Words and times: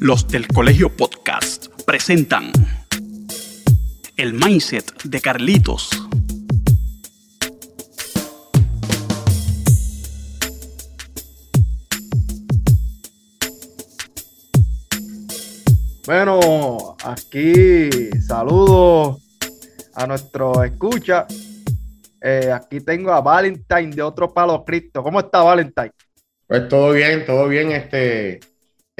Los 0.00 0.28
del 0.28 0.46
Colegio 0.46 0.94
Podcast 0.96 1.66
presentan 1.84 2.52
El 4.16 4.32
Mindset 4.32 5.02
de 5.02 5.20
Carlitos. 5.20 5.90
Bueno, 16.06 16.96
aquí 17.04 17.90
saludos 18.20 19.20
a 19.96 20.06
nuestro 20.06 20.62
escucha. 20.62 21.26
Eh, 22.20 22.52
aquí 22.52 22.80
tengo 22.82 23.12
a 23.12 23.20
Valentine 23.20 23.90
de 23.90 24.02
otro 24.02 24.32
palo 24.32 24.64
Cristo. 24.64 25.02
¿Cómo 25.02 25.18
está 25.18 25.42
Valentine? 25.42 25.90
Pues 26.46 26.68
todo 26.68 26.92
bien, 26.92 27.26
todo 27.26 27.48
bien. 27.48 27.72
Este, 27.72 28.38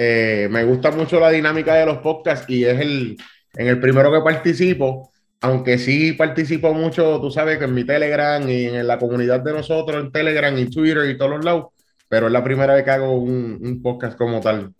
eh, 0.00 0.46
me 0.48 0.62
gusta 0.62 0.92
mucho 0.92 1.18
la 1.18 1.30
dinámica 1.30 1.74
de 1.74 1.84
los 1.84 1.98
podcasts 1.98 2.48
y 2.48 2.64
es 2.64 2.78
el, 2.78 3.16
en 3.54 3.66
el 3.66 3.80
primero 3.80 4.12
que 4.12 4.20
participo, 4.20 5.10
aunque 5.40 5.76
sí 5.76 6.12
participo 6.12 6.72
mucho, 6.72 7.20
tú 7.20 7.32
sabes 7.32 7.58
que 7.58 7.64
en 7.64 7.74
mi 7.74 7.82
Telegram 7.82 8.48
y 8.48 8.66
en 8.66 8.86
la 8.86 8.96
comunidad 8.96 9.40
de 9.40 9.54
nosotros 9.54 10.00
en 10.00 10.12
Telegram 10.12 10.56
y 10.56 10.70
Twitter 10.70 11.10
y 11.10 11.18
todos 11.18 11.32
los 11.32 11.44
lados, 11.44 11.64
pero 12.08 12.28
es 12.28 12.32
la 12.32 12.44
primera 12.44 12.74
vez 12.74 12.84
que 12.84 12.92
hago 12.92 13.18
un, 13.18 13.80
podcast 13.82 14.16
como 14.16 14.40
tal. 14.40 14.72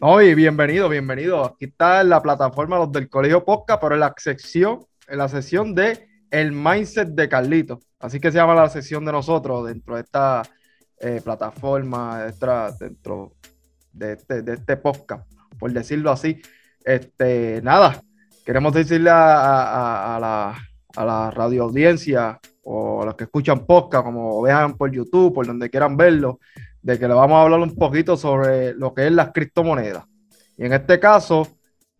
Oye, 0.00 0.34
bienvenido, 0.34 0.88
bienvenido. 0.88 1.44
Aquí 1.44 1.66
está 1.66 2.02
la 2.02 2.22
plataforma 2.22 2.78
Los 2.78 2.92
del 2.92 3.10
Colegio 3.10 3.44
Podcast, 3.44 3.82
pero 3.82 3.96
en 3.96 4.00
la 4.00 4.14
sección, 4.16 4.80
en 5.08 5.18
la 5.18 5.28
sesión 5.28 5.74
de 5.74 6.08
El 6.30 6.52
Mindset 6.52 7.08
de 7.08 7.28
Carlito. 7.28 7.80
Así 7.98 8.18
que 8.18 8.32
se 8.32 8.38
llama 8.38 8.54
la 8.54 8.70
sesión 8.70 9.04
de 9.04 9.12
nosotros 9.12 9.66
dentro 9.66 9.96
de 9.96 10.00
esta 10.00 10.40
eh, 10.98 11.20
plataforma 11.22 12.32
dentro 12.78 13.34
de 13.92 14.12
este, 14.12 14.42
de 14.42 14.54
este 14.54 14.76
podcast, 14.76 15.30
por 15.58 15.72
decirlo 15.72 16.10
así. 16.10 16.40
Este, 16.84 17.60
nada, 17.62 18.02
queremos 18.44 18.72
decirle 18.72 19.10
a, 19.10 20.18
la, 20.20 20.56
a 20.96 21.04
la 21.04 21.30
radio 21.30 21.64
audiencia 21.64 22.38
o 22.64 23.02
a 23.02 23.06
los 23.06 23.14
que 23.16 23.24
escuchan 23.24 23.66
podcast, 23.66 24.04
como 24.04 24.42
vean 24.42 24.76
por 24.76 24.90
YouTube, 24.90 25.34
por 25.34 25.46
donde 25.46 25.70
quieran 25.70 25.96
verlo, 25.96 26.40
de 26.82 26.98
que 26.98 27.08
le 27.08 27.14
vamos 27.14 27.36
a 27.36 27.42
hablar 27.42 27.60
un 27.60 27.74
poquito 27.74 28.16
sobre 28.16 28.74
lo 28.74 28.94
que 28.94 29.06
es 29.06 29.12
las 29.12 29.32
criptomonedas. 29.32 30.04
Y 30.56 30.64
en 30.64 30.72
este 30.72 30.98
caso, 31.00 31.46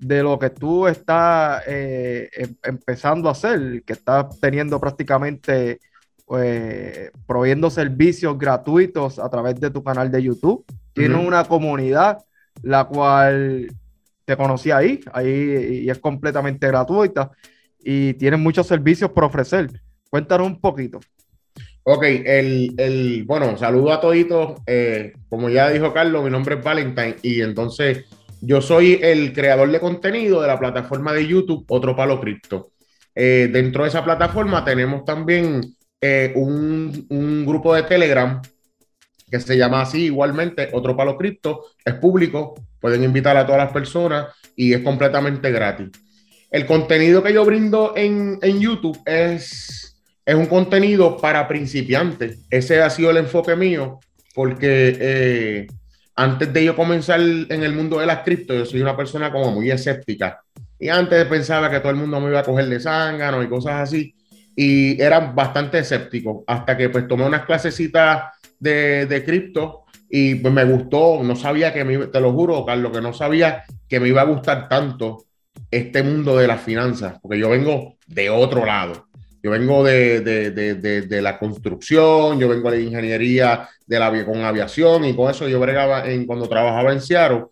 de 0.00 0.22
lo 0.22 0.38
que 0.38 0.50
tú 0.50 0.86
estás 0.86 1.62
eh, 1.66 2.28
em, 2.32 2.56
empezando 2.62 3.28
a 3.28 3.32
hacer, 3.32 3.82
que 3.84 3.92
estás 3.92 4.40
teniendo 4.40 4.80
prácticamente 4.80 5.80
eh, 6.38 7.10
proveyendo 7.26 7.70
servicios 7.70 8.38
gratuitos 8.38 9.18
a 9.18 9.28
través 9.28 9.60
de 9.60 9.70
tu 9.70 9.82
canal 9.82 10.10
de 10.10 10.22
YouTube. 10.22 10.64
Tienes 10.92 11.24
una 11.24 11.44
comunidad 11.44 12.18
la 12.62 12.84
cual 12.84 13.68
te 14.24 14.36
conocí 14.36 14.70
ahí, 14.70 15.00
ahí 15.12 15.82
y 15.84 15.90
es 15.90 15.98
completamente 15.98 16.66
gratuita 16.66 17.30
y 17.82 18.14
tienes 18.14 18.38
muchos 18.38 18.66
servicios 18.66 19.10
por 19.10 19.24
ofrecer. 19.24 19.70
Cuéntanos 20.08 20.46
un 20.46 20.60
poquito. 20.60 21.00
Ok, 21.82 22.04
el, 22.04 22.74
el 22.76 23.24
bueno, 23.24 23.56
saludo 23.56 23.92
a 23.92 24.00
toditos. 24.00 24.60
Eh, 24.66 25.14
como 25.28 25.48
ya 25.48 25.70
dijo 25.70 25.92
Carlos, 25.92 26.22
mi 26.22 26.30
nombre 26.30 26.56
es 26.56 26.62
Valentine 26.62 27.16
y 27.22 27.40
entonces 27.40 28.04
yo 28.40 28.60
soy 28.60 28.98
el 29.02 29.32
creador 29.32 29.70
de 29.70 29.80
contenido 29.80 30.40
de 30.40 30.48
la 30.48 30.58
plataforma 30.58 31.12
de 31.12 31.26
YouTube 31.26 31.64
Otro 31.68 31.96
Palo 31.96 32.20
Cripto. 32.20 32.72
Eh, 33.14 33.50
dentro 33.52 33.82
de 33.82 33.88
esa 33.88 34.04
plataforma 34.04 34.64
tenemos 34.64 35.04
también 35.04 35.62
eh, 36.00 36.32
un, 36.34 37.44
grupo 37.44 37.74
de 37.74 37.82
Telegram 37.82 38.40
que 39.30 39.38
se 39.38 39.56
llama 39.56 39.82
así 39.82 40.06
igualmente, 40.06 40.70
Otro 40.72 40.96
Palo 40.96 41.16
Cripto, 41.16 41.66
es 41.84 41.94
público, 41.94 42.54
pueden 42.80 43.04
invitar 43.04 43.36
a 43.36 43.46
todas 43.46 43.60
las 43.62 43.72
personas 43.72 44.28
y 44.56 44.72
es 44.72 44.80
completamente 44.80 45.52
gratis. 45.52 45.88
El 46.50 46.66
contenido 46.66 47.22
que 47.22 47.32
yo 47.32 47.44
brindo 47.44 47.92
en, 47.94 48.40
YouTube 48.60 48.98
es, 49.04 49.96
es 50.26 50.34
un 50.34 50.46
contenido 50.46 51.16
para 51.18 51.46
principiantes. 51.46 52.40
Ese 52.50 52.82
ha 52.82 52.90
sido 52.90 53.10
el 53.10 53.18
enfoque 53.18 53.54
mío 53.54 54.00
porque 54.34 54.96
eh, 54.98 55.66
antes 56.16 56.52
de 56.52 56.64
yo 56.64 56.74
comenzar 56.74 57.20
en 57.20 57.62
el 57.62 57.72
mundo 57.72 58.00
de 58.00 58.06
las 58.06 58.24
cripto, 58.24 58.52
yo 58.52 58.66
soy 58.66 58.80
una 58.80 58.96
persona 58.96 59.30
como 59.30 59.52
muy 59.52 59.70
escéptica. 59.70 60.42
Y 60.76 60.88
antes 60.88 61.24
pensaba 61.26 61.70
que 61.70 61.78
todo 61.78 61.90
el 61.90 61.98
mundo 61.98 62.18
me 62.20 62.30
iba 62.30 62.40
a 62.40 62.44
coger 62.44 62.66
de 62.66 62.80
zángano 62.80 63.42
y 63.44 63.48
cosas 63.48 63.74
así 63.74 64.14
y 64.62 65.00
era 65.00 65.20
bastante 65.20 65.78
escéptico 65.78 66.44
hasta 66.46 66.76
que 66.76 66.90
pues 66.90 67.08
tomé 67.08 67.24
unas 67.24 67.46
clasecitas 67.46 68.24
de, 68.58 69.06
de 69.06 69.24
cripto 69.24 69.84
y 70.10 70.34
pues 70.34 70.52
me 70.52 70.64
gustó, 70.64 71.22
no 71.22 71.34
sabía 71.34 71.72
que 71.72 71.82
me, 71.82 71.96
te 72.08 72.20
lo 72.20 72.34
juro, 72.34 72.66
Carlos, 72.66 72.92
que 72.92 73.00
no 73.00 73.14
sabía 73.14 73.64
que 73.88 73.98
me 73.98 74.08
iba 74.08 74.20
a 74.20 74.26
gustar 74.26 74.68
tanto 74.68 75.24
este 75.70 76.02
mundo 76.02 76.36
de 76.36 76.46
las 76.46 76.60
finanzas, 76.60 77.14
porque 77.22 77.38
yo 77.38 77.48
vengo 77.48 77.96
de 78.06 78.28
otro 78.28 78.66
lado. 78.66 79.06
Yo 79.42 79.50
vengo 79.50 79.82
de, 79.82 80.20
de, 80.20 80.50
de, 80.50 80.74
de 81.00 81.22
la 81.22 81.38
construcción, 81.38 82.38
yo 82.38 82.46
vengo 82.46 82.70
de 82.70 82.82
ingeniería 82.82 83.66
de 83.86 83.98
la, 83.98 84.26
con 84.26 84.44
aviación 84.44 85.06
y 85.06 85.16
con 85.16 85.30
eso 85.30 85.48
yo 85.48 85.58
bregaba 85.58 86.06
en, 86.06 86.26
cuando 86.26 86.46
trabajaba 86.46 86.92
en 86.92 87.00
Seattle 87.00 87.44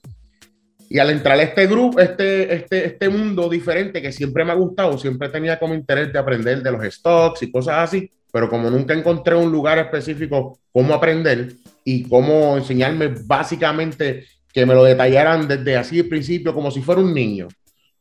y 0.90 0.98
al 0.98 1.10
entrar 1.10 1.38
a 1.38 1.42
este 1.42 1.66
grupo, 1.66 2.00
este, 2.00 2.54
este, 2.54 2.86
este 2.86 3.08
mundo 3.08 3.48
diferente 3.48 4.00
que 4.00 4.12
siempre 4.12 4.44
me 4.44 4.52
ha 4.52 4.54
gustado, 4.54 4.96
siempre 4.98 5.28
tenía 5.28 5.58
como 5.58 5.74
interés 5.74 6.12
de 6.12 6.18
aprender 6.18 6.62
de 6.62 6.72
los 6.72 6.82
stocks 6.94 7.42
y 7.42 7.50
cosas 7.50 7.76
así, 7.78 8.10
pero 8.32 8.48
como 8.48 8.70
nunca 8.70 8.94
encontré 8.94 9.34
un 9.34 9.52
lugar 9.52 9.78
específico 9.78 10.58
cómo 10.72 10.94
aprender 10.94 11.52
y 11.84 12.04
cómo 12.08 12.56
enseñarme 12.56 13.14
básicamente 13.24 14.24
que 14.52 14.64
me 14.64 14.74
lo 14.74 14.84
detallaran 14.84 15.46
desde 15.46 15.76
así 15.76 15.98
el 15.98 16.08
principio 16.08 16.54
como 16.54 16.70
si 16.70 16.80
fuera 16.80 17.00
un 17.00 17.12
niño. 17.12 17.48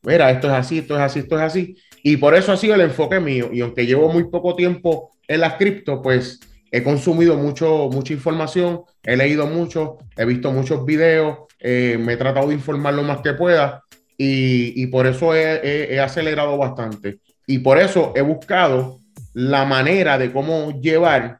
Mira, 0.02 0.30
esto 0.30 0.46
es 0.46 0.54
así, 0.54 0.78
esto 0.78 0.96
es 0.96 1.02
así, 1.02 1.18
esto 1.20 1.36
es 1.36 1.42
así. 1.42 1.76
Y 2.02 2.16
por 2.16 2.34
eso 2.34 2.52
ha 2.52 2.56
sido 2.56 2.74
el 2.74 2.82
enfoque 2.82 3.20
mío. 3.20 3.50
Y 3.52 3.60
aunque 3.60 3.84
llevo 3.84 4.10
muy 4.10 4.24
poco 4.24 4.54
tiempo 4.54 5.10
en 5.26 5.40
las 5.40 5.54
cripto, 5.54 6.00
pues 6.00 6.40
he 6.70 6.82
consumido 6.82 7.36
mucho, 7.36 7.88
mucha 7.90 8.12
información, 8.12 8.82
he 9.02 9.16
leído 9.16 9.46
mucho, 9.46 9.98
he 10.16 10.24
visto 10.24 10.52
muchos 10.52 10.84
videos, 10.84 11.47
eh, 11.60 11.96
me 11.98 12.14
he 12.14 12.16
tratado 12.16 12.48
de 12.48 12.54
informar 12.54 12.94
lo 12.94 13.02
más 13.02 13.20
que 13.20 13.34
pueda 13.34 13.82
y, 14.16 14.86
por 14.88 15.06
eso 15.06 15.34
he, 15.34 16.00
acelerado 16.00 16.56
bastante. 16.58 17.20
Y 17.46 17.60
por 17.60 17.78
eso 17.78 18.12
he 18.16 18.20
buscado 18.20 18.98
la 19.32 19.64
manera 19.64 20.18
de 20.18 20.32
cómo 20.32 20.80
llevar 20.80 21.38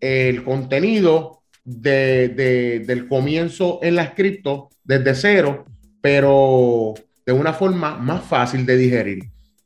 el 0.00 0.44
contenido 0.44 1.42
del 1.64 3.08
comienzo 3.08 3.80
en 3.82 3.96
la 3.96 4.14
cripto 4.14 4.68
desde 4.84 5.14
cero, 5.14 5.64
pero 6.00 6.94
de 7.26 7.32
una 7.32 7.52
forma 7.52 7.96
más 7.96 8.24
fácil 8.24 8.64
de 8.64 8.76
digerir. 8.76 9.24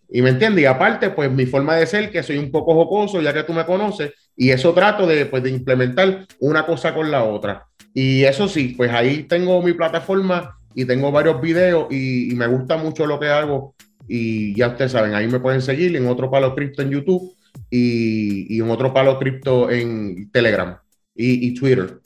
Y 0.08 0.22
me 0.22 0.30
entiendes, 0.30 0.62
y 0.62 0.66
aparte, 0.66 1.10
pues 1.10 1.30
mi 1.30 1.46
forma 1.46 1.76
de 1.76 1.86
ser, 1.86 2.10
que 2.10 2.22
soy 2.22 2.38
un 2.38 2.50
poco 2.50 2.74
jocoso, 2.74 3.20
ya 3.20 3.34
que 3.34 3.42
tú 3.42 3.52
me 3.52 3.66
conoces, 3.66 4.12
y 4.36 4.50
eso 4.50 4.72
trato 4.72 5.06
de, 5.06 5.26
pues, 5.26 5.42
de 5.42 5.50
implementar 5.50 6.26
una 6.40 6.64
cosa 6.64 6.94
con 6.94 7.10
la 7.10 7.24
otra. 7.24 7.65
Y 7.98 8.24
eso 8.24 8.46
sí, 8.46 8.74
pues 8.76 8.92
ahí 8.92 9.22
tengo 9.22 9.62
mi 9.62 9.72
plataforma 9.72 10.60
y 10.74 10.84
tengo 10.84 11.10
varios 11.10 11.40
videos 11.40 11.86
y, 11.90 12.30
me 12.34 12.46
gusta 12.46 12.76
mucho 12.76 13.06
lo 13.06 13.18
que 13.18 13.28
hago. 13.28 13.74
Y 14.06 14.54
ya 14.54 14.68
ustedes 14.68 14.92
saben, 14.92 15.14
ahí 15.14 15.26
me 15.28 15.40
pueden 15.40 15.62
seguir 15.62 15.96
en 15.96 16.06
otro 16.06 16.30
palo 16.30 16.54
cripto 16.54 16.82
en 16.82 16.90
YouTube 16.90 17.34
y, 17.70 18.60
en 18.60 18.70
otro 18.70 18.92
palo 18.92 19.18
cripto 19.18 19.70
en 19.70 20.30
Telegram 20.30 20.76
y, 21.14 21.54
Twitter. 21.54 21.98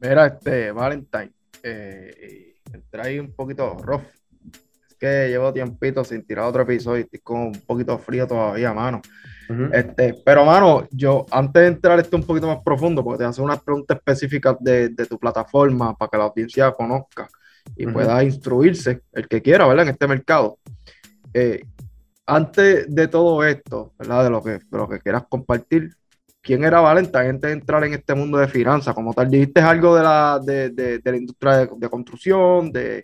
Mira, 0.00 0.26
este 0.28 0.72
Valentine, 0.72 1.32
eh, 1.64 2.54
ahí 2.94 3.18
un 3.18 3.34
poquito 3.34 3.76
rough. 3.76 4.04
Es 4.88 4.94
que 4.98 5.28
llevo 5.28 5.52
tiempito 5.52 6.02
sin 6.02 6.24
tirar 6.24 6.46
otro 6.46 6.62
episodio 6.62 7.00
y 7.00 7.02
estoy 7.02 7.20
con 7.20 7.40
un 7.42 7.60
poquito 7.66 7.98
frío 7.98 8.26
todavía, 8.26 8.72
mano 8.72 9.02
este, 9.72 10.14
pero, 10.24 10.44
mano, 10.44 10.86
yo 10.90 11.26
antes 11.30 11.62
de 11.62 11.68
entrar 11.68 11.98
esto 11.98 12.16
un 12.16 12.22
poquito 12.22 12.46
más 12.46 12.62
profundo, 12.62 13.02
porque 13.02 13.18
te 13.18 13.24
hacer 13.24 13.44
unas 13.44 13.60
preguntas 13.62 13.96
específicas 13.96 14.56
de, 14.60 14.90
tu 15.08 15.18
plataforma 15.18 15.96
para 15.96 16.08
que 16.08 16.18
la 16.18 16.24
audiencia 16.24 16.70
conozca 16.72 17.28
y 17.76 17.86
pueda 17.86 18.22
instruirse, 18.22 19.02
el 19.12 19.26
que 19.28 19.42
quiera, 19.42 19.66
¿verdad? 19.66 19.86
En 19.86 19.92
este 19.92 20.06
mercado. 20.06 20.58
Eh, 21.34 21.64
antes 22.26 22.94
de 22.94 23.08
todo 23.08 23.44
esto, 23.44 23.92
¿verdad? 23.98 24.24
De 24.24 24.30
lo 24.30 24.42
que, 24.42 24.60
lo 24.70 24.88
que 24.88 25.00
quieras 25.00 25.24
compartir, 25.28 25.90
¿quién 26.40 26.62
era 26.64 26.80
Valenta 26.80 27.20
antes 27.20 27.42
de 27.42 27.52
entrar 27.52 27.82
en 27.84 27.94
este 27.94 28.14
mundo 28.14 28.38
de 28.38 28.46
finanzas? 28.46 28.94
Como 28.94 29.12
tal, 29.12 29.30
dijiste 29.30 29.60
algo 29.60 29.96
de 29.96 30.02
la, 30.02 30.40
de, 30.42 31.00
la 31.04 31.16
industria 31.16 31.66
de, 31.66 31.88
construcción, 31.88 32.70
de, 32.70 33.02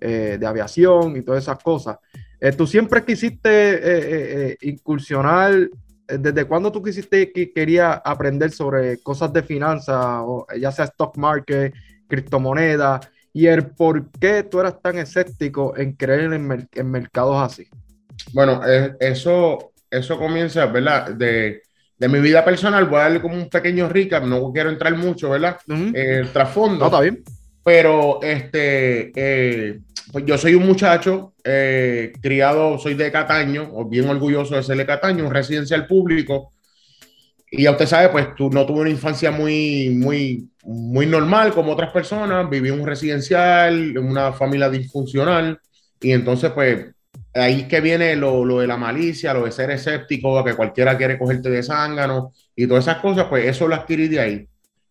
eh, 0.00 0.36
de 0.38 0.46
aviación 0.46 1.16
y 1.16 1.22
todas 1.22 1.42
esas 1.42 1.58
cosas. 1.62 1.98
Eh, 2.40 2.52
¿Tú 2.52 2.68
siempre 2.68 3.04
quisiste 3.04 4.56
incursionar 4.60 5.68
¿Desde 6.08 6.44
cuándo 6.46 6.72
tú 6.72 6.82
quisiste 6.82 7.30
que 7.32 7.52
quería 7.52 7.92
aprender 7.92 8.50
sobre 8.50 8.98
cosas 9.02 9.32
de 9.32 9.42
finanzas, 9.42 10.22
ya 10.58 10.72
sea 10.72 10.86
stock 10.86 11.16
market, 11.16 11.74
criptomonedas, 12.08 13.08
y 13.32 13.46
el 13.46 13.66
por 13.66 14.10
qué 14.12 14.42
tú 14.42 14.60
eras 14.60 14.80
tan 14.80 14.98
escéptico 14.98 15.76
en 15.76 15.92
creer 15.92 16.32
en, 16.32 16.90
mercados 16.90 17.36
así? 17.40 17.68
Bueno, 18.32 18.60
eh, 18.66 18.94
eso, 19.00 19.72
eso 19.90 20.18
comienza, 20.18 20.66
¿verdad? 20.66 21.10
De, 21.10 21.62
mi 22.00 22.20
vida 22.20 22.44
personal, 22.44 22.86
voy 22.86 23.00
a 23.00 23.02
darle 23.02 23.20
como 23.20 23.34
un 23.34 23.48
pequeño 23.48 23.88
recap, 23.88 24.24
no 24.24 24.52
quiero 24.52 24.70
entrar 24.70 24.96
mucho, 24.96 25.30
¿verdad? 25.30 25.58
El 25.66 26.32
trasfondo. 26.32 26.78
No, 26.78 26.86
está 26.86 27.00
bien. 27.00 27.22
Pero 27.68 28.22
este, 28.22 29.12
eh, 29.14 29.80
pues 30.10 30.24
yo 30.24 30.38
soy 30.38 30.54
un 30.54 30.66
muchacho 30.66 31.34
eh, 31.44 32.14
criado, 32.18 32.78
soy 32.78 32.94
de 32.94 33.12
Cataño, 33.12 33.84
bien 33.84 34.08
orgulloso 34.08 34.54
de 34.54 34.62
ser 34.62 34.78
de 34.78 34.86
Cataño, 34.86 35.26
un 35.26 35.34
residencial 35.34 35.86
público. 35.86 36.50
Y 37.50 37.64
ya 37.64 37.72
usted 37.72 37.84
sabe, 37.84 38.08
pues 38.08 38.34
tú 38.34 38.48
no 38.48 38.64
tuve 38.64 38.80
una 38.80 38.88
infancia 38.88 39.30
muy, 39.30 39.90
muy, 39.90 40.48
muy 40.62 41.04
normal 41.04 41.52
como 41.52 41.72
otras 41.72 41.92
personas. 41.92 42.48
Viví 42.48 42.70
en 42.70 42.80
un 42.80 42.86
residencial, 42.86 43.74
en 43.74 43.98
una 43.98 44.32
familia 44.32 44.70
disfuncional. 44.70 45.60
Y 46.00 46.12
entonces, 46.12 46.50
pues, 46.52 46.86
ahí 47.34 47.68
que 47.68 47.82
viene 47.82 48.16
lo, 48.16 48.46
lo, 48.46 48.60
de 48.60 48.66
la 48.66 48.78
malicia, 48.78 49.34
lo 49.34 49.44
de 49.44 49.52
ser 49.52 49.72
escéptico, 49.72 50.42
que 50.42 50.54
cualquiera 50.54 50.96
quiere 50.96 51.18
cogerte 51.18 51.50
de 51.50 51.62
zángano 51.62 52.32
y 52.56 52.66
todas 52.66 52.84
esas 52.84 53.02
cosas, 53.02 53.26
pues 53.26 53.44
eso 53.44 53.68
lo 53.68 53.74
adquirí 53.74 54.08
de 54.08 54.20
ahí. 54.20 54.48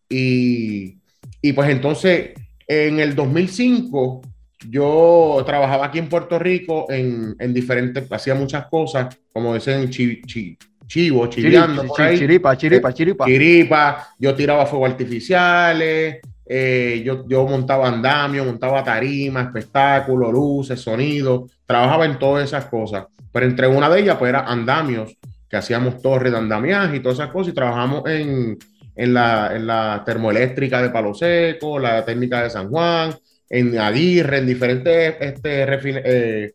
Y, 0.09 0.99
y 1.41 1.53
pues 1.53 1.69
entonces, 1.71 2.33
en 2.67 2.99
el 2.99 3.15
2005, 3.15 4.21
yo 4.69 5.43
trabajaba 5.45 5.85
aquí 5.85 5.99
en 5.99 6.09
Puerto 6.09 6.37
Rico 6.37 6.85
en, 6.89 7.35
en 7.39 7.53
diferentes, 7.53 8.11
hacía 8.11 8.35
muchas 8.35 8.67
cosas, 8.67 9.17
como 9.31 9.53
dicen 9.53 9.89
chi, 9.89 10.21
chi, 10.23 10.57
chivo, 10.87 11.27
chileando. 11.27 11.85
Chiripa, 11.95 12.57
chiripa, 12.57 12.93
chiripa. 12.93 13.25
Chiripa, 13.25 14.07
yo 14.19 14.35
tiraba 14.35 14.65
fuegos 14.65 14.91
artificiales, 14.91 16.19
eh, 16.45 17.01
yo, 17.05 17.27
yo 17.27 17.45
montaba 17.45 17.87
andamio, 17.87 18.45
montaba 18.45 18.83
tarima, 18.83 19.41
espectáculos, 19.41 20.31
luces, 20.31 20.79
sonido, 20.79 21.47
trabajaba 21.65 22.05
en 22.05 22.17
todas 22.17 22.45
esas 22.45 22.65
cosas. 22.65 23.05
Pero 23.31 23.45
entre 23.45 23.67
una 23.67 23.89
de 23.89 24.01
ellas, 24.01 24.17
pues 24.17 24.29
era 24.29 24.41
andamios, 24.41 25.15
que 25.49 25.57
hacíamos 25.57 26.01
torres 26.01 26.31
de 26.31 26.37
andamiaje 26.37 26.97
y 26.97 26.99
todas 26.99 27.19
esas 27.19 27.31
cosas, 27.31 27.51
y 27.51 27.55
trabajamos 27.55 28.03
en, 28.07 28.57
en, 28.97 29.13
la, 29.13 29.55
en 29.55 29.67
la 29.67 30.03
termoeléctrica 30.05 30.81
de 30.81 30.89
Palo 30.89 31.13
Seco, 31.13 31.77
la 31.77 32.03
técnica 32.03 32.41
de 32.41 32.49
San 32.49 32.69
Juan, 32.69 33.15
en 33.49 33.77
Aguirre, 33.79 34.39
en 34.39 34.47
diferentes 34.47 35.15
este, 35.19 35.65
eh, 36.03 36.53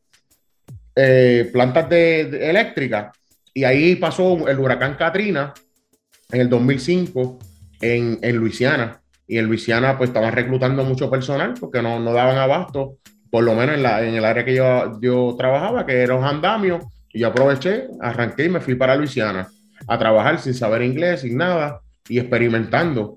eh, 0.97 1.50
plantas 1.53 1.89
de, 1.89 2.50
eléctricas. 2.50 3.17
Y 3.55 3.65
ahí 3.65 3.97
pasó 3.97 4.49
el 4.49 4.59
huracán 4.59 4.97
Katrina 4.97 5.55
en 6.31 6.41
el 6.41 6.49
2005 6.49 7.39
en, 7.81 8.19
en 8.21 8.37
Luisiana. 8.37 9.00
Y 9.27 9.39
en 9.39 9.47
Luisiana 9.47 9.97
pues 9.97 10.11
estaban 10.11 10.33
reclutando 10.33 10.85
mucho 10.85 11.09
personal 11.09 11.55
porque 11.59 11.81
no, 11.81 12.00
no 12.00 12.12
daban 12.12 12.37
abasto, 12.37 12.99
por 13.31 13.44
lo 13.44 13.55
menos 13.55 13.77
en, 13.77 13.83
la, 13.83 14.05
en 14.06 14.15
el 14.15 14.25
área 14.25 14.44
que 14.44 14.55
yo, 14.55 15.00
yo 15.00 15.35
trabajaba, 15.39 15.87
que 15.87 16.03
era 16.03 16.17
un 16.17 16.25
andamio. 16.25 16.81
Y 17.15 17.21
yo 17.21 17.29
aproveché, 17.29 17.87
arranqué 18.00 18.47
y 18.47 18.49
me 18.49 18.61
fui 18.61 18.75
para 18.75 18.97
Luisiana 18.97 19.49
a 19.87 19.99
trabajar 19.99 20.41
sin 20.41 20.55
saber 20.55 20.83
inglés, 20.83 21.21
sin 21.21 21.37
nada 21.37 21.83
y 22.09 22.19
experimentando. 22.19 23.17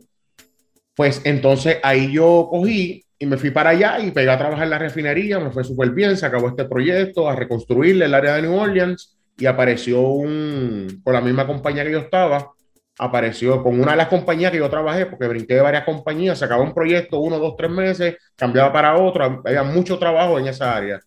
Pues 0.96 1.22
entonces 1.26 1.78
ahí 1.84 2.12
yo 2.12 2.48
cogí 2.50 3.04
y 3.18 3.26
me 3.26 3.38
fui 3.38 3.52
para 3.52 3.72
allá 3.72 4.00
y 4.00 4.12
pegué 4.12 4.30
a 4.30 4.38
trabajar 4.38 4.66
en 4.66 4.70
la 4.70 4.80
refinería, 4.80 5.40
me 5.40 5.52
fue 5.52 5.64
súper 5.64 5.92
bien, 5.92 6.18
se 6.18 6.26
acabó 6.26 6.50
este 6.50 6.66
proyecto, 6.66 7.30
a 7.30 7.36
reconstruirle 7.36 8.06
el 8.06 8.14
área 8.14 8.36
de 8.36 8.44
New 8.44 8.56
Orleans 8.56 9.18
y 9.38 9.46
apareció 9.46 10.02
un, 10.02 11.02
con 11.04 11.14
la 11.14 11.22
misma 11.22 11.46
compañía 11.46 11.84
que 11.84 11.92
yo 11.92 12.00
estaba, 12.00 12.52
apareció 12.98 13.62
con 13.62 13.80
una 13.80 13.92
de 13.92 13.98
las 13.98 14.08
compañías 14.08 14.52
que 14.52 14.58
yo 14.58 14.70
trabajé, 14.70 15.06
porque 15.06 15.28
brinqué 15.28 15.56
de 15.56 15.62
varias 15.62 15.84
compañías, 15.84 16.40
se 16.40 16.46
acabó 16.46 16.64
un 16.64 16.74
proyecto, 16.74 17.20
uno, 17.20 17.40
dos, 17.40 17.56
tres 17.58 17.70
meses, 17.70 18.16
cambiaba 18.36 18.72
para 18.72 18.98
otro, 18.98 19.42
había 19.46 19.64
mucho 19.64 20.00
trabajo 20.00 20.40
en 20.40 20.48
esa 20.48 20.76
área. 20.76 21.00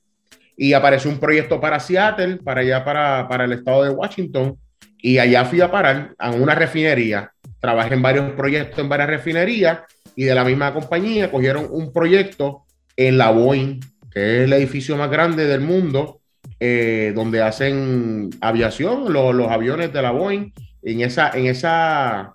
Y 0.57 0.73
apareció 0.73 1.11
un 1.11 1.19
proyecto 1.19 1.61
para 1.61 1.81
Seattle, 1.81 2.39
para 2.39 2.61
allá, 2.61 2.85
para, 2.85 3.29
para 3.29 3.45
el 3.45 3.53
estado 3.53 3.85
de 3.85 3.91
Washington, 3.91 4.59
y 4.99 5.19
allá 5.19 5.45
fui 5.45 5.61
a 5.61 5.71
parar 5.71 6.15
a 6.19 6.33
una 6.33 6.55
refinería. 6.55 7.33
Trabajé 7.60 7.94
en 7.94 8.02
varios 8.02 8.32
proyectos 8.32 8.78
en 8.78 8.88
varias 8.88 9.08
refinerías 9.08 9.81
y 10.14 10.25
de 10.25 10.34
la 10.34 10.44
misma 10.44 10.72
compañía 10.72 11.31
cogieron 11.31 11.66
un 11.70 11.93
proyecto 11.93 12.64
en 12.96 13.19
la 13.19 13.31
Boeing, 13.31 13.81
que 14.10 14.38
es 14.38 14.44
el 14.44 14.52
edificio 14.52 14.96
más 14.96 15.10
grande 15.10 15.46
del 15.46 15.60
mundo, 15.60 16.20
eh, 16.60 17.12
donde 17.14 17.43
hacen 17.43 18.31
aviación, 18.40 19.12
los 19.12 19.50
aviones 19.50 19.93
de 19.93 20.02
la 20.02 20.10
Boeing, 20.10 20.52
en 20.82 21.00
esa, 21.02 21.31
en 21.31 21.46
esa, 21.46 22.34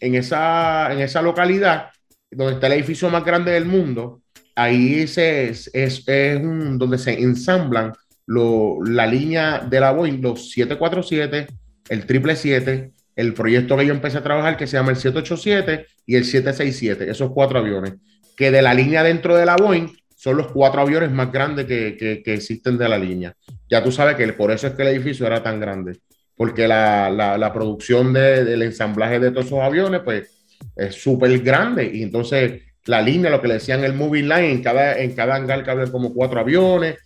en 0.00 0.14
esa, 0.14 0.92
en 0.92 1.00
esa 1.00 1.22
localidad, 1.22 1.90
donde 2.30 2.54
está 2.54 2.66
el 2.66 2.74
edificio 2.74 3.08
más 3.10 3.24
grande 3.24 3.52
del 3.52 3.66
mundo, 3.66 4.22
ahí 4.56 5.06
se, 5.06 5.50
es, 5.50 5.70
es, 5.72 6.42
donde 6.42 6.98
se 6.98 7.12
ensamblan 7.20 7.92
la 8.26 9.06
línea 9.06 9.60
de 9.60 9.80
la 9.80 9.92
Boeing, 9.92 10.20
los 10.20 10.50
747, 10.50 11.46
el 11.88 12.00
777, 12.00 12.92
el 13.16 13.34
proyecto 13.34 13.76
que 13.76 13.86
yo 13.86 13.92
empecé 13.92 14.18
a 14.18 14.22
trabajar 14.22 14.56
que 14.56 14.66
se 14.66 14.76
llama 14.76 14.90
el 14.90 14.96
787 14.96 15.86
y 16.06 16.16
el 16.16 16.24
767, 16.24 17.10
esos 17.10 17.30
cuatro 17.32 17.58
aviones, 17.58 17.94
que 18.36 18.50
de 18.50 18.62
la 18.62 18.74
línea 18.74 19.02
dentro 19.02 19.36
de 19.36 19.46
la 19.46 19.56
Boeing 19.56 19.88
son 20.16 20.36
los 20.36 20.52
cuatro 20.52 20.80
aviones 20.80 21.10
más 21.10 21.32
grandes 21.32 21.66
que, 21.66 21.96
que, 22.24 22.32
existen 22.32 22.78
de 22.78 22.88
la 22.88 22.96
línea. 22.96 23.34
Ya 23.68 23.82
tú 23.82 23.90
sabes 23.90 24.14
que 24.16 24.32
por 24.32 24.50
eso 24.52 24.68
es 24.68 24.74
que 24.74 24.82
el 24.82 24.88
edificio 24.88 25.26
era 25.26 25.42
tan 25.42 25.58
grande, 25.58 25.98
porque 26.36 26.68
la, 26.68 27.10
la, 27.10 27.52
producción 27.52 28.12
de, 28.12 28.44
del 28.44 28.62
ensamblaje 28.62 29.18
de 29.18 29.30
todos 29.32 29.46
esos 29.46 29.60
aviones, 29.60 30.00
pues, 30.04 30.44
es 30.76 30.94
súper 30.94 31.36
grande. 31.40 31.90
Y 31.92 32.04
entonces 32.04 32.62
la 32.86 33.00
línea, 33.00 33.30
lo 33.30 33.40
que 33.40 33.48
le 33.48 33.54
decían 33.54 33.84
el 33.84 33.94
moving 33.94 34.28
line, 34.28 34.52
en 34.52 34.62
cada, 34.62 34.98
en 34.98 35.14
cada 35.14 35.34
hangar 35.34 35.68
había 35.68 35.90
como 35.90 36.12
cuatro 36.12 36.40
aviones. 36.40 36.96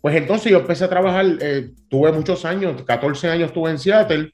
Pues 0.00 0.14
entonces 0.16 0.52
yo 0.52 0.58
empecé 0.58 0.84
a 0.84 0.88
trabajar, 0.88 1.26
eh, 1.40 1.70
tuve 1.88 2.12
muchos 2.12 2.44
años, 2.44 2.82
14 2.82 3.28
años 3.28 3.48
estuve 3.48 3.70
en 3.70 3.78
Seattle, 3.78 4.32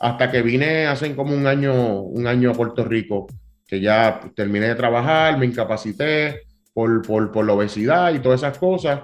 hasta 0.00 0.30
que 0.30 0.40
vine 0.40 0.86
hace 0.86 1.14
como 1.14 1.34
un 1.34 1.46
año, 1.46 2.00
un 2.00 2.26
año 2.26 2.50
a 2.50 2.54
Puerto 2.54 2.84
Rico, 2.84 3.26
que 3.66 3.80
ya 3.80 4.20
terminé 4.34 4.68
de 4.68 4.74
trabajar, 4.74 5.38
me 5.38 5.44
incapacité 5.46 6.40
por, 6.72 7.02
por, 7.02 7.30
por 7.30 7.44
la 7.44 7.52
obesidad 7.52 8.12
y 8.14 8.18
todas 8.18 8.40
esas 8.40 8.56
cosas. 8.58 9.02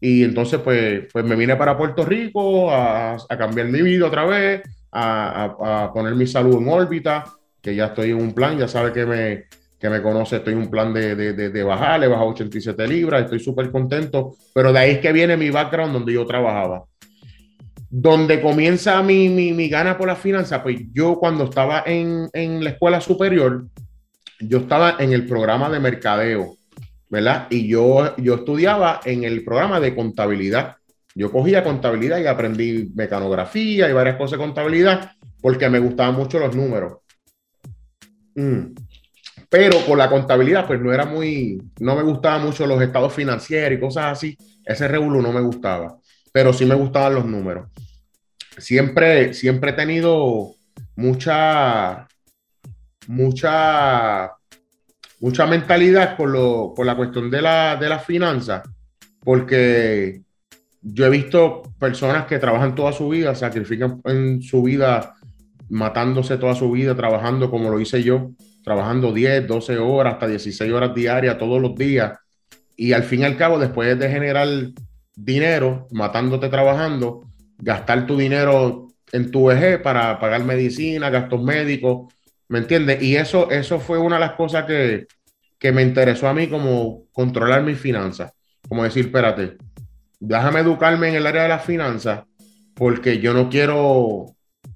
Y 0.00 0.24
entonces, 0.24 0.60
pues, 0.60 1.04
pues 1.12 1.24
me 1.24 1.36
vine 1.36 1.54
para 1.56 1.76
Puerto 1.76 2.04
Rico 2.04 2.70
a, 2.70 3.14
a 3.14 3.38
cambiar 3.38 3.68
mi 3.68 3.82
vida 3.82 4.06
otra 4.06 4.24
vez, 4.24 4.62
a, 4.90 5.84
a, 5.84 5.92
poner 5.92 6.14
mi 6.14 6.26
salud 6.26 6.56
en 6.56 6.68
órbita, 6.68 7.24
que 7.60 7.74
ya 7.74 7.86
estoy 7.86 8.10
en 8.10 8.16
un 8.16 8.32
plan, 8.32 8.56
ya 8.56 8.68
sabe 8.68 8.90
que 8.90 9.04
me, 9.04 9.44
que 9.78 9.90
me 9.90 10.00
conoce, 10.00 10.36
estoy 10.36 10.54
en 10.54 10.60
un 10.60 10.70
plan 10.70 10.94
de, 10.94 11.14
de, 11.14 11.34
de, 11.34 11.50
de 11.50 11.62
bajar, 11.62 12.02
he 12.02 12.08
bajado 12.08 12.30
87 12.30 12.88
libras, 12.88 13.24
estoy 13.24 13.40
súper 13.40 13.70
contento, 13.70 14.34
pero 14.54 14.72
de 14.72 14.78
ahí 14.78 14.90
es 14.92 14.98
que 15.00 15.12
viene 15.12 15.36
mi 15.36 15.50
background 15.50 15.92
donde 15.92 16.14
yo 16.14 16.24
trabajaba. 16.24 16.84
Donde 17.90 18.42
comienza 18.42 19.02
mi, 19.02 19.28
mi, 19.30 19.52
mi 19.52 19.68
gana 19.68 19.96
por 19.96 20.08
la 20.08 20.16
finanza, 20.16 20.62
pues 20.62 20.80
yo 20.92 21.16
cuando 21.16 21.44
estaba 21.44 21.82
en, 21.86 22.28
en, 22.34 22.62
la 22.62 22.70
escuela 22.70 23.00
superior, 23.00 23.66
yo 24.40 24.58
estaba 24.58 24.96
en 24.98 25.12
el 25.12 25.26
programa 25.26 25.70
de 25.70 25.80
mercadeo, 25.80 26.56
¿verdad? 27.08 27.46
Y 27.48 27.66
yo, 27.66 28.14
yo 28.16 28.34
estudiaba 28.36 29.00
en 29.04 29.24
el 29.24 29.42
programa 29.42 29.80
de 29.80 29.94
contabilidad. 29.94 30.76
Yo 31.14 31.32
cogía 31.32 31.64
contabilidad 31.64 32.20
y 32.20 32.26
aprendí 32.26 32.90
mecanografía 32.94 33.88
y 33.88 33.92
varias 33.92 34.16
cosas 34.16 34.38
de 34.38 34.44
contabilidad 34.44 35.12
porque 35.40 35.70
me 35.70 35.78
gustaban 35.78 36.14
mucho 36.14 36.38
los 36.38 36.54
números. 36.54 36.98
Mm. 38.34 38.74
Pero 39.48 39.78
con 39.86 39.96
la 39.96 40.10
contabilidad, 40.10 40.66
pues 40.66 40.78
no 40.78 40.92
era 40.92 41.06
muy, 41.06 41.62
no 41.80 41.96
me 41.96 42.02
gustaban 42.02 42.44
mucho 42.44 42.66
los 42.66 42.82
estados 42.82 43.14
financieros 43.14 43.78
y 43.78 43.80
cosas 43.80 44.12
así. 44.12 44.36
Ese 44.62 44.86
revuelo 44.86 45.22
no 45.22 45.32
me 45.32 45.40
gustaba 45.40 45.98
pero 46.38 46.52
sí 46.52 46.64
me 46.64 46.76
gustaban 46.76 47.16
los 47.16 47.24
números. 47.24 47.66
Siempre, 48.58 49.34
siempre 49.34 49.70
he 49.70 49.72
tenido 49.72 50.52
mucha, 50.94 52.06
mucha, 53.08 54.30
mucha 55.18 55.46
mentalidad 55.48 56.16
con, 56.16 56.30
lo, 56.30 56.74
con 56.76 56.86
la 56.86 56.94
cuestión 56.94 57.28
de 57.28 57.42
la, 57.42 57.74
de 57.74 57.88
las 57.88 58.04
finanzas, 58.04 58.62
porque 59.18 60.22
yo 60.80 61.06
he 61.06 61.10
visto 61.10 61.74
personas 61.76 62.26
que 62.26 62.38
trabajan 62.38 62.76
toda 62.76 62.92
su 62.92 63.08
vida, 63.08 63.34
sacrifican 63.34 64.00
en 64.04 64.40
su 64.40 64.62
vida, 64.62 65.16
matándose 65.68 66.38
toda 66.38 66.54
su 66.54 66.70
vida, 66.70 66.94
trabajando 66.94 67.50
como 67.50 67.68
lo 67.68 67.80
hice 67.80 68.04
yo, 68.04 68.30
trabajando 68.62 69.12
10, 69.12 69.48
12 69.48 69.76
horas, 69.78 70.12
hasta 70.12 70.28
16 70.28 70.72
horas 70.72 70.94
diarias 70.94 71.36
todos 71.36 71.60
los 71.60 71.74
días. 71.74 72.16
Y 72.76 72.92
al 72.92 73.02
fin 73.02 73.22
y 73.22 73.24
al 73.24 73.36
cabo, 73.36 73.58
después 73.58 73.98
de 73.98 74.08
generar 74.08 74.46
dinero 75.18 75.88
matándote 75.90 76.48
trabajando, 76.48 77.24
gastar 77.58 78.06
tu 78.06 78.16
dinero 78.16 78.88
en 79.12 79.30
tu 79.30 79.46
vejez 79.46 79.80
para 79.80 80.18
pagar 80.20 80.44
medicina, 80.44 81.10
gastos 81.10 81.42
médicos, 81.42 82.12
¿me 82.48 82.58
entiendes? 82.58 83.02
Y 83.02 83.16
eso, 83.16 83.50
eso 83.50 83.80
fue 83.80 83.98
una 83.98 84.16
de 84.16 84.20
las 84.20 84.32
cosas 84.32 84.64
que, 84.64 85.06
que 85.58 85.72
me 85.72 85.82
interesó 85.82 86.28
a 86.28 86.34
mí 86.34 86.46
como 86.48 87.04
controlar 87.12 87.62
mis 87.62 87.78
finanzas, 87.78 88.32
como 88.68 88.84
decir, 88.84 89.06
espérate, 89.06 89.56
déjame 90.20 90.60
educarme 90.60 91.08
en 91.08 91.16
el 91.16 91.26
área 91.26 91.42
de 91.42 91.48
las 91.48 91.64
finanzas 91.64 92.24
porque 92.74 93.18
yo 93.18 93.34
no 93.34 93.48
quiero 93.48 94.26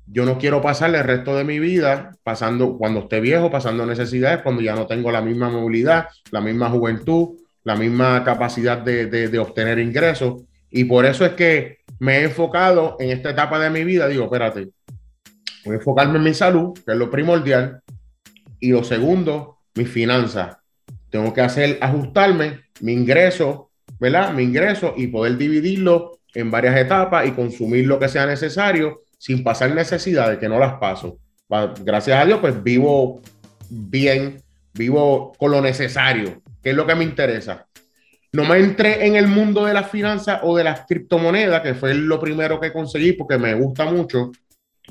yo 0.07 0.25
no 0.25 0.39
quiero 0.39 0.61
pasar 0.61 0.95
el 0.95 1.05
resto 1.05 1.37
de 1.37 1.45
mi 1.45 1.59
vida 1.59 2.11
pasando 2.23 2.77
cuando 2.77 3.01
esté 3.01 3.21
viejo 3.21 3.51
pasando 3.51 3.87
necesidades 3.87 4.43
cuando 4.43 4.61
ya 4.61 4.75
no 4.75 4.87
tengo 4.87 5.11
la 5.11 5.23
misma 5.23 5.51
movilidad 5.51 6.09
la 6.31 6.41
misma 6.41 6.69
juventud 6.69 7.37
la 7.65 7.77
misma 7.77 8.25
capacidad 8.25 8.79
de, 8.79 9.39
obtener 9.39 9.79
ingresos. 9.79 10.43
Y 10.71 10.85
por 10.85 11.05
eso 11.05 11.25
es 11.25 11.33
que 11.33 11.79
me 11.99 12.19
he 12.19 12.25
enfocado 12.25 12.97
en 12.99 13.11
esta 13.11 13.31
etapa 13.31 13.59
de 13.59 13.71
mi 13.71 13.85
vida. 13.85 14.09
Digo, 14.09 14.25
espérate, 14.25 14.69
voy 15.65 15.75
a 15.75 15.79
enfocarme 15.79 16.19
en 16.19 16.25
mi 16.25 16.35
salud, 16.35 16.73
que 16.75 16.93
es 16.93 16.99
lo 16.99 17.11
primordial. 17.11 17.81
Y 18.59 18.71
lo 18.71 18.85
segundo, 18.85 19.59
mis 19.75 19.89
finanzas. 19.89 20.57
tengo 21.11 21.33
que 21.35 21.41
hacer, 21.43 21.79
ajustarme 21.81 22.61
mi 22.81 22.93
ingreso, 22.93 23.71
¿verdad? 23.99 24.33
Mi 24.33 24.45
ingreso 24.45 24.95
y 24.97 25.09
poder 25.09 25.37
dividirlo 25.37 26.19
en 26.35 26.51
varias 26.51 26.77
etapas 26.77 27.27
y 27.27 27.33
consumir 27.33 27.87
lo 27.87 27.99
que 27.99 28.09
sea 28.09 28.27
necesario 28.27 29.03
sin 29.19 29.45
pasar 29.45 29.73
necesidades, 29.75 30.39
que 30.39 30.49
no 30.49 30.59
las 30.59 30.75
paso. 30.75 31.19
Gracias 31.85 32.19
a 32.19 32.25
Dios, 32.25 32.41
pues 32.41 32.61
vivo 32.63 33.21
bien, 33.69 34.43
vivo 34.75 35.33
con 35.39 35.53
lo 35.53 35.61
necesario, 35.61 36.42
que 36.63 36.71
es 36.71 36.77
lo 36.77 36.87
que 36.87 36.95
me 36.95 37.05
interesa. 37.05 37.67
No 38.33 38.45
me 38.45 38.59
entré 38.59 39.07
en 39.07 39.17
el 39.17 39.27
mundo 39.27 39.67
de 39.67 39.75
las 39.75 39.91
finanzas 39.91 40.41
o 40.43 40.57
de 40.57 40.65
las 40.65 40.87
criptomonedas, 40.87 41.61
que 41.61 41.75
fue 41.75 41.95
lo 41.95 42.19
primero 42.19 42.59
que 42.59 42.73
conseguí 42.73 43.13
porque 43.13 43.37
me 43.37 43.53
gusta 43.55 43.85
mucho, 43.85 44.33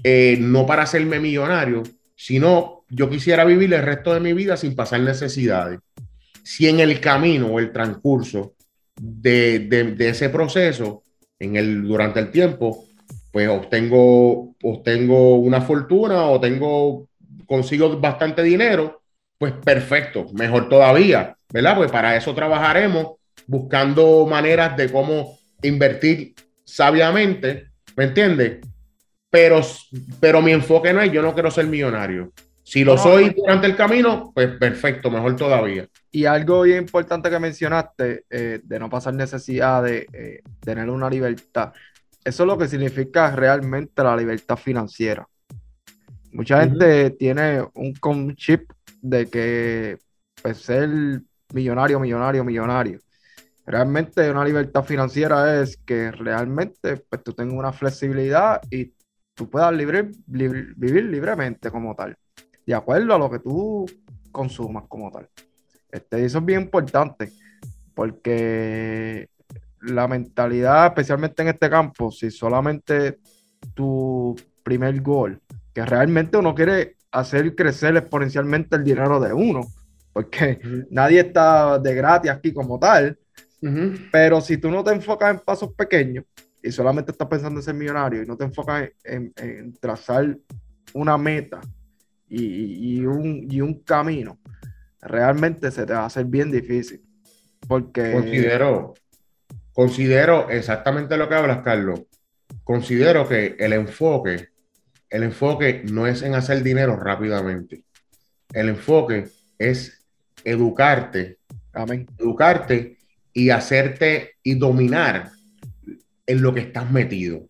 eh, 0.04 0.38
no 0.40 0.66
para 0.66 0.84
hacerme 0.84 1.20
millonario, 1.20 1.82
sino 2.16 2.84
yo 2.88 3.10
quisiera 3.10 3.44
vivir 3.44 3.74
el 3.74 3.82
resto 3.82 4.14
de 4.14 4.20
mi 4.20 4.34
vida 4.34 4.58
sin 4.58 4.76
pasar 4.76 5.00
necesidades. 5.02 5.80
Si 6.44 6.68
en 6.68 6.80
el 6.80 7.00
camino 7.00 7.48
o 7.48 7.60
el 7.60 7.72
transcurso 7.72 8.54
de, 8.96 9.60
de, 9.60 10.10
ese 10.10 10.30
proceso, 10.30 11.02
en 11.40 11.56
el, 11.56 11.82
durante 11.82 12.20
el 12.20 12.30
tiempo, 12.30 12.86
pues 13.32 13.50
obtengo, 13.50 14.56
obtengo 14.62 15.36
una 15.38 15.62
fortuna 15.62 16.26
o 16.26 16.40
tengo, 16.40 17.08
consigo 17.48 18.00
bastante 18.00 18.44
dinero, 18.44 19.02
pues 19.38 19.54
perfecto, 19.54 20.28
mejor 20.34 20.70
todavía, 20.70 21.36
¿verdad? 21.52 21.76
Pues 21.76 21.92
para 21.92 22.16
eso 22.16 22.34
trabajaremos 22.34 23.14
buscando 23.48 24.26
maneras 24.26 24.76
de 24.78 24.92
cómo 24.92 25.38
invertir 25.62 26.34
sabiamente, 26.64 27.72
¿me 27.96 28.06
entiendes? 28.06 28.60
Pero, 29.30 29.62
pero 30.20 30.42
mi 30.42 30.52
enfoque 30.52 30.94
no 30.94 31.02
es, 31.02 31.12
yo 31.12 31.22
no 31.22 31.34
quiero 31.34 31.52
ser 31.52 31.66
millonario. 31.68 32.32
Si 32.64 32.84
lo 32.86 32.98
soy 32.98 33.34
durante 33.36 33.68
el 33.68 33.76
camino, 33.76 34.32
pues 34.34 34.50
perfecto, 34.58 35.12
mejor 35.12 35.36
todavía. 35.36 35.88
Y 36.10 36.26
algo 36.26 36.62
bien 36.62 36.78
importante 36.80 37.30
que 37.30 37.40
mencionaste, 37.40 38.26
eh, 38.30 38.62
de 38.64 38.80
no 38.80 38.90
pasar 38.90 39.14
necesidad 39.14 39.84
de 39.84 40.08
eh, 40.14 40.42
tener 40.62 40.90
una 40.90 41.10
libertad. 41.10 41.74
Eso 42.24 42.44
es 42.44 42.48
lo 42.48 42.58
que 42.58 42.68
significa 42.68 43.36
realmente 43.36 44.04
la 44.04 44.16
libertad 44.16 44.56
financiera. 44.56 45.28
Mucha 46.32 46.62
gente 46.62 47.10
tiene 47.12 47.62
un 47.74 48.36
chip 48.36 48.72
de 49.02 49.26
que 49.26 49.98
pues, 50.42 50.58
ser 50.60 50.90
millonario, 51.54 52.00
millonario, 52.00 52.44
millonario. 52.44 53.00
Realmente 53.66 54.30
una 54.30 54.44
libertad 54.44 54.84
financiera 54.84 55.62
es 55.62 55.78
que 55.78 56.12
realmente 56.12 56.98
pues, 56.98 57.24
tú 57.24 57.34
tengas 57.34 57.56
una 57.56 57.72
flexibilidad 57.72 58.62
y 58.70 58.94
tú 59.34 59.50
puedas 59.50 59.72
vivir 59.76 61.06
libremente 61.06 61.70
como 61.70 61.96
tal, 61.96 62.16
de 62.66 62.74
acuerdo 62.74 63.14
a 63.14 63.20
lo 63.20 63.30
que 63.30 63.40
tú 63.40 63.86
consumas 64.32 64.86
como 64.88 65.12
tal. 65.12 65.30
Este, 65.92 66.26
eso 66.26 66.40
es 66.40 66.46
bien 66.46 66.62
importante, 66.62 67.32
porque 67.94 69.30
la 69.82 70.08
mentalidad, 70.08 70.88
especialmente 70.88 71.42
en 71.42 71.50
este 71.50 71.70
campo, 71.70 72.12
si 72.12 72.32
solamente 72.32 73.20
tu 73.74 74.36
primer 74.64 75.02
gol, 75.02 75.42
que 75.74 75.86
realmente 75.86 76.38
uno 76.38 76.56
quiere 76.56 76.96
hacer 77.12 77.56
crecer 77.56 77.96
exponencialmente 77.98 78.76
el 78.76 78.84
dinero 78.84 79.20
de 79.20 79.34
uno, 79.34 79.62
porque 80.14 80.60
nadie 80.90 81.22
está 81.22 81.80
de 81.80 81.94
gratis 81.96 82.32
aquí 82.32 82.54
como 82.54 82.80
tal, 82.80 83.18
pero 84.12 84.42
si 84.42 84.58
tú 84.58 84.72
no 84.72 84.84
te 84.84 84.92
enfocas 84.92 85.32
en 85.32 85.40
pasos 85.40 85.74
pequeños 85.74 86.26
y 86.64 86.72
solamente 86.72 87.12
estás 87.12 87.28
pensando 87.28 87.60
en 87.60 87.64
ser 87.64 87.76
millonario 87.76 88.24
y 88.24 88.26
no 88.26 88.36
te 88.36 88.46
enfocas 88.46 88.90
en, 89.04 89.74
trazar 89.80 90.38
una 90.94 91.18
meta 91.18 91.62
y, 92.28 93.06
un, 93.06 93.48
y 93.50 93.62
un 93.62 93.82
camino, 93.84 94.40
realmente 95.02 95.70
se 95.72 95.86
te 95.86 95.94
va 95.94 96.02
a 96.02 96.06
hacer 96.06 96.26
bien 96.26 96.52
difícil. 96.52 97.02
Porque... 97.68 98.12
Considero, 98.14 98.94
Considero 99.74 100.50
exactamente 100.50 101.18
lo 101.18 101.30
que 101.30 101.36
hablas, 101.36 101.64
Carlos. 101.64 102.02
Considero 102.64 103.28
que 103.28 103.56
el 103.58 103.74
enfoque, 103.74 104.50
el 105.10 105.24
enfoque 105.24 105.84
no 105.90 106.08
es 106.08 106.22
en 106.22 106.36
hacer 106.36 106.62
dinero 106.62 106.98
rápidamente. 106.98 107.86
El 108.54 108.70
enfoque 108.70 109.30
es 109.58 110.01
educarte, 110.44 111.38
Amén. 111.74 112.08
educarte 112.18 112.98
y 113.34 113.50
hacerte 113.50 114.36
y 114.44 114.56
dominar 114.56 115.30
en 116.26 116.42
lo 116.42 116.54
que 116.54 116.62
estás 116.62 116.90
metido. 116.92 117.46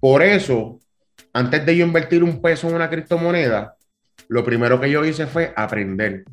Por 0.00 0.22
eso, 0.22 0.80
antes 1.32 1.64
de 1.64 1.76
yo 1.76 1.86
invertir 1.86 2.22
un 2.24 2.40
peso 2.40 2.68
en 2.68 2.74
una 2.74 2.90
criptomoneda, 2.90 3.76
lo 4.28 4.44
primero 4.44 4.80
que 4.80 4.90
yo 4.90 5.04
hice 5.04 5.26
fue 5.26 5.52
aprender 5.56 6.24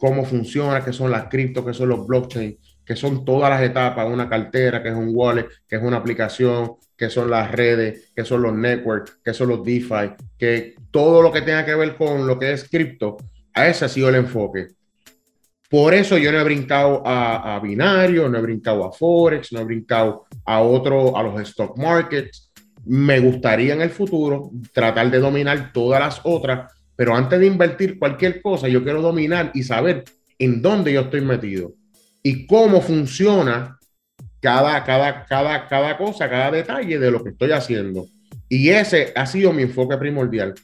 cómo 0.00 0.24
funciona, 0.24 0.82
qué 0.82 0.94
son 0.94 1.10
las 1.10 1.28
cripto, 1.28 1.64
qué 1.64 1.74
son 1.74 1.90
los 1.90 2.06
blockchain, 2.06 2.58
que 2.84 2.96
son 2.96 3.24
todas 3.24 3.50
las 3.50 3.62
etapas, 3.62 4.08
una 4.08 4.28
cartera, 4.28 4.82
que 4.82 4.88
es 4.88 4.94
un 4.94 5.12
wallet, 5.14 5.46
que 5.68 5.76
es 5.76 5.82
una 5.82 5.98
aplicación, 5.98 6.72
que 6.96 7.10
son 7.10 7.30
las 7.30 7.52
redes, 7.52 8.10
que 8.16 8.24
son 8.24 8.42
los 8.42 8.54
networks, 8.54 9.18
que 9.22 9.34
son 9.34 9.48
los 9.48 9.62
DeFi, 9.62 10.14
que 10.38 10.74
todo 10.90 11.20
lo 11.20 11.30
que 11.30 11.42
tenga 11.42 11.66
que 11.66 11.74
ver 11.74 11.96
con 11.96 12.26
lo 12.26 12.38
que 12.38 12.52
es 12.52 12.68
cripto, 12.68 13.18
a 13.52 13.68
ese 13.68 13.84
ha 13.84 13.88
sido 13.88 14.08
el 14.08 14.14
enfoque. 14.14 14.68
Por 15.70 15.94
eso 15.94 16.18
yo 16.18 16.32
no 16.32 16.40
he 16.40 16.44
brincado 16.44 17.00
a, 17.06 17.60
binario, 17.62 18.28
no 18.28 18.38
he 18.38 18.42
brincado 18.42 18.84
a 18.84 18.92
Forex, 18.92 19.52
no 19.52 19.60
he 19.60 19.64
brincado 19.64 20.26
a 20.44 20.60
otro, 20.60 21.16
a 21.16 21.22
los 21.22 21.40
stock 21.42 21.78
markets. 21.78 22.50
Me 22.84 23.20
gustaría 23.20 23.74
en 23.74 23.82
el 23.82 23.90
futuro 23.90 24.50
tratar 24.72 25.08
de 25.12 25.20
dominar 25.20 25.72
todas 25.72 26.00
las 26.00 26.20
otras, 26.24 26.72
pero 26.96 27.14
antes 27.14 27.38
de 27.38 27.46
invertir 27.46 28.00
cualquier 28.00 28.42
cosa, 28.42 28.66
yo 28.66 28.82
quiero 28.82 29.00
dominar 29.00 29.52
y 29.54 29.62
saber 29.62 30.02
en 30.40 30.60
dónde 30.60 30.92
yo 30.92 31.02
estoy 31.02 31.20
metido 31.20 31.72
y 32.20 32.48
cómo 32.48 32.80
funciona 32.80 33.78
cada, 34.40 34.82
cada, 34.82 35.24
cada, 35.24 35.68
cada 35.68 35.96
cosa, 35.96 36.28
cada 36.28 36.50
detalle 36.50 36.98
de 36.98 37.10
lo 37.12 37.22
que 37.22 37.30
estoy 37.30 37.52
haciendo. 37.52 38.06
Y 38.48 38.70
ese 38.70 39.12
ha 39.14 39.24
sido 39.24 39.52
mi 39.52 39.62
enfoque 39.62 39.96
primordial. 39.96 40.54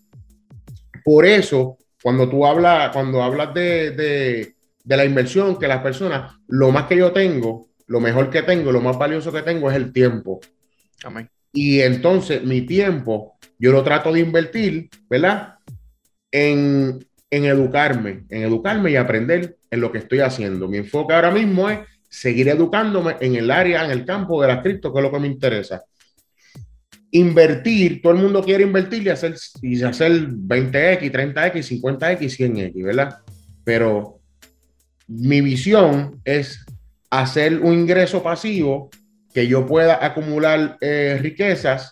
Por 1.05 1.25
eso, 1.25 1.79
cuando 2.03 2.29
tú 2.29 2.45
hablas, 2.45 2.91
cuando 2.91 3.23
hablas 3.23 3.55
de, 3.55 4.56
de 4.87 4.97
la 4.97 5.05
inversión, 5.05 5.59
que 5.59 5.67
las 5.67 5.83
personas, 5.83 6.33
lo 6.47 6.71
más 6.71 6.87
que 6.87 6.97
yo 6.97 7.11
tengo, 7.11 7.69
lo 7.89 8.01
mejor 8.01 8.31
que 8.31 8.43
tengo, 8.43 8.71
lo 8.71 8.81
más 8.81 8.97
valioso 8.97 9.33
que 9.33 9.43
tengo 9.43 9.69
es 9.69 9.77
el 9.77 9.93
tiempo. 9.93 10.41
Amén. 11.05 11.29
Y 11.53 11.81
entonces 11.81 12.45
mi 12.45 12.63
tiempo, 12.63 13.37
yo 13.59 13.73
lo 13.73 13.83
trato 13.83 14.13
de 14.13 14.21
invertir, 14.21 14.89
¿verdad? 15.11 15.55
En, 16.31 17.05
en 17.31 17.45
educarme, 17.47 18.27
en 18.29 18.45
educarme 18.45 18.93
y 18.93 18.97
aprender 18.97 19.57
en 19.71 19.81
lo 19.81 19.91
que 19.91 19.99
estoy 19.99 20.21
haciendo. 20.21 20.69
Mi 20.69 20.79
enfoque 20.79 21.15
ahora 21.15 21.33
mismo 21.33 21.69
es 21.69 21.81
seguir 22.09 22.49
educándome 22.49 23.17
en 23.21 23.35
el 23.35 23.51
área, 23.51 23.85
en 23.85 23.91
el 23.91 24.05
campo 24.05 24.41
de 24.41 24.49
las 24.49 24.63
cripto, 24.63 24.93
que 24.93 25.01
es 25.01 25.03
lo 25.03 25.11
que 25.11 25.19
me 25.19 25.27
interesa. 25.27 25.83
Invertir, 27.11 28.01
todo 28.03 28.13
el 28.13 28.21
mundo 28.21 28.43
quiere 28.45 28.63
invertir 28.63 29.03
y 29.03 29.09
hacer, 29.09 29.35
y 29.63 29.83
hacer 29.83 30.29
20X, 30.29 31.11
30X, 31.11 31.83
50X, 31.83 32.39
100X, 32.39 32.85
¿verdad? 32.85 33.19
Pero 33.65 34.16
mi 35.07 35.41
visión 35.41 36.21
es 36.25 36.65
hacer 37.11 37.61
un 37.61 37.75
ingreso 37.75 38.23
pasivo 38.23 38.91
que 39.33 39.47
yo 39.47 39.67
pueda 39.67 40.05
acumular 40.05 40.79
eh, 40.81 41.19
riquezas 41.21 41.91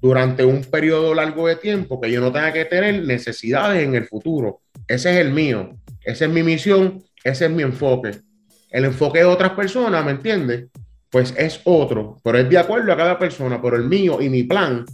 durante 0.00 0.44
un 0.44 0.62
periodo 0.62 1.14
largo 1.14 1.48
de 1.48 1.56
tiempo, 1.56 2.00
que 2.00 2.10
yo 2.10 2.20
no 2.20 2.32
tenga 2.32 2.52
que 2.52 2.64
tener 2.64 3.04
necesidades 3.04 3.82
en 3.82 3.94
el 3.94 4.06
futuro. 4.06 4.60
Ese 4.86 5.10
es 5.10 5.16
el 5.26 5.32
mío. 5.32 5.76
Esa 6.04 6.26
es 6.26 6.30
mi 6.30 6.42
misión, 6.42 7.02
ese 7.24 7.46
es 7.46 7.50
mi 7.50 7.62
enfoque. 7.62 8.12
El 8.70 8.84
enfoque 8.84 9.18
de 9.20 9.24
otras 9.24 9.52
personas, 9.52 10.04
¿me 10.04 10.12
entiendes? 10.12 10.66
Pues 11.10 11.34
es 11.36 11.60
otro, 11.64 12.18
pero 12.22 12.38
es 12.38 12.48
de 12.48 12.58
acuerdo 12.58 12.92
a 12.92 12.96
cada 12.96 13.18
persona, 13.18 13.60
pero 13.60 13.76
el 13.76 13.84
mío 13.84 14.20
y 14.20 14.28
mi 14.28 14.44
plan 14.44 14.84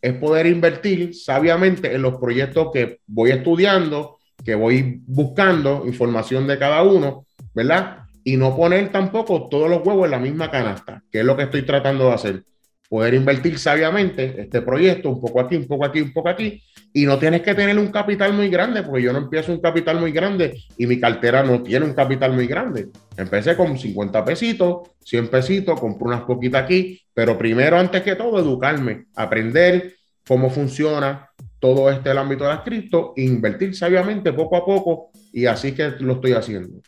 es 0.00 0.14
poder 0.14 0.46
invertir 0.46 1.14
sabiamente 1.14 1.92
en 1.94 2.02
los 2.02 2.18
proyectos 2.18 2.68
que 2.72 3.00
voy 3.06 3.30
estudiando, 3.30 4.19
que 4.44 4.54
voy 4.54 5.00
buscando 5.06 5.84
información 5.86 6.46
de 6.46 6.58
cada 6.58 6.82
uno, 6.82 7.26
¿verdad? 7.54 8.04
Y 8.24 8.36
no 8.36 8.56
poner 8.56 8.92
tampoco 8.92 9.48
todos 9.48 9.68
los 9.68 9.84
huevos 9.84 10.04
en 10.04 10.10
la 10.10 10.18
misma 10.18 10.50
canasta, 10.50 11.02
que 11.10 11.20
es 11.20 11.24
lo 11.24 11.36
que 11.36 11.44
estoy 11.44 11.62
tratando 11.62 12.06
de 12.06 12.14
hacer. 12.14 12.44
Poder 12.88 13.14
invertir 13.14 13.58
sabiamente 13.58 14.40
este 14.40 14.62
proyecto, 14.62 15.10
un 15.10 15.20
poco 15.20 15.40
aquí, 15.40 15.56
un 15.56 15.66
poco 15.66 15.84
aquí, 15.84 16.00
un 16.00 16.12
poco 16.12 16.28
aquí, 16.28 16.60
y 16.92 17.06
no 17.06 17.18
tienes 17.18 17.42
que 17.42 17.54
tener 17.54 17.78
un 17.78 17.88
capital 17.88 18.32
muy 18.32 18.48
grande, 18.48 18.82
porque 18.82 19.02
yo 19.02 19.12
no 19.12 19.20
empiezo 19.20 19.52
un 19.52 19.60
capital 19.60 20.00
muy 20.00 20.10
grande 20.10 20.60
y 20.76 20.86
mi 20.86 20.98
cartera 20.98 21.42
no 21.44 21.62
tiene 21.62 21.86
un 21.86 21.94
capital 21.94 22.32
muy 22.32 22.48
grande. 22.48 22.88
Empecé 23.16 23.56
con 23.56 23.78
50 23.78 24.24
pesitos, 24.24 24.90
100 25.04 25.28
pesitos, 25.28 25.78
compré 25.78 26.08
unas 26.08 26.22
poquitas 26.22 26.64
aquí, 26.64 27.00
pero 27.14 27.38
primero, 27.38 27.78
antes 27.78 28.02
que 28.02 28.16
todo, 28.16 28.40
educarme, 28.40 29.04
aprender 29.14 29.94
cómo 30.26 30.50
funciona 30.50 31.29
todo 31.60 31.90
este 31.90 32.10
el 32.10 32.18
ámbito 32.18 32.44
de 32.44 32.50
las 32.50 32.62
cripto, 32.62 33.12
invertir 33.16 33.76
sabiamente 33.76 34.32
poco 34.32 34.56
a 34.56 34.64
poco 34.64 35.10
y 35.32 35.46
así 35.46 35.72
que 35.72 35.90
lo 36.00 36.14
estoy 36.14 36.32
haciendo. 36.32 36.80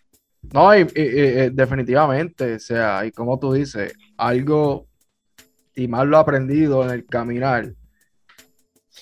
No, 0.53 0.77
y, 0.77 0.87
eh, 0.95 1.51
definitivamente, 1.53 2.55
o 2.55 2.59
sea, 2.59 3.07
y 3.07 3.13
como 3.13 3.39
tú 3.39 3.53
dices, 3.53 3.95
algo, 4.17 4.89
y 5.77 5.87
más 5.87 6.07
lo 6.07 6.19
aprendido 6.19 6.83
en 6.85 6.91
el 6.91 7.07
caminar, 7.07 7.73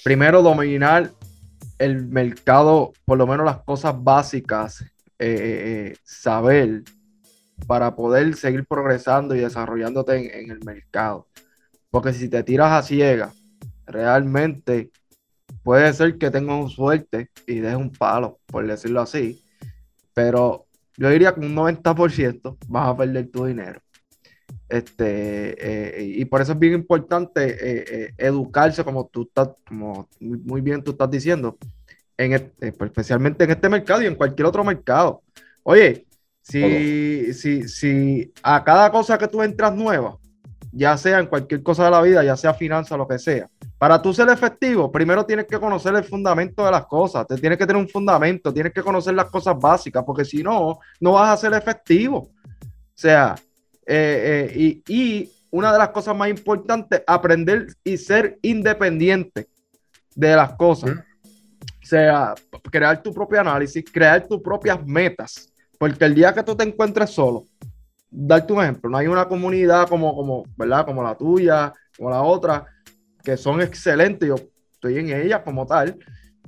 primero 0.04 0.42
dominar 0.42 1.10
el 1.78 2.06
mercado, 2.06 2.92
por 3.06 3.16
lo 3.16 3.26
menos 3.26 3.46
las 3.46 3.62
cosas 3.62 3.94
básicas 3.96 4.84
eh, 5.18 5.96
saber 6.04 6.82
para 7.66 7.94
poder 7.94 8.34
seguir 8.34 8.66
progresando 8.66 9.34
y 9.34 9.40
desarrollándote 9.40 10.40
en, 10.40 10.50
el 10.50 10.60
mercado. 10.64 11.28
Porque 11.90 12.12
si 12.12 12.28
te 12.28 12.42
tiras 12.42 12.72
a 12.72 12.82
ciega, 12.82 13.32
realmente 13.86 14.90
puede 15.62 15.92
ser 15.92 16.18
que 16.18 16.30
tengas 16.30 16.62
un 16.62 16.70
suerte 16.70 17.30
y 17.46 17.60
des 17.60 17.74
un 17.76 17.90
palo, 17.90 18.38
por 18.46 18.66
decirlo 18.66 19.00
así. 19.00 19.42
Pero 20.14 20.66
yo 20.96 21.08
diría 21.10 21.34
que 21.34 21.40
un 21.40 21.54
90% 21.54 22.58
vas 22.68 22.88
a 22.88 22.96
perder 22.96 23.30
tu 23.30 23.44
dinero. 23.44 23.80
Este, 24.68 25.98
eh, 26.00 26.04
y 26.04 26.24
por 26.26 26.40
eso 26.40 26.52
es 26.52 26.58
bien 26.58 26.74
importante 26.74 27.44
eh, 27.44 27.84
eh, 27.88 28.14
educarse, 28.18 28.84
como 28.84 29.06
tú 29.08 29.22
estás, 29.22 29.50
como 29.66 30.08
muy 30.20 30.60
bien 30.60 30.82
tú 30.82 30.92
estás 30.92 31.10
diciendo, 31.10 31.58
en 32.16 32.34
este, 32.34 32.72
pues, 32.72 32.90
especialmente 32.90 33.44
en 33.44 33.50
este 33.50 33.68
mercado 33.68 34.02
y 34.02 34.06
en 34.06 34.14
cualquier 34.14 34.46
otro 34.46 34.62
mercado. 34.62 35.22
Oye, 35.64 36.06
si, 36.40 37.32
si, 37.34 37.68
si 37.68 38.32
a 38.42 38.62
cada 38.62 38.90
cosa 38.90 39.18
que 39.18 39.28
tú 39.28 39.42
entras 39.42 39.74
nueva, 39.74 40.18
ya 40.72 40.96
sea 40.96 41.18
en 41.18 41.26
cualquier 41.26 41.62
cosa 41.62 41.84
de 41.84 41.90
la 41.90 42.02
vida, 42.02 42.22
ya 42.22 42.36
sea 42.36 42.54
finanza, 42.54 42.96
lo 42.96 43.08
que 43.08 43.18
sea, 43.18 43.48
para 43.80 44.02
tú 44.02 44.12
ser 44.12 44.28
efectivo, 44.28 44.92
primero 44.92 45.24
tienes 45.24 45.46
que 45.46 45.58
conocer 45.58 45.94
el 45.94 46.04
fundamento 46.04 46.66
de 46.66 46.70
las 46.70 46.84
cosas, 46.84 47.26
te 47.26 47.38
tienes 47.38 47.56
que 47.56 47.66
tener 47.66 47.80
un 47.80 47.88
fundamento, 47.88 48.52
tienes 48.52 48.74
que 48.74 48.82
conocer 48.82 49.14
las 49.14 49.30
cosas 49.30 49.58
básicas, 49.58 50.04
porque 50.04 50.22
si 50.22 50.42
no, 50.42 50.78
no 51.00 51.12
vas 51.12 51.30
a 51.30 51.36
ser 51.38 51.54
efectivo. 51.54 52.18
O 52.18 52.30
sea, 52.94 53.34
eh, 53.86 54.50
eh, 54.52 54.82
y, 54.86 55.32
una 55.50 55.72
de 55.72 55.78
las 55.78 55.88
cosas 55.88 56.14
más 56.14 56.28
importantes, 56.28 57.02
aprender 57.06 57.68
y 57.82 57.96
ser 57.96 58.38
independiente 58.42 59.48
de 60.14 60.36
las 60.36 60.52
cosas. 60.56 60.90
O 60.90 61.86
sea, 61.86 62.34
crear 62.70 63.02
tu 63.02 63.14
propio 63.14 63.40
análisis, 63.40 63.82
crear 63.90 64.28
tus 64.28 64.42
propias 64.42 64.86
metas, 64.86 65.50
porque 65.78 66.04
el 66.04 66.14
día 66.14 66.34
que 66.34 66.42
tú 66.42 66.54
te 66.54 66.64
encuentres 66.64 67.08
solo, 67.08 67.46
darte 68.10 68.52
un 68.52 68.62
ejemplo, 68.62 68.90
no 68.90 68.98
hay 68.98 69.06
una 69.06 69.26
comunidad 69.26 69.88
como, 69.88 70.14
como, 70.14 70.44
¿verdad? 70.54 70.84
Como 70.84 71.02
la 71.02 71.14
tuya, 71.14 71.72
como 71.96 72.10
la 72.10 72.20
otra, 72.20 72.66
que 73.22 73.36
son 73.36 73.60
excelentes, 73.60 74.28
yo 74.28 74.36
estoy 74.72 74.98
en 74.98 75.10
ella 75.10 75.42
como 75.42 75.66
tal, 75.66 75.98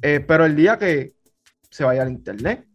eh, 0.01 0.21
pero 0.21 0.45
el 0.45 0.57
día 0.57 0.79
que 0.79 1.13
se 1.71 1.85
vaya 1.85 2.03
al 2.03 2.11
internet, 2.11 2.67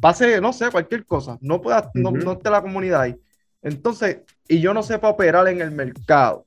pase, 0.00 0.40
no 0.40 0.52
sé, 0.52 0.70
cualquier 0.70 1.04
cosa, 1.04 1.38
no 1.40 1.60
pueda, 1.60 1.90
no, 1.94 2.10
no 2.10 2.32
esté 2.32 2.50
la 2.50 2.62
comunidad 2.62 3.02
ahí, 3.02 3.16
entonces, 3.62 4.18
y 4.46 4.60
yo 4.60 4.74
no 4.74 4.82
sepa 4.82 5.08
operar 5.08 5.48
en 5.48 5.60
el 5.60 5.70
mercado, 5.70 6.46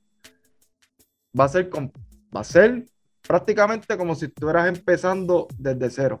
va 1.38 1.44
a 1.44 1.48
ser, 1.48 1.68
va 1.74 2.40
a 2.40 2.44
ser 2.44 2.86
prácticamente 3.26 3.96
como 3.96 4.14
si 4.14 4.26
estuvieras 4.26 4.68
empezando 4.68 5.48
desde 5.58 5.90
cero. 5.90 6.20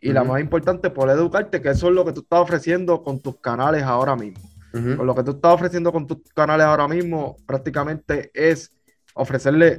Y 0.00 0.12
la 0.12 0.22
más 0.22 0.38
importante, 0.38 0.90
poder 0.90 1.16
educarte, 1.16 1.62
que 1.62 1.70
eso 1.70 1.88
es 1.88 1.94
lo 1.94 2.04
que 2.04 2.12
tú 2.12 2.20
estás 2.20 2.40
ofreciendo 2.40 3.02
con 3.02 3.20
tus 3.20 3.40
canales 3.40 3.82
ahora 3.84 4.14
mismo. 4.14 4.50
Con 4.70 5.06
lo 5.06 5.14
que 5.14 5.22
tú 5.22 5.30
estás 5.30 5.54
ofreciendo 5.54 5.92
con 5.92 6.06
tus 6.06 6.18
canales 6.34 6.66
ahora 6.66 6.86
mismo, 6.88 7.36
prácticamente 7.46 8.30
es 8.34 8.70
ofrecerle 9.14 9.78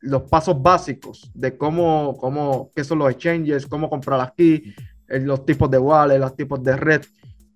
los 0.00 0.22
pasos 0.22 0.60
básicos 0.62 1.30
de 1.34 1.56
cómo, 1.56 2.16
cómo, 2.18 2.70
qué 2.74 2.84
son 2.84 2.98
los 3.00 3.10
exchanges, 3.10 3.66
cómo 3.66 3.90
comprar 3.90 4.20
aquí, 4.20 4.74
los 5.08 5.44
tipos 5.44 5.70
de 5.70 5.78
wallet, 5.78 6.18
los 6.18 6.36
tipos 6.36 6.62
de 6.62 6.76
red. 6.76 7.02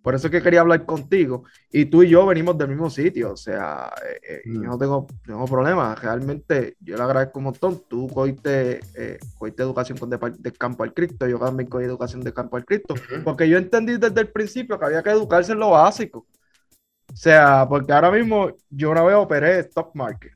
Por 0.02 0.14
eso 0.14 0.28
es 0.28 0.30
que 0.30 0.42
quería 0.42 0.60
hablar 0.60 0.86
contigo. 0.86 1.44
Y 1.70 1.84
tú 1.84 2.02
y 2.02 2.08
yo 2.08 2.24
venimos 2.24 2.56
del 2.56 2.68
mismo 2.68 2.88
sitio. 2.88 3.32
O 3.32 3.36
sea, 3.36 3.92
eh, 4.08 4.20
eh, 4.26 4.42
yo 4.46 4.60
mm. 4.60 4.62
no 4.62 4.78
tengo, 4.78 5.06
tengo 5.26 5.44
problema. 5.44 5.94
Realmente 5.94 6.76
yo 6.80 6.96
le 6.96 7.02
agradezco 7.02 7.38
un 7.38 7.44
montón. 7.46 7.82
Tú 7.86 8.08
cogiste, 8.08 8.80
eh, 8.94 9.18
educación 9.58 9.98
con 9.98 10.08
de, 10.08 10.52
campo 10.52 10.84
al 10.84 10.94
cripto. 10.94 11.28
Yo 11.28 11.38
también 11.38 11.68
cogí 11.68 11.84
educación 11.84 12.22
de 12.22 12.32
campo 12.32 12.56
al 12.56 12.64
cripto. 12.64 12.94
Porque 13.24 13.48
yo 13.48 13.58
entendí 13.58 13.98
desde 13.98 14.22
el 14.22 14.28
principio 14.28 14.78
que 14.78 14.86
había 14.86 15.02
que 15.02 15.10
educarse 15.10 15.52
en 15.52 15.58
lo 15.58 15.70
básico. 15.70 16.26
O 17.20 17.22
sea, 17.22 17.66
porque 17.68 17.92
ahora 17.92 18.10
mismo 18.10 18.50
yo 18.70 18.92
una 18.92 19.02
vez 19.02 19.14
operé 19.14 19.58
stock 19.58 19.94
market. 19.94 20.32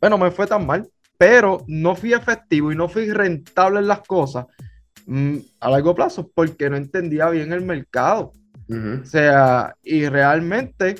Bueno, 0.00 0.18
me 0.18 0.32
fue 0.32 0.44
tan 0.44 0.66
mal. 0.66 0.90
Pero 1.16 1.64
no 1.68 1.94
fui 1.94 2.12
efectivo 2.12 2.72
y 2.72 2.74
no 2.74 2.88
fui 2.88 3.08
rentable 3.12 3.78
en 3.78 3.86
las 3.86 4.00
cosas 4.00 4.46
mm, 5.06 5.36
a 5.60 5.70
largo 5.70 5.94
plazo 5.94 6.28
porque 6.34 6.68
no 6.68 6.76
entendía 6.76 7.30
bien 7.30 7.52
el 7.52 7.62
mercado. 7.62 8.32
O 8.68 9.04
sea, 9.04 9.76
y 9.84 10.08
realmente, 10.08 10.96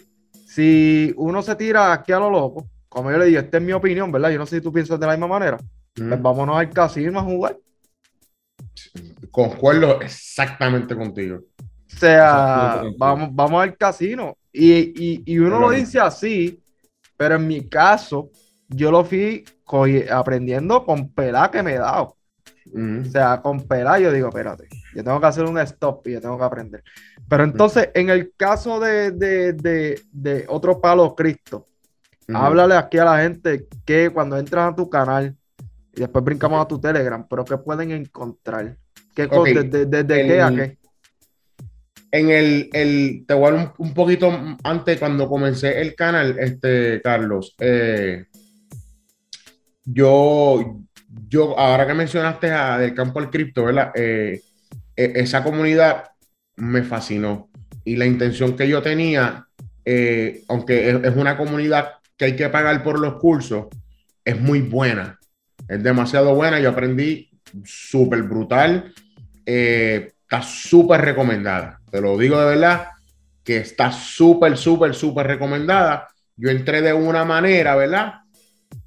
si 0.47 1.13
uno 1.17 1.43
se 1.43 1.57
tira 1.57 1.93
aquí 1.93 2.13
a 2.13 2.21
lo 2.21 2.31
loco, 2.31 2.69
como 2.89 3.11
yo 3.11 3.19
le 3.19 3.25
digo, 3.25 3.41
esta 3.41 3.59
es 3.59 3.65
mi 3.65 3.73
opinión, 3.73 4.13
¿verdad? 4.13 4.31
Yo 4.31 4.39
no 4.39 4.47
sé 4.47 4.59
si 4.59 4.63
tú 4.63 4.73
piensas 4.73 5.01
de 5.01 5.07
la 5.07 5.15
misma 5.15 5.27
manera. 5.27 5.57
Pues 5.95 6.23
vámonos 6.23 6.57
al 6.57 6.71
casino 6.71 7.19
a 7.19 7.25
jugar. 7.25 7.59
Concuerdo 9.33 10.01
exactamente 10.01 10.95
contigo. 10.95 11.41
O 11.59 11.99
sea, 11.99 12.83
vamos, 12.97 13.31
vamos 13.33 13.63
al 13.65 13.77
casino. 13.77 14.37
Y, 14.53 15.39
uno 15.39 15.61
lo 15.61 15.71
dice 15.71 16.01
así, 16.01 16.63
pero 17.17 17.37
en 17.37 17.47
mi 17.47 17.69
caso, 17.69 18.31
yo 18.69 18.91
lo 18.91 19.05
fui 19.05 19.45
aprendiendo 20.11 20.85
con 20.85 21.13
pelá 21.13 21.51
que 21.51 21.63
me 21.63 21.75
he 21.75 21.79
dado. 21.79 22.17
O 22.73 23.05
sea, 23.05 23.41
con 23.41 23.67
pelá 23.67 23.99
yo 23.99 24.13
digo, 24.13 24.29
espérate, 24.29 24.69
yo 24.95 25.03
tengo 25.03 25.21
que 25.21 25.27
hacer 25.27 25.45
un 25.45 25.59
stop 25.59 26.07
y 26.07 26.13
yo 26.13 26.21
tengo 26.21 26.39
que 26.39 26.45
aprender. 26.45 26.85
Pero 27.29 27.45
entonces, 27.45 27.91
en 27.95 28.11
el 28.11 28.33
caso 28.37 28.81
de, 28.81 30.47
otro 30.49 30.81
palo 30.81 31.15
Cristo, 31.15 31.67
háblale 32.33 32.75
aquí 32.75 32.99
a 32.99 33.05
la 33.05 33.23
gente 33.23 33.67
que 33.85 34.11
cuando 34.11 34.37
entras 34.37 34.73
a 34.73 34.75
tu 34.77 34.89
canal 34.89 35.37
y 35.95 36.01
después 36.01 36.25
brincamos 36.25 36.63
a 36.63 36.69
tu 36.69 36.81
Telegram, 36.81 37.27
pero 37.29 37.45
¿qué 37.45 37.57
pueden 37.57 37.91
encontrar? 37.91 38.77
¿Qué 39.15 39.27
¿Desde 39.27 40.07
qué 40.07 40.41
a 40.41 40.51
qué? 40.51 40.80
En 42.13 42.31
el, 42.31 43.25
te 43.27 43.35
voy 43.35 43.51
a 43.51 43.55
un, 43.55 43.73
un, 43.79 43.95
poquito 43.95 44.57
antes, 44.65 44.99
cuando 44.99 45.29
comencé 45.29 45.81
el 45.81 45.95
canal, 45.95 46.37
este, 46.41 47.01
Carlos, 47.03 47.55
eh, 47.61 48.25
yo, 49.85 50.81
yo, 51.29 51.57
ahora 51.57 51.87
que 51.87 51.95
mencionaste 51.95 52.51
a, 52.51 52.79
del 52.79 52.95
campo 52.95 53.21
al 53.21 53.31
cripto, 53.31 53.65
¿verdad? 53.65 53.93
Eh, 53.95 54.41
e, 54.97 55.13
esa 55.17 55.45
comunidad 55.45 56.11
me 56.57 56.83
fascinó. 56.83 57.49
Y 57.85 57.95
la 57.95 58.07
intención 58.07 58.57
que 58.57 58.69
yo 58.69 58.83
tenía, 58.83 59.47
eh, 59.85 60.43
aunque 60.49 60.91
es, 60.91 61.17
una 61.17 61.37
comunidad 61.37 61.93
que 62.17 62.25
hay 62.27 62.37
que 62.37 62.49
pagar 62.49 62.83
por 62.83 62.99
los 62.99 63.21
cursos, 63.21 63.67
es 64.25 64.39
muy 64.41 64.61
buena. 64.63 65.19
Es 65.69 65.81
demasiado 65.81 66.35
buena. 66.35 66.59
Yo 66.59 66.71
aprendí 66.71 67.31
súper 67.65 68.25
brutal. 68.25 68.93
Está 69.47 70.43
súper 70.43 71.01
recomendada. 71.01 71.80
Te 71.91 72.01
lo 72.01 72.17
digo 72.17 72.39
de 72.41 72.47
verdad, 72.47 72.89
que 73.45 73.59
está 73.59 73.91
súper, 73.91 74.57
súper, 74.57 74.95
súper 74.95 75.27
recomendada. 75.27 76.09
Yo 76.37 76.51
entré 76.51 76.81
de 76.83 76.93
una 76.93 77.25
manera, 77.25 77.75
¿verdad? 77.77 78.21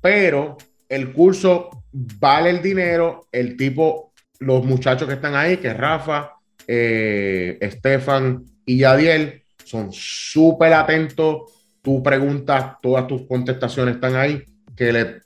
Pero 0.02 0.58
el 0.90 1.12
curso 1.12 1.70
vale 1.92 2.50
el 2.50 2.62
dinero. 2.62 3.28
El 3.32 3.58
tipo, 3.58 4.14
los 4.40 4.64
muchachos 4.66 5.08
que 5.08 5.16
están 5.16 5.36
ahí, 5.36 5.58
que 5.58 5.74
Rafa, 5.74 6.32
eh, 6.68 7.58
Estefan 7.62 8.44
y 8.66 8.80
Yadiel 8.80 9.44
son 9.64 9.92
súper 9.92 10.74
atentos. 10.74 11.52
Tú 11.82 12.02
preguntas, 12.02 12.78
todas 12.82 13.08
tus 13.08 13.28
contestaciones 13.28 13.96
están 13.96 14.16
ahí, 14.16 14.44
que 14.76 14.94
le 14.94 15.22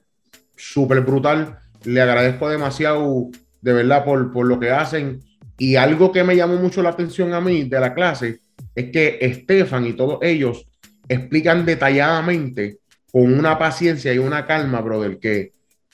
súper 0.55 1.01
brutal. 1.01 1.59
Le 1.83 2.01
agradezco 2.01 2.49
demasiado, 2.49 3.29
de 3.61 3.73
verdad, 3.73 4.03
por, 4.03 4.31
por 4.31 4.47
lo 4.47 4.59
que 4.59 4.71
hacen. 4.71 5.21
Y 5.58 5.76
algo 5.76 6.12
que 6.12 6.24
me 6.24 6.36
llamó 6.36 6.56
mucho 6.56 6.84
la 6.84 6.89
atención 6.89 7.34
a 7.34 7.41
mí 7.41 7.63
de 7.63 7.80
la 7.80 7.93
clase 7.93 8.39
es 8.76 8.91
que 8.91 9.17
Estefan 9.22 9.86
y 9.88 9.93
todos 9.93 10.20
ellos 10.22 10.67
explican 11.10 11.65
detalladamente, 11.65 12.80
con 13.12 13.34
una 13.34 13.58
paciencia 13.58 14.13
y 14.13 14.17
una 14.17 14.46
calma, 14.46 14.82
brother, 14.82 15.17
que, 15.20 15.54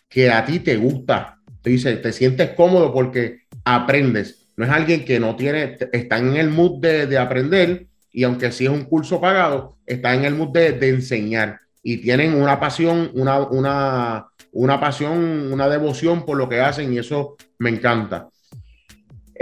que 0.10 0.30
a 0.30 0.44
ti 0.44 0.60
te 0.60 0.76
gusta. 0.76 1.40
Te 1.62 1.70
dice, 1.70 1.96
te 1.98 2.12
sientes 2.12 2.50
cómodo 2.52 2.92
porque 2.92 3.44
aprendes 3.64 4.44
no 4.56 4.66
es 4.66 4.72
alguien 4.72 5.04
que 5.04 5.20
no 5.20 5.36
tiene, 5.36 5.78
está 5.92 6.18
en 6.18 6.36
el 6.36 6.50
mood 6.50 6.80
de, 6.80 7.18
aprender 7.18 7.88
y 8.12 8.24
aunque 8.24 8.52
sí 8.52 8.66
es 8.66 8.70
un 8.70 8.84
curso 8.84 9.20
pagado, 9.20 9.78
está 9.86 10.14
en 10.14 10.26
el 10.26 10.36
mood 10.36 10.50
de, 10.50 10.90
enseñar 10.90 11.60
y 11.82 11.98
tienen 11.98 12.36
una 12.36 12.60
pasión, 12.60 13.12
una, 13.16 13.40
una, 13.40 14.28
una 14.52 14.80
pasión, 14.80 15.52
una 15.52 15.68
devoción 15.68 16.26
por 16.26 16.38
lo 16.38 16.48
que 16.48 16.62
hacen 16.62 16.94
y 16.94 17.00
eso 17.00 17.36
me 17.58 17.72
encanta. 17.72 18.30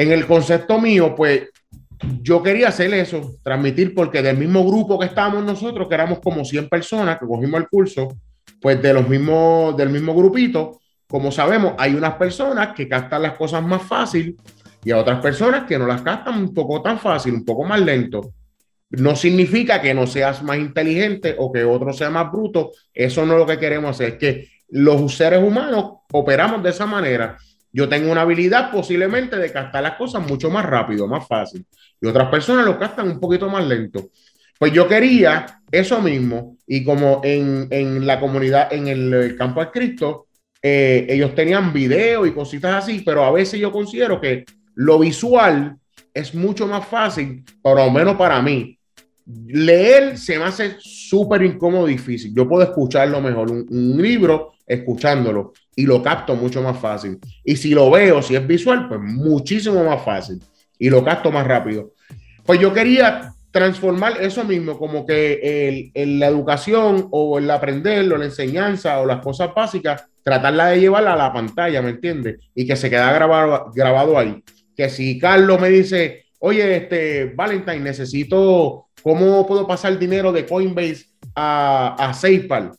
En 0.01 0.11
el 0.11 0.25
concepto 0.25 0.81
mío, 0.81 1.13
pues 1.13 1.49
yo 2.23 2.41
quería 2.41 2.69
hacer 2.69 2.91
eso, 2.91 3.35
transmitir, 3.43 3.93
porque 3.93 4.23
del 4.23 4.35
mismo 4.35 4.65
grupo 4.65 4.97
que 4.97 5.05
estábamos 5.05 5.43
nosotros, 5.43 5.87
que 5.87 5.93
éramos 5.93 6.19
como 6.21 6.43
100 6.43 6.69
personas 6.69 7.19
que 7.19 7.27
cogimos 7.27 7.61
el 7.61 7.69
curso, 7.69 8.07
pues 8.59 8.81
de 8.81 8.95
los 8.95 9.07
mismos, 9.07 9.77
del 9.77 9.89
mismo 9.89 10.15
grupito, 10.15 10.79
como 11.07 11.31
sabemos, 11.31 11.75
hay 11.77 11.93
unas 11.93 12.15
personas 12.15 12.69
que 12.73 12.89
captan 12.89 13.21
las 13.21 13.33
cosas 13.33 13.61
más 13.61 13.83
fácil 13.83 14.35
y 14.83 14.89
a 14.89 14.97
otras 14.97 15.21
personas 15.21 15.65
que 15.67 15.77
no 15.77 15.85
las 15.85 16.01
captan 16.01 16.39
un 16.39 16.51
poco 16.51 16.81
tan 16.81 16.97
fácil, 16.97 17.35
un 17.35 17.45
poco 17.45 17.63
más 17.63 17.79
lento. 17.79 18.33
No 18.89 19.15
significa 19.15 19.83
que 19.83 19.93
no 19.93 20.07
seas 20.07 20.41
más 20.41 20.57
inteligente 20.57 21.35
o 21.37 21.51
que 21.51 21.63
otro 21.63 21.93
sea 21.93 22.09
más 22.09 22.31
bruto. 22.31 22.71
Eso 22.91 23.23
no 23.23 23.33
es 23.33 23.39
lo 23.39 23.45
que 23.45 23.59
queremos 23.59 23.91
hacer. 23.91 24.13
Es 24.13 24.17
que 24.17 24.47
los 24.69 25.15
seres 25.15 25.43
humanos 25.43 25.97
operamos 26.11 26.63
de 26.63 26.71
esa 26.71 26.87
manera. 26.87 27.37
Yo 27.73 27.87
tengo 27.87 28.11
una 28.11 28.21
habilidad 28.21 28.71
posiblemente 28.71 29.37
de 29.37 29.51
captar 29.51 29.83
las 29.83 29.95
cosas 29.95 30.27
mucho 30.27 30.49
más 30.49 30.65
rápido, 30.65 31.07
más 31.07 31.27
fácil. 31.27 31.65
Y 31.99 32.07
otras 32.07 32.29
personas 32.29 32.65
lo 32.65 32.77
captan 32.77 33.07
un 33.07 33.19
poquito 33.19 33.49
más 33.49 33.65
lento. 33.65 34.09
Pues 34.59 34.73
yo 34.73 34.87
quería 34.87 35.61
eso 35.71 36.01
mismo, 36.01 36.57
y 36.67 36.83
como 36.83 37.21
en, 37.23 38.05
la 38.05 38.19
comunidad, 38.19 38.71
en 38.71 38.87
el, 38.87 39.35
campo 39.35 39.61
de 39.61 39.71
Cristo, 39.71 40.27
eh, 40.61 41.07
ellos 41.09 41.33
tenían 41.33 41.73
video 41.73 42.25
y 42.25 42.33
cositas 42.33 42.83
así, 42.83 43.01
pero 43.03 43.23
a 43.23 43.31
veces 43.31 43.59
yo 43.59 43.71
considero 43.71 44.21
que 44.21 44.45
lo 44.75 44.99
visual 44.99 45.77
es 46.13 46.35
mucho 46.35 46.67
más 46.67 46.85
fácil, 46.85 47.43
por 47.61 47.77
lo 47.77 47.89
menos 47.89 48.15
para 48.17 48.41
mí. 48.41 48.77
Leer 49.25 50.17
se 50.17 50.37
me 50.37 50.45
hace 50.45 50.75
súper 50.79 51.43
incómodo, 51.43 51.85
difícil. 51.85 52.33
Yo 52.35 52.47
puedo 52.47 52.63
escucharlo 52.63 53.21
mejor, 53.21 53.51
un, 53.51 54.01
libro 54.01 54.53
escuchándolo 54.71 55.53
y 55.75 55.85
lo 55.85 56.01
capto 56.01 56.35
mucho 56.35 56.61
más 56.61 56.79
fácil. 56.79 57.19
Y 57.43 57.55
si 57.57 57.71
lo 57.71 57.91
veo, 57.91 58.21
si 58.21 58.35
es 58.35 58.47
visual, 58.47 58.87
pues 58.87 59.01
muchísimo 59.01 59.83
más 59.83 60.03
fácil 60.03 60.41
y 60.79 60.89
lo 60.89 61.03
capto 61.03 61.31
más 61.31 61.45
rápido. 61.45 61.91
Pues 62.45 62.59
yo 62.59 62.73
quería 62.73 63.33
transformar 63.51 64.21
eso 64.21 64.45
mismo, 64.45 64.77
como 64.77 65.05
que 65.05 65.91
el, 65.93 66.19
la 66.19 66.27
educación 66.27 67.09
o 67.11 67.37
el 67.37 67.51
aprender 67.51 68.11
o 68.11 68.17
la 68.17 68.25
enseñanza 68.25 68.99
o 69.01 69.05
las 69.05 69.19
cosas 69.19 69.53
básicas, 69.53 70.05
tratarla 70.23 70.67
de 70.67 70.79
llevarla 70.79 71.13
a 71.13 71.17
la 71.17 71.33
pantalla, 71.33 71.81
¿me 71.81 71.89
entiendes? 71.89 72.37
Y 72.55 72.65
que 72.65 72.77
se 72.77 72.89
queda 72.89 73.11
grabado, 73.11 73.71
grabado 73.75 74.17
ahí. 74.17 74.41
Que 74.75 74.89
si 74.89 75.19
Carlos 75.19 75.59
me 75.59 75.69
dice, 75.69 76.25
oye, 76.39 76.77
este, 76.77 77.25
Valentine, 77.35 77.81
necesito, 77.81 78.87
¿cómo 79.03 79.45
puedo 79.45 79.67
pasar 79.67 79.99
dinero 79.99 80.31
de 80.31 80.45
Coinbase 80.45 81.07
a, 81.35 81.95
a 81.99 82.13
SafePal? 82.13 82.71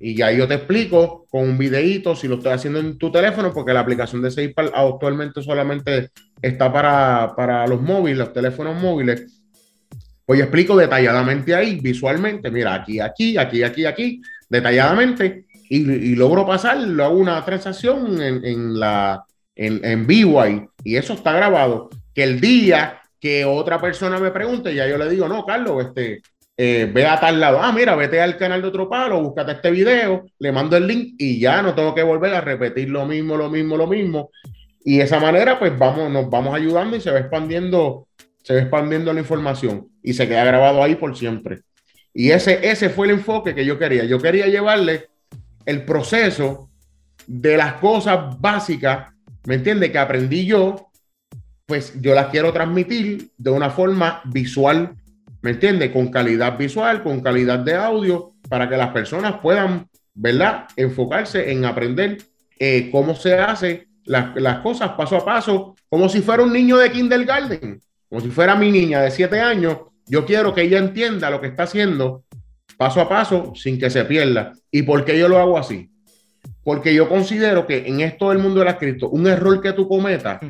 Y 0.00 0.16
ya 0.16 0.32
yo 0.32 0.48
te 0.48 0.54
explico 0.54 1.26
con 1.30 1.42
un 1.42 1.58
videíto 1.58 2.16
si 2.16 2.26
lo 2.26 2.36
estoy 2.36 2.52
haciendo 2.52 2.80
en 2.80 2.96
tu 2.98 3.12
teléfono, 3.12 3.52
porque 3.52 3.74
la 3.74 3.80
aplicación 3.80 4.22
de 4.22 4.30
SafePal 4.30 4.72
actualmente 4.74 5.42
solamente 5.42 6.08
está 6.40 6.72
para, 6.72 7.34
para 7.36 7.66
los 7.66 7.82
móviles, 7.82 8.18
los 8.18 8.32
teléfonos 8.32 8.80
móviles 8.80 9.40
pues 10.30 10.38
yo 10.38 10.44
explico 10.44 10.76
detalladamente 10.76 11.56
ahí, 11.56 11.80
visualmente, 11.80 12.52
mira, 12.52 12.72
aquí, 12.72 13.00
aquí, 13.00 13.36
aquí, 13.36 13.64
aquí, 13.64 13.84
aquí, 13.84 14.22
detalladamente, 14.48 15.46
y, 15.68 16.14
logro 16.14 16.46
pasar, 16.46 16.78
lo 16.78 17.04
hago 17.04 17.18
una 17.18 17.44
transacción 17.44 18.22
en, 18.22 18.78
la, 18.78 19.24
en, 19.56 20.06
vivo 20.06 20.40
ahí, 20.40 20.64
y 20.84 20.94
eso 20.94 21.14
está 21.14 21.32
grabado. 21.32 21.90
Que 22.14 22.22
el 22.22 22.40
día 22.40 23.00
que 23.18 23.44
otra 23.44 23.80
persona 23.80 24.20
me 24.20 24.30
pregunte, 24.30 24.72
ya 24.72 24.86
yo 24.86 24.98
le 24.98 25.10
digo, 25.10 25.26
no, 25.26 25.44
Carlos, 25.44 25.84
este, 25.84 26.22
eh, 26.62 26.90
ve 26.92 27.06
a 27.06 27.18
tal 27.18 27.40
lado, 27.40 27.58
ah, 27.62 27.72
mira, 27.72 27.96
vete 27.96 28.20
al 28.20 28.36
canal 28.36 28.60
de 28.60 28.68
otro 28.68 28.88
palo, 28.88 29.22
búscate 29.22 29.52
este 29.52 29.70
video, 29.70 30.26
le 30.38 30.52
mando 30.52 30.76
el 30.76 30.86
link 30.86 31.14
y 31.18 31.40
ya 31.40 31.62
no 31.62 31.74
tengo 31.74 31.94
que 31.94 32.02
volver 32.02 32.34
a 32.34 32.42
repetir 32.42 32.90
lo 32.90 33.06
mismo, 33.06 33.36
lo 33.36 33.48
mismo, 33.48 33.76
lo 33.78 33.86
mismo. 33.86 34.30
Y 34.84 34.98
de 34.98 35.04
esa 35.04 35.20
manera, 35.20 35.58
pues 35.58 35.78
vamos, 35.78 36.10
nos 36.10 36.28
vamos 36.28 36.54
ayudando 36.54 36.96
y 36.96 37.00
se 37.00 37.10
va 37.10 37.18
expandiendo 37.18 38.06
se 38.42 38.54
va 38.54 38.60
expandiendo 38.60 39.12
la 39.12 39.20
información 39.20 39.88
y 40.02 40.12
se 40.12 40.28
queda 40.28 40.44
grabado 40.44 40.82
ahí 40.82 40.94
por 40.94 41.16
siempre. 41.16 41.60
Y 42.12 42.30
ese, 42.30 42.68
ese 42.68 42.90
fue 42.90 43.06
el 43.06 43.14
enfoque 43.14 43.54
que 43.54 43.64
yo 43.64 43.78
quería. 43.78 44.04
Yo 44.04 44.18
quería 44.18 44.46
llevarle 44.46 45.08
el 45.64 45.84
proceso 45.84 46.70
de 47.26 47.56
las 47.56 47.74
cosas 47.74 48.40
básicas, 48.40 49.12
¿me 49.44 49.56
entiende? 49.56 49.92
Que 49.92 49.98
aprendí 49.98 50.46
yo, 50.46 50.90
pues 51.66 52.00
yo 52.00 52.14
las 52.14 52.26
quiero 52.26 52.52
transmitir 52.52 53.30
de 53.36 53.50
una 53.50 53.70
forma 53.70 54.20
visual, 54.24 54.96
¿me 55.42 55.50
entiende? 55.50 55.92
Con 55.92 56.10
calidad 56.10 56.56
visual, 56.56 57.02
con 57.02 57.20
calidad 57.20 57.58
de 57.60 57.74
audio, 57.74 58.32
para 58.48 58.68
que 58.68 58.76
las 58.76 58.88
personas 58.88 59.40
puedan, 59.40 59.86
¿verdad? 60.14 60.66
Enfocarse 60.76 61.50
en 61.50 61.64
aprender 61.64 62.18
eh, 62.58 62.88
cómo 62.90 63.14
se 63.14 63.38
hace 63.38 63.88
las, 64.04 64.34
las 64.36 64.58
cosas 64.58 64.90
paso 64.90 65.16
a 65.16 65.24
paso, 65.24 65.74
como 65.88 66.08
si 66.08 66.20
fuera 66.20 66.42
un 66.42 66.52
niño 66.52 66.76
de 66.78 66.90
kindergarten 66.90 67.80
como 68.10 68.20
si 68.20 68.28
fuera 68.28 68.56
mi 68.56 68.72
niña 68.72 69.00
de 69.02 69.12
siete 69.12 69.38
años, 69.38 69.78
yo 70.06 70.26
quiero 70.26 70.52
que 70.52 70.62
ella 70.62 70.78
entienda 70.78 71.30
lo 71.30 71.40
que 71.40 71.46
está 71.46 71.62
haciendo 71.62 72.24
paso 72.76 73.00
a 73.00 73.08
paso 73.08 73.52
sin 73.54 73.78
que 73.78 73.88
se 73.88 74.04
pierda. 74.04 74.52
¿Y 74.70 74.82
por 74.82 75.04
qué 75.04 75.16
yo 75.16 75.28
lo 75.28 75.38
hago 75.38 75.56
así? 75.56 75.90
Porque 76.64 76.92
yo 76.92 77.08
considero 77.08 77.68
que 77.68 77.86
en 77.86 78.00
esto 78.00 78.30
del 78.30 78.38
mundo 78.38 78.60
de 78.60 78.66
la 78.66 78.78
cripto, 78.78 79.08
un 79.10 79.28
error 79.28 79.60
que 79.62 79.72
tú 79.72 79.88
cometas, 79.88 80.40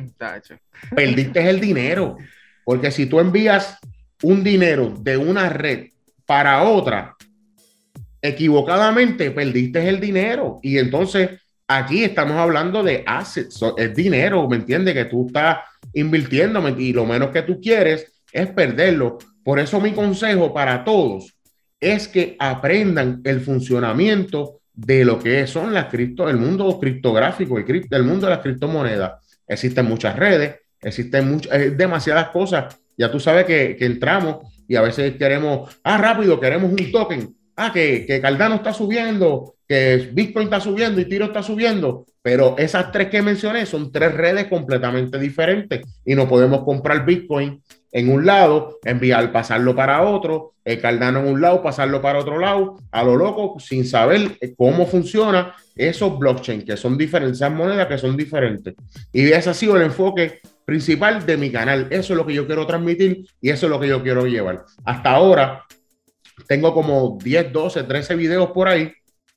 perdiste 0.95 1.47
el 1.47 1.59
dinero. 1.59 2.17
Porque 2.65 2.89
si 2.89 3.05
tú 3.05 3.19
envías 3.19 3.77
un 4.23 4.43
dinero 4.43 4.93
de 4.99 5.17
una 5.17 5.49
red 5.49 5.87
para 6.25 6.63
otra, 6.63 7.15
equivocadamente 8.21 9.31
perdiste 9.31 9.87
el 9.87 9.99
dinero. 9.99 10.59
Y 10.61 10.77
entonces 10.77 11.41
aquí 11.67 12.03
estamos 12.03 12.37
hablando 12.37 12.83
de 12.83 13.03
assets, 13.05 13.59
es 13.77 13.95
dinero, 13.95 14.47
¿me 14.47 14.57
entiendes? 14.57 14.93
Que 14.93 15.05
tú 15.05 15.27
estás 15.27 15.57
invirtiendo 15.93 16.67
y 16.77 16.93
lo 16.93 17.05
menos 17.05 17.31
que 17.31 17.41
tú 17.41 17.59
quieres 17.59 18.21
es 18.31 18.47
perderlo. 18.47 19.17
Por 19.43 19.59
eso 19.59 19.79
mi 19.81 19.91
consejo 19.91 20.53
para 20.53 20.83
todos 20.83 21.33
es 21.79 22.07
que 22.07 22.35
aprendan 22.39 23.21
el 23.23 23.41
funcionamiento 23.41 24.61
de 24.73 25.03
lo 25.03 25.19
que 25.19 25.47
son 25.47 25.73
las 25.73 25.87
cripto, 25.87 26.29
el 26.29 26.37
mundo 26.37 26.79
criptográfico, 26.79 27.57
el, 27.57 27.87
el 27.89 28.03
mundo 28.03 28.27
de 28.27 28.31
las 28.31 28.41
criptomonedas. 28.41 29.13
Existen 29.47 29.85
muchas 29.85 30.15
redes, 30.15 30.55
existen 30.81 31.29
muchas, 31.29 31.53
eh, 31.53 31.71
demasiadas 31.71 32.29
cosas. 32.29 32.77
Ya 33.01 33.09
tú 33.09 33.19
sabes 33.19 33.45
que, 33.45 33.75
entramos 33.79 34.45
y 34.67 34.75
a 34.75 34.81
veces 34.81 35.15
queremos, 35.15 35.75
ah, 35.83 35.97
rápido, 35.97 36.39
queremos 36.39 36.71
un 36.71 36.91
token. 36.91 37.35
Ah, 37.55 37.71
que, 37.73 38.05
que 38.05 38.21
Cardano 38.21 38.55
está 38.55 38.73
subiendo, 38.73 39.55
que 39.67 40.11
Bitcoin 40.13 40.43
está 40.45 40.59
subiendo 40.59 41.01
y 41.01 41.05
Tiro 41.05 41.25
está 41.25 41.41
subiendo, 41.41 42.05
pero 42.21 42.55
esas 42.59 42.91
tres 42.91 43.09
que 43.09 43.23
mencioné 43.23 43.65
son 43.65 43.91
tres 43.91 44.13
redes 44.13 44.45
completamente 44.45 45.17
diferentes 45.17 45.81
y 46.05 46.13
no 46.13 46.27
podemos 46.27 46.63
comprar 46.63 47.03
Bitcoin 47.03 47.59
en 47.91 48.09
un 48.09 48.23
lado, 48.23 48.77
enviar, 48.85 49.31
pasarlo 49.31 49.75
para 49.75 50.03
otro, 50.03 50.53
el 50.63 50.79
Cardano 50.79 51.21
en 51.21 51.27
un 51.27 51.41
lado, 51.41 51.63
pasarlo 51.63 52.03
para 52.03 52.19
otro 52.19 52.37
lado, 52.37 52.77
a 52.91 53.03
lo 53.03 53.15
loco, 53.15 53.59
sin 53.59 53.83
saber 53.83 54.37
cómo 54.55 54.85
funciona 54.85 55.55
esos 55.75 56.19
blockchain, 56.19 56.63
que 56.63 56.77
son 56.77 56.99
diferentes, 56.99 57.39
esas 57.39 57.51
monedas 57.51 57.87
que 57.87 57.97
son 57.97 58.15
diferentes. 58.15 58.75
Y 59.11 59.31
ese 59.31 59.49
ha 59.49 59.53
sido 59.55 59.75
el 59.75 59.81
enfoque 59.81 60.39
principal 60.71 61.25
de 61.25 61.35
mi 61.35 61.51
canal. 61.51 61.87
Eso 61.89 62.13
es 62.13 62.17
lo 62.17 62.25
que 62.25 62.33
yo 62.33 62.47
quiero 62.47 62.65
transmitir 62.65 63.25
y 63.41 63.49
eso 63.49 63.65
es 63.65 63.69
lo 63.69 63.77
que 63.77 63.89
yo 63.89 64.01
quiero 64.01 64.25
llevar. 64.25 64.63
Hasta 64.85 65.11
ahora 65.11 65.65
tengo 66.47 66.73
como 66.73 67.17
10, 67.21 67.51
12, 67.51 67.83
13 67.83 68.15
videos 68.15 68.51
por 68.51 68.69
ahí 68.69 68.89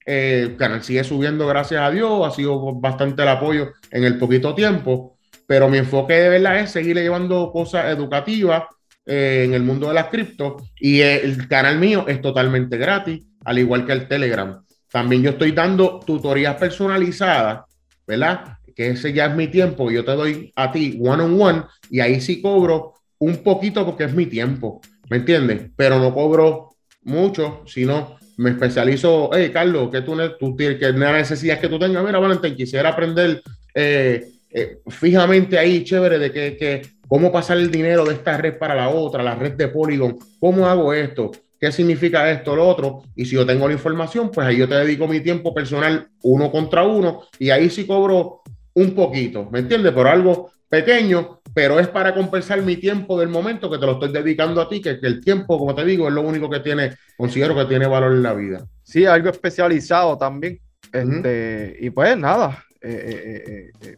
eh, 0.07 0.43
el 0.43 0.57
canal 0.57 0.83
sigue 0.85 1.03
subiendo, 1.03 1.47
gracias 1.49 1.81
a 1.81 1.91
Dios. 1.91 2.25
Ha 2.25 2.31
sido 2.31 2.73
bastante 2.75 3.23
el 3.23 3.29
apoyo 3.29 3.73
en 3.91 4.05
el 4.05 4.17
poquito 4.17 4.55
tiempo. 4.55 5.19
Pero 5.45 5.69
mi 5.69 5.79
enfoque 5.79 6.15
de 6.15 6.29
verdad 6.29 6.61
es 6.61 6.71
seguir 6.71 6.97
llevando 6.97 7.51
cosas 7.51 7.87
educativas 7.87 8.63
eh, 9.05 9.43
en 9.45 9.55
el 9.55 9.65
mundo 9.65 9.89
de 9.89 9.95
las 9.95 10.07
cripto. 10.07 10.59
Y 10.79 11.01
el 11.01 11.49
canal 11.49 11.81
mío 11.81 12.05
es 12.07 12.21
totalmente 12.21 12.77
gratis, 12.77 13.25
al 13.45 13.59
igual 13.59 13.85
que 13.87 13.93
el 13.93 14.07
Telegram. 14.07 14.63
También 14.89 15.23
yo 15.23 15.31
estoy 15.31 15.51
dando 15.51 15.99
tutorías 15.99 16.55
personalizadas, 16.55 17.65
¿verdad? 18.07 18.59
Que 18.75 18.89
ese 18.89 19.13
ya 19.13 19.27
es 19.27 19.35
mi 19.35 19.49
tiempo. 19.49 19.91
Yo 19.91 20.05
te 20.05 20.13
doy 20.13 20.53
a 20.57 20.71
ti 20.73 20.99
one 21.01 21.23
on 21.23 21.41
one 21.41 21.63
y 21.91 22.01
ahí 22.01 22.21
sí 22.21 22.41
cobro 22.43 22.95
un 23.19 23.37
poquito 23.39 23.85
porque 23.85 24.05
es 24.05 24.15
mi 24.15 24.27
tiempo. 24.27 24.81
¿Me 25.09 25.19
entiendes? 25.19 25.71
Pero 25.77 25.99
no 25.99 26.15
cobro 26.15 26.71
mucho, 27.03 27.63
sino 27.67 28.17
me 28.37 28.51
especializo, 28.51 29.31
hey 29.33 29.51
Carlos, 29.53 29.91
que 29.91 30.03
tú, 30.03 30.17
tú 30.39 30.57
que 30.57 30.93
necesidad 30.93 31.61
que 31.61 31.69
tú 31.69 31.79
tengas, 31.79 32.05
mira 32.05 32.19
Valentín, 32.19 32.57
quisiera 32.57 32.91
aprender 32.91 33.43
eh, 33.75 34.27
eh, 34.51 34.79
fijamente 34.89 35.59
ahí, 35.59 35.85
chévere, 35.85 36.19
de 36.19 36.33
que, 36.33 36.57
que, 36.57 36.83
cómo 37.07 37.31
pasar 37.31 37.59
el 37.59 37.71
dinero 37.71 38.05
de 38.05 38.15
esta 38.15 38.37
red 38.37 38.59
para 38.59 38.75
la 38.75 38.89
otra, 38.89 39.23
la 39.23 39.35
red 39.35 39.53
de 39.53 39.69
Polygon, 39.69 40.17
cómo 40.41 40.67
hago 40.67 40.93
esto, 40.93 41.31
qué 41.61 41.71
significa 41.71 42.31
esto, 42.31 42.57
lo 42.57 42.67
otro, 42.67 43.03
y 43.15 43.25
si 43.25 43.37
yo 43.37 43.47
tengo 43.47 43.69
la 43.69 43.75
información, 43.75 44.31
pues 44.31 44.47
ahí 44.47 44.59
yo 44.59 44.69
te 44.69 44.75
dedico 44.75 45.07
mi 45.07 45.21
tiempo 45.21 45.55
personal 45.55 46.09
uno 46.23 46.51
contra 46.51 46.85
uno, 46.85 47.23
y 47.39 47.51
ahí 47.51 47.71
sí 47.71 47.87
cobro 47.87 48.43
un 48.75 48.95
poquito, 48.95 49.49
¿me 49.51 49.61
entiendes? 49.61 49.93
Por 49.93 50.07
algo 50.07 50.51
pequeño, 50.69 51.41
pero 51.55 51.79
es 51.79 51.89
para 51.89 52.15
compensar 52.15 52.61
mi 52.63 52.77
tiempo 52.77 53.19
del 53.19 53.29
momento 53.29 53.71
que 53.71 53.79
te 53.79 53.87
lo 53.87 53.93
estoy 53.93 54.13
dedicando 54.13 54.61
a 54.61 54.69
ti, 54.69 54.81
que, 54.81 54.99
el 55.01 55.21
tiempo, 55.23 55.59
como 55.59 55.75
te 55.75 55.85
digo, 55.85 56.09
es 56.09 56.15
lo 56.15 56.23
único 56.23 56.51
que 56.51 56.61
tiene, 56.61 56.97
considero 57.17 57.55
que 57.55 57.67
tiene 57.67 57.87
valor 57.87 58.13
en 58.13 58.23
la 58.23 58.35
vida. 58.35 58.67
Sí, 58.83 59.07
algo 59.07 59.31
especializado 59.31 60.19
también. 60.19 60.61
Este, 60.93 61.77
Y 61.81 61.91
pues 61.91 62.17
nada. 62.17 62.65
Eh, 62.81 63.33
eh, 63.43 63.71
eh, 63.81 63.97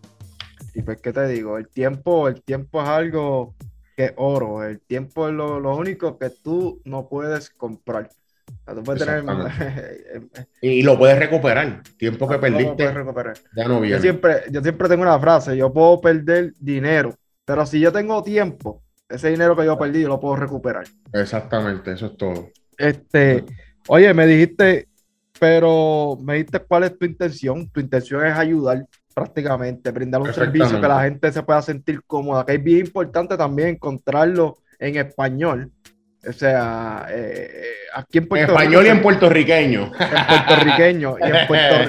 y 0.74 0.82
pues, 0.82 1.00
¿qué 1.00 1.12
te 1.12 1.26
digo? 1.28 1.58
El 1.58 1.68
tiempo, 1.68 2.28
el 2.28 2.42
tiempo 2.42 2.82
es 2.82 2.88
algo 2.88 3.54
que 3.96 4.04
es 4.04 4.12
oro. 4.16 4.62
El 4.62 4.80
tiempo 4.80 5.28
es 5.28 5.34
lo, 5.34 5.58
lo 5.58 5.74
único 5.76 6.18
que 6.18 6.30
tú 6.30 6.82
no 6.84 7.08
puedes 7.08 7.50
comprar 7.50 8.10
y 10.60 10.82
lo 10.82 10.98
puedes 10.98 11.18
recuperar. 11.18 11.82
Tiempo 11.96 12.28
que 12.28 12.38
perdiste. 12.38 12.92
Ya 13.54 13.68
no 13.68 13.80
viene. 13.80 13.96
Yo 13.96 14.02
siempre, 14.02 14.42
yo 14.50 14.60
siempre 14.60 14.88
tengo 14.88 15.02
una 15.02 15.18
frase: 15.18 15.56
yo 15.56 15.72
puedo 15.72 16.00
perder 16.00 16.52
dinero, 16.58 17.14
pero 17.44 17.64
si 17.64 17.78
yo 17.78 17.92
tengo 17.92 18.22
tiempo, 18.22 18.82
ese 19.08 19.30
dinero 19.30 19.56
que 19.56 19.64
yo 19.64 19.78
perdí, 19.78 20.02
yo 20.02 20.08
lo 20.08 20.18
puedo 20.18 20.36
recuperar. 20.36 20.84
Exactamente, 21.12 21.92
eso 21.92 22.06
es 22.06 22.16
todo. 22.16 22.50
Este, 22.76 23.44
oye, 23.88 24.12
me 24.12 24.26
dijiste, 24.26 24.88
pero 25.38 26.18
me 26.20 26.34
dijiste 26.34 26.58
cuál 26.60 26.84
es 26.84 26.98
tu 26.98 27.06
intención. 27.06 27.70
Tu 27.70 27.80
intención 27.80 28.26
es 28.26 28.36
ayudar. 28.36 28.84
prácticamente, 29.14 29.90
brindar 29.92 30.20
un 30.20 30.34
servicio 30.34 30.78
que 30.78 30.88
la 30.88 31.02
gente 31.04 31.32
se 31.32 31.42
pueda 31.42 31.62
sentir 31.62 32.02
cómoda, 32.06 32.44
que 32.44 32.54
es 32.54 32.62
bien 32.62 32.80
importante 32.80 33.36
también 33.36 33.68
encontrarlo 33.68 34.58
en 34.78 34.96
español. 34.96 35.72
O 36.28 36.32
sea, 36.32 37.06
eh, 37.10 37.62
aquí 37.94 38.18
en 38.18 38.28
Puerto 38.28 38.52
español 38.52 38.86
y 38.86 38.88
en 38.88 39.02
puertorriqueño. 39.02 39.92
En 40.00 40.26
puertorriqueño. 40.46 41.16
y 41.20 41.28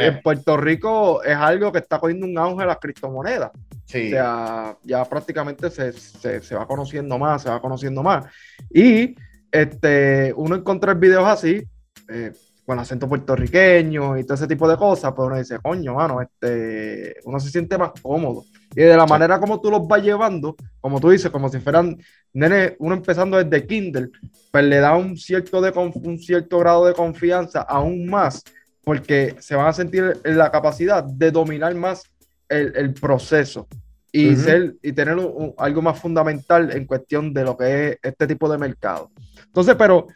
en 0.03 0.21
Puerto, 0.21 0.57
Rico 0.57 1.23
es 1.23 1.35
algo 1.35 1.71
que 1.71 1.79
está 1.79 1.99
cogiendo 1.99 2.25
un 2.25 2.37
auge 2.37 2.65
las 2.65 2.77
criptomonedas. 2.77 3.51
Sí. 3.85 4.07
O 4.07 4.09
sea, 4.11 4.77
ya 4.83 5.05
prácticamente 5.05 5.69
se, 5.69 5.91
se, 5.93 6.55
va 6.55 6.67
conociendo 6.67 7.17
más, 7.17 7.43
se 7.43 7.49
va 7.49 7.61
conociendo 7.61 8.03
más. 8.03 8.25
Y 8.69 9.15
este, 9.51 10.33
uno 10.35 10.55
encontrar 10.55 10.97
videos 10.97 11.27
así, 11.27 11.63
eh, 12.09 12.31
con 12.67 12.77
acento 12.79 13.07
puertorriqueño 13.07 14.17
y 14.17 14.25
todo 14.25 14.33
ese 14.33 14.45
tipo 14.45 14.67
de 14.67 14.75
cosas, 14.75 15.13
pues 15.15 15.25
uno 15.25 15.37
dice, 15.37 15.57
coño, 15.59 15.93
mano, 15.93 16.21
este, 16.21 17.15
uno 17.23 17.39
se 17.39 17.49
siente 17.49 17.77
más 17.77 17.91
cómodo. 18.01 18.43
Y 18.75 18.81
de 18.81 18.97
la 18.97 19.05
manera 19.05 19.39
como 19.39 19.61
tú 19.61 19.71
los 19.71 19.87
vas 19.87 20.03
llevando, 20.03 20.53
como 20.81 20.99
tú 20.99 21.09
dices, 21.09 21.31
como 21.31 21.47
si 21.47 21.59
fueran 21.59 21.97
nene, 22.33 22.75
uno 22.79 22.95
empezando 22.95 23.41
desde 23.41 23.65
Kindle, 23.65 24.09
pues 24.51 24.65
le 24.65 24.79
da 24.79 24.97
un 24.97 25.15
cierto, 25.15 25.61
de, 25.61 25.71
un 25.71 26.19
cierto 26.19 26.59
grado 26.59 26.85
de 26.85 26.93
confianza 26.93 27.61
aún 27.61 28.05
más, 28.05 28.43
porque 28.83 29.37
se 29.39 29.55
van 29.55 29.67
a 29.67 29.73
sentir 29.73 30.19
en 30.25 30.37
la 30.37 30.51
capacidad 30.51 31.05
de 31.05 31.31
dominar 31.31 31.73
más 31.73 32.03
el, 32.49 32.93
proceso 32.93 33.65
y, 34.11 34.35
ser, 34.35 34.75
y 34.83 34.91
tener 34.91 35.17
algo 35.57 35.81
más 35.81 35.99
fundamental 35.99 36.75
en 36.75 36.85
cuestión 36.85 37.33
de 37.33 37.43
lo 37.45 37.55
que 37.55 37.87
es 37.87 37.99
este 38.01 38.27
tipo 38.27 38.49
de 38.49 38.57
mercado. 38.57 39.09
Entonces, 39.45 39.75
pero 39.77 40.07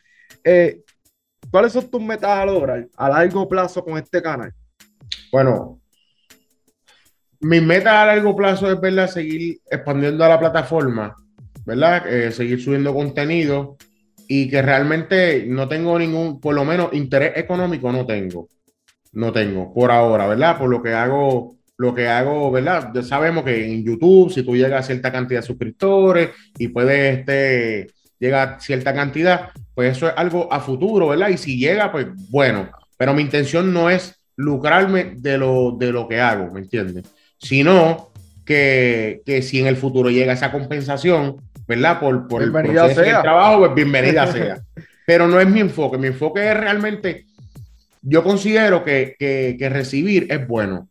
eh, 0.43 0.81
¿Cuáles 1.51 1.73
son 1.73 1.91
tus 1.91 2.01
metas 2.01 2.29
a 2.31 2.45
lograr 2.45 2.87
a 2.95 3.09
largo 3.09 3.47
plazo 3.47 3.83
con 3.83 3.97
este 3.97 4.21
canal? 4.21 4.53
Bueno, 5.31 5.81
mi 7.41 7.59
meta 7.59 8.01
a 8.01 8.05
largo 8.05 8.35
plazo 8.35 8.71
es 8.71 8.79
¿verdad? 8.79 9.09
seguir 9.09 9.59
expandiendo 9.69 10.27
la 10.27 10.39
plataforma, 10.39 11.15
¿verdad? 11.65 12.07
Eh, 12.07 12.31
seguir 12.31 12.61
subiendo 12.61 12.93
contenido 12.93 13.75
y 14.27 14.49
que 14.49 14.61
realmente 14.61 15.45
no 15.45 15.67
tengo 15.67 15.99
ningún, 15.99 16.39
por 16.39 16.55
lo 16.55 16.63
menos 16.63 16.93
interés 16.93 17.33
económico 17.35 17.91
no 17.91 18.05
tengo. 18.05 18.47
No 19.11 19.33
tengo, 19.33 19.73
por 19.73 19.91
ahora, 19.91 20.25
¿verdad? 20.27 20.57
Por 20.57 20.69
lo 20.69 20.81
que 20.81 20.93
hago, 20.93 21.57
lo 21.75 21.93
que 21.93 22.07
hago, 22.07 22.49
¿verdad? 22.49 22.93
Sabemos 23.03 23.43
que 23.43 23.65
en 23.65 23.83
YouTube, 23.83 24.31
si 24.31 24.43
tú 24.43 24.55
llegas 24.55 24.85
a 24.85 24.87
cierta 24.87 25.11
cantidad 25.11 25.41
de 25.41 25.47
suscriptores 25.47 26.29
y 26.57 26.69
puedes 26.69 27.19
este, 27.19 27.87
llegar 28.19 28.47
a 28.47 28.59
cierta 28.61 28.93
cantidad, 28.93 29.49
pues 29.73 29.97
eso 29.97 30.07
es 30.07 30.13
algo 30.17 30.51
a 30.51 30.59
futuro, 30.59 31.07
¿verdad? 31.07 31.29
Y 31.29 31.37
si 31.37 31.57
llega, 31.57 31.91
pues 31.91 32.07
bueno, 32.29 32.69
pero 32.97 33.13
mi 33.13 33.21
intención 33.21 33.73
no 33.73 33.89
es 33.89 34.21
lucrarme 34.35 35.15
de 35.17 35.37
lo, 35.37 35.75
de 35.77 35.91
lo 35.91 36.07
que 36.07 36.19
hago, 36.19 36.51
¿me 36.51 36.61
entiendes? 36.61 37.05
Sino 37.37 38.11
que, 38.45 39.21
si 39.43 39.59
en 39.59 39.67
el 39.67 39.77
futuro 39.77 40.09
llega 40.09 40.33
esa 40.33 40.51
compensación, 40.51 41.37
¿verdad? 41.67 41.99
Por, 41.99 42.27
por 42.27 42.43
el 42.43 42.51
proceso 42.51 43.01
del 43.01 43.21
trabajo, 43.21 43.59
pues 43.59 43.75
bienvenida 43.75 44.27
sea. 44.31 44.61
Pero 45.05 45.27
no 45.27 45.39
es 45.39 45.47
mi 45.47 45.61
enfoque, 45.61 45.97
mi 45.97 46.07
enfoque 46.07 46.49
es 46.49 46.57
realmente, 46.57 47.25
yo 48.01 48.23
considero 48.23 48.83
que, 48.83 49.15
que 49.17 49.69
recibir 49.69 50.27
es 50.29 50.47
bueno, 50.47 50.87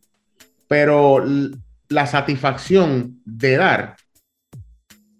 pero 0.67 1.23
la 1.89 2.07
satisfacción 2.07 3.21
de 3.25 3.57
dar 3.57 3.95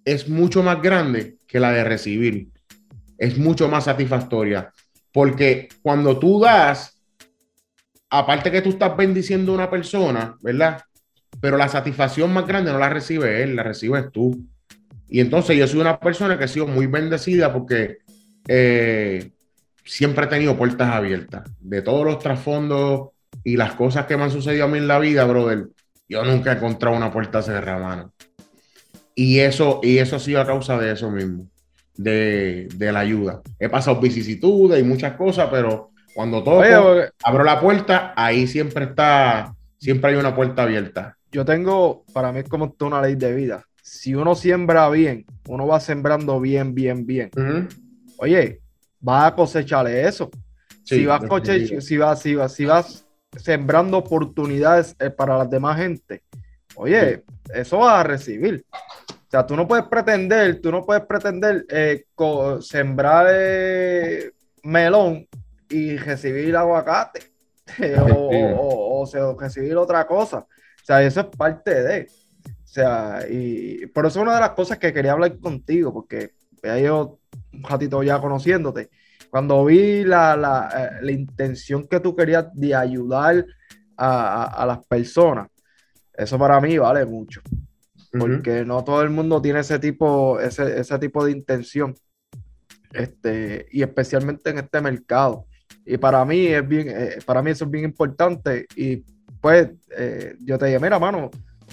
es 0.05 0.29
mucho 0.29 0.63
más 0.63 0.81
grande 0.81 1.35
que 1.47 1.59
la 1.59 1.71
de 1.71 1.83
recibir 1.83 2.47
es 3.21 3.37
mucho 3.37 3.69
más 3.69 3.83
satisfactoria. 3.83 4.73
Porque 5.13 5.69
cuando 5.83 6.17
tú 6.17 6.41
das, 6.41 6.99
aparte 8.09 8.51
que 8.51 8.63
tú 8.63 8.69
estás 8.69 8.97
bendiciendo 8.97 9.51
a 9.51 9.55
una 9.55 9.69
persona, 9.69 10.35
¿verdad? 10.41 10.81
Pero 11.39 11.55
la 11.55 11.69
satisfacción 11.69 12.33
más 12.33 12.47
grande 12.47 12.71
no 12.71 12.79
la 12.79 12.89
recibe 12.89 13.43
él, 13.43 13.55
la 13.55 13.61
recibes 13.61 14.11
tú. 14.11 14.43
Y 15.07 15.19
entonces 15.19 15.55
yo 15.55 15.67
soy 15.67 15.81
una 15.81 15.99
persona 15.99 16.39
que 16.39 16.45
he 16.45 16.47
sido 16.47 16.65
muy 16.65 16.87
bendecida 16.87 17.53
porque 17.53 17.99
eh, 18.47 19.31
siempre 19.85 20.25
he 20.25 20.29
tenido 20.29 20.57
puertas 20.57 20.89
abiertas. 20.89 21.43
De 21.59 21.83
todos 21.83 22.03
los 22.03 22.17
trasfondos 22.17 23.09
y 23.43 23.55
las 23.55 23.73
cosas 23.75 24.07
que 24.07 24.17
me 24.17 24.23
han 24.23 24.31
sucedido 24.31 24.65
a 24.65 24.67
mí 24.67 24.79
en 24.79 24.87
la 24.87 24.97
vida, 24.97 25.25
brother, 25.25 25.67
yo 26.09 26.25
nunca 26.25 26.53
he 26.53 26.55
encontrado 26.55 26.97
una 26.97 27.11
puerta 27.11 27.43
cerrada, 27.43 27.77
mano. 27.77 28.13
Y 29.13 29.39
eso, 29.39 29.79
y 29.83 29.99
eso 29.99 30.15
ha 30.15 30.19
sido 30.19 30.41
a 30.41 30.47
causa 30.47 30.79
de 30.79 30.93
eso 30.93 31.11
mismo 31.11 31.51
de, 31.95 32.67
la 32.79 32.99
ayuda. 32.99 33.41
He 33.59 33.69
pasado 33.69 33.99
vicisitudes 33.99 34.79
y 34.79 34.83
muchas 34.83 35.13
cosas, 35.13 35.49
pero 35.51 35.91
cuando 36.13 36.43
todo 36.43 36.61
abro 37.23 37.43
la 37.43 37.59
puerta, 37.59 38.13
ahí 38.15 38.47
siempre 38.47 38.85
está, 38.85 39.55
siempre 39.77 40.11
hay 40.11 40.17
una 40.17 40.35
puerta 40.35 40.63
abierta. 40.63 41.17
Yo 41.31 41.45
tengo, 41.45 42.03
para 42.13 42.31
mí 42.31 42.39
es 42.39 42.49
como 42.49 42.75
una 42.81 43.01
ley 43.01 43.15
de 43.15 43.33
vida. 43.33 43.65
Si 43.81 44.13
uno 44.15 44.35
siembra 44.35 44.89
bien, 44.89 45.25
uno 45.47 45.65
va 45.65 45.79
sembrando 45.79 46.39
bien, 46.39 46.75
bien, 46.75 47.05
bien. 47.05 47.31
Oye, 48.17 48.59
vas 48.99 49.31
a 49.31 49.35
cosecharle 49.35 50.07
eso. 50.07 50.29
si, 50.83 51.05
vas 51.05 51.21
si, 51.79 51.97
vas, 51.97 52.21
si, 52.21 52.35
vas, 52.35 52.53
si 52.53 52.65
vas 52.65 53.05
sembrando 53.37 53.97
oportunidades 53.97 54.95
eh, 54.99 55.09
para 55.09 55.37
las 55.37 55.49
demás 55.49 55.77
gente, 55.77 56.21
oye, 56.75 57.23
eso 57.53 57.79
vas 57.79 57.99
a 57.99 58.03
recibir. 58.03 58.65
O 59.31 59.37
sea, 59.37 59.47
tú 59.47 59.55
no 59.55 59.65
puedes 59.65 59.85
pretender, 59.85 60.59
tú 60.59 60.71
no 60.71 60.85
puedes 60.85 61.05
pretender 61.05 61.65
eh, 61.69 62.03
sembrar 62.59 63.27
eh, 63.31 64.33
melón 64.61 65.25
y 65.69 65.95
recibir 65.95 66.53
aguacate 66.57 67.21
o, 68.11 69.05
o, 69.05 69.39
recibir 69.39 69.77
otra 69.77 70.05
cosa. 70.05 70.39
O 70.39 70.85
sea, 70.85 71.01
eso 71.01 71.21
es 71.21 71.27
parte 71.27 71.81
de. 71.81 72.07
O 72.45 72.67
sea, 72.67 73.25
y 73.29 73.85
por 73.85 74.05
eso 74.05 74.19
es 74.19 74.23
una 74.23 74.35
de 74.35 74.41
las 74.41 74.49
cosas 74.49 74.77
que 74.77 74.91
quería 74.91 75.13
hablar 75.13 75.39
contigo, 75.39 75.93
porque 75.93 76.31
ya 76.61 76.77
yo 76.79 77.17
un 77.53 77.63
ratito 77.63 78.03
ya 78.03 78.19
conociéndote. 78.19 78.89
Cuando 79.29 79.63
vi 79.63 80.03
la, 80.03 80.35
la, 80.35 80.99
eh, 81.01 81.09
intención 81.13 81.87
que 81.87 82.01
tú 82.01 82.17
querías 82.17 82.47
de 82.53 82.75
ayudar 82.75 83.45
a, 83.95 84.61
a 84.61 84.65
las 84.65 84.85
personas, 84.87 85.47
eso 86.13 86.37
para 86.37 86.59
mí 86.59 86.77
vale 86.77 87.05
mucho 87.05 87.41
porque 88.17 88.65
no 88.65 88.83
todo 88.83 89.01
el 89.01 89.09
mundo 89.09 89.41
tiene 89.41 89.61
ese 89.61 89.79
tipo, 89.79 90.39
ese, 90.39 90.79
ese 90.79 90.99
tipo 90.99 91.23
de 91.23 91.31
intención, 91.31 91.95
este, 92.91 93.67
y 93.71 93.81
especialmente 93.81 94.49
en 94.49 94.59
este 94.59 94.81
mercado. 94.81 95.45
Y 95.85 95.97
para 95.97 96.23
mí 96.25 96.47
es 96.47 96.67
bien, 96.67 96.89
eh, 96.89 97.19
para 97.25 97.41
mí 97.41 97.51
eso 97.51 97.65
es 97.65 97.71
bien 97.71 97.85
importante. 97.85 98.65
Y 98.75 99.03
pues 99.39 99.69
eh, 99.97 100.35
yo 100.41 100.57
te 100.57 100.65
dije, 100.67 100.79
mira, 100.79 100.99
mano, 100.99 101.31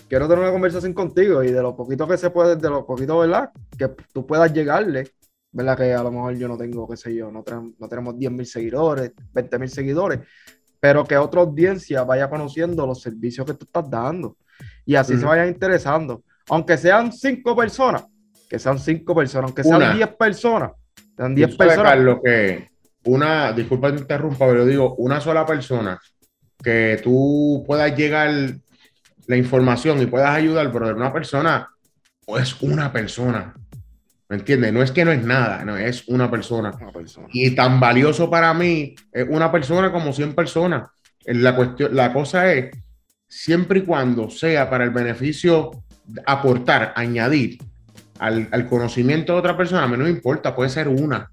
quiero 0.09 0.29
tener 0.29 0.45
una 0.45 0.53
conversación 0.53 0.93
contigo 0.93 1.43
y 1.43 1.51
de 1.51 1.63
lo 1.63 1.77
poquito 1.77 2.07
que 2.07 2.17
se 2.17 2.31
puede, 2.31 2.57
de 2.57 2.71
lo 2.71 2.87
poquito, 2.87 3.19
¿verdad? 3.19 3.51
Que 3.77 3.89
tú 4.13 4.27
puedas 4.27 4.53
llegarle, 4.53 5.11
¿verdad? 5.53 5.77
Que 5.77 5.93
a 5.93 6.03
lo 6.03 6.11
mejor 6.11 6.37
yo 6.37 6.49
no 6.49 6.57
tengo, 6.57 6.89
qué 6.89 6.97
sé 6.97 7.15
yo, 7.15 7.31
no, 7.31 7.45
no 7.79 7.89
tenemos 7.89 8.19
10 8.19 8.33
mil 8.33 8.47
seguidores, 8.47 9.13
20 9.33 9.59
mil 9.59 9.69
seguidores, 9.69 10.21
pero 10.81 11.05
que 11.05 11.17
otra 11.17 11.41
audiencia 11.41 12.05
vaya 12.05 12.31
conociendo 12.31 12.87
los 12.87 13.03
servicios 13.03 13.45
que 13.47 13.55
tú 13.55 13.65
estás 13.67 13.91
dando 13.91 14.37
y 14.85 14.95
así 14.95 15.19
se 15.19 15.25
vayan 15.25 15.49
interesando 15.49 16.23
aunque 16.49 16.77
sean 16.77 17.13
cinco 17.13 17.57
personas, 17.57 18.05
que 18.49 18.59
sean 18.59 18.79
cinco 18.79 19.15
personas, 19.15 19.47
aunque 19.47 19.65
sean 19.65 19.97
diez 19.97 20.09
personas, 20.09 20.73
sean 21.17 21.35
diez 21.35 21.57
personas. 21.57 21.99
lo 21.99 22.21
que 22.23 22.69
una, 23.05 23.53
disculpa 23.53 23.93
que 23.93 23.99
interrumpa, 23.99 24.47
pero 24.47 24.61
yo 24.61 24.67
digo, 24.67 24.95
una 24.97 25.21
sola 25.21 25.47
persona 25.47 26.01
que 26.63 27.01
tú 27.03 27.65
puedas 27.67 27.97
llegar 27.97 28.31
la 29.27 29.37
información 29.37 30.01
y 30.03 30.07
puedas 30.07 30.31
ayudar, 30.31 30.73
pero 30.73 30.89
de 30.89 30.95
una 30.95 31.13
persona, 31.13 31.69
o 32.27 32.39
es 32.39 32.61
una 32.63 32.93
persona. 32.93 33.55
¿Me 34.29 34.37
entiendes? 34.37 34.73
No 34.73 34.83
es 34.83 34.91
que 34.91 35.05
no 35.05 35.13
es 35.13 35.23
nada, 35.25 35.65
no, 35.65 35.77
es 35.77 36.07
una 36.09 36.31
persona. 36.31 36.73
una 36.81 36.93
persona. 36.93 37.29
Y 37.33 37.55
tan 37.55 37.81
valioso 37.81 38.29
para 38.29 38.53
mí 38.53 38.95
es 39.13 39.27
una 39.29 39.51
persona 39.51 39.91
como 39.91 40.13
100 40.13 40.35
personas. 40.35 40.91
La, 41.25 41.57
cuestión, 41.57 41.95
la 41.95 42.13
cosa 42.13 42.53
es, 42.53 42.71
siempre 43.27 43.81
y 43.81 43.83
cuando 43.83 44.29
sea 44.29 44.69
para 44.69 44.85
el 44.85 44.91
beneficio 44.91 45.71
aportar, 46.27 46.93
añadir 46.97 47.59
al, 48.19 48.69
conocimiento 48.69 49.33
de 49.33 49.39
otra 49.39 49.57
persona, 49.57 49.85
a 49.85 49.89
mí 49.89 49.97
no 49.97 50.09
importa, 50.09 50.55
puede 50.55 50.71
ser 50.71 50.89
una. 50.89 51.31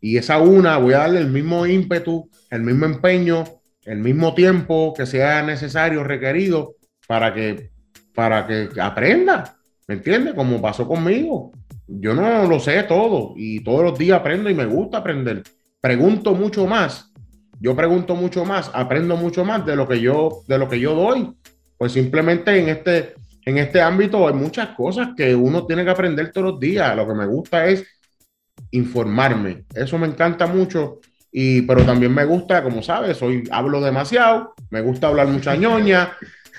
Y 0.00 0.16
esa 0.16 0.38
una 0.38 0.78
voy 0.78 0.94
a 0.94 0.98
darle 0.98 1.20
el 1.20 1.28
mismo 1.28 1.66
ímpetu, 1.66 2.30
el 2.50 2.62
mismo 2.62 2.86
empeño, 2.86 3.44
el 3.84 3.98
mismo 3.98 4.34
tiempo 4.34 4.94
que 4.94 5.06
sea 5.06 5.42
necesario, 5.42 6.04
requerido, 6.04 6.74
para 7.06 7.32
que, 7.34 7.70
para 8.14 8.46
que 8.46 8.68
aprenda. 8.80 9.56
¿Me 9.86 9.96
entiendes? 9.96 10.34
Como 10.34 10.60
pasó 10.60 10.86
conmigo. 10.86 11.52
Yo 11.86 12.14
no 12.14 12.46
lo 12.46 12.58
sé 12.58 12.82
todo 12.82 13.34
y 13.36 13.62
todos 13.62 13.84
los 13.84 13.98
días 13.98 14.18
aprendo 14.18 14.50
y 14.50 14.54
me 14.54 14.66
gusta 14.66 14.98
aprender. 14.98 15.42
Pregunto 15.80 16.34
mucho 16.34 16.66
más. 16.66 17.12
Yo 17.60 17.74
pregunto 17.74 18.16
mucho 18.16 18.44
más, 18.44 18.70
aprendo 18.74 19.16
mucho 19.16 19.44
más 19.44 19.64
de 19.64 19.76
lo 19.76 19.88
que 19.88 20.00
yo, 20.00 20.42
de 20.46 20.58
lo 20.58 20.68
que 20.68 20.80
yo 20.80 20.94
doy. 20.94 21.32
Pues 21.78 21.92
simplemente 21.92 22.58
en 22.58 22.68
este, 22.68 23.14
en 23.46 23.58
este 23.58 23.80
ámbito 23.80 24.26
hay 24.26 24.34
muchas 24.34 24.70
cosas 24.70 25.10
que 25.16 25.34
uno 25.34 25.64
tiene 25.66 25.84
que 25.84 25.90
aprender 25.90 26.32
todos 26.32 26.52
los 26.52 26.60
días. 26.60 26.94
Lo 26.96 27.06
que 27.06 27.14
me 27.14 27.26
gusta 27.26 27.64
es 27.66 27.86
informarme. 28.72 29.64
Eso 29.72 29.96
me 29.98 30.08
encanta 30.08 30.48
mucho. 30.48 30.98
Y, 31.30 31.62
pero 31.62 31.84
también 31.84 32.12
me 32.12 32.24
gusta, 32.24 32.62
como 32.62 32.82
sabes, 32.82 33.16
soy, 33.16 33.44
hablo 33.52 33.80
demasiado, 33.80 34.54
me 34.70 34.80
gusta 34.80 35.06
hablar 35.06 35.28
mucha 35.28 35.54
ñoña. 35.56 36.12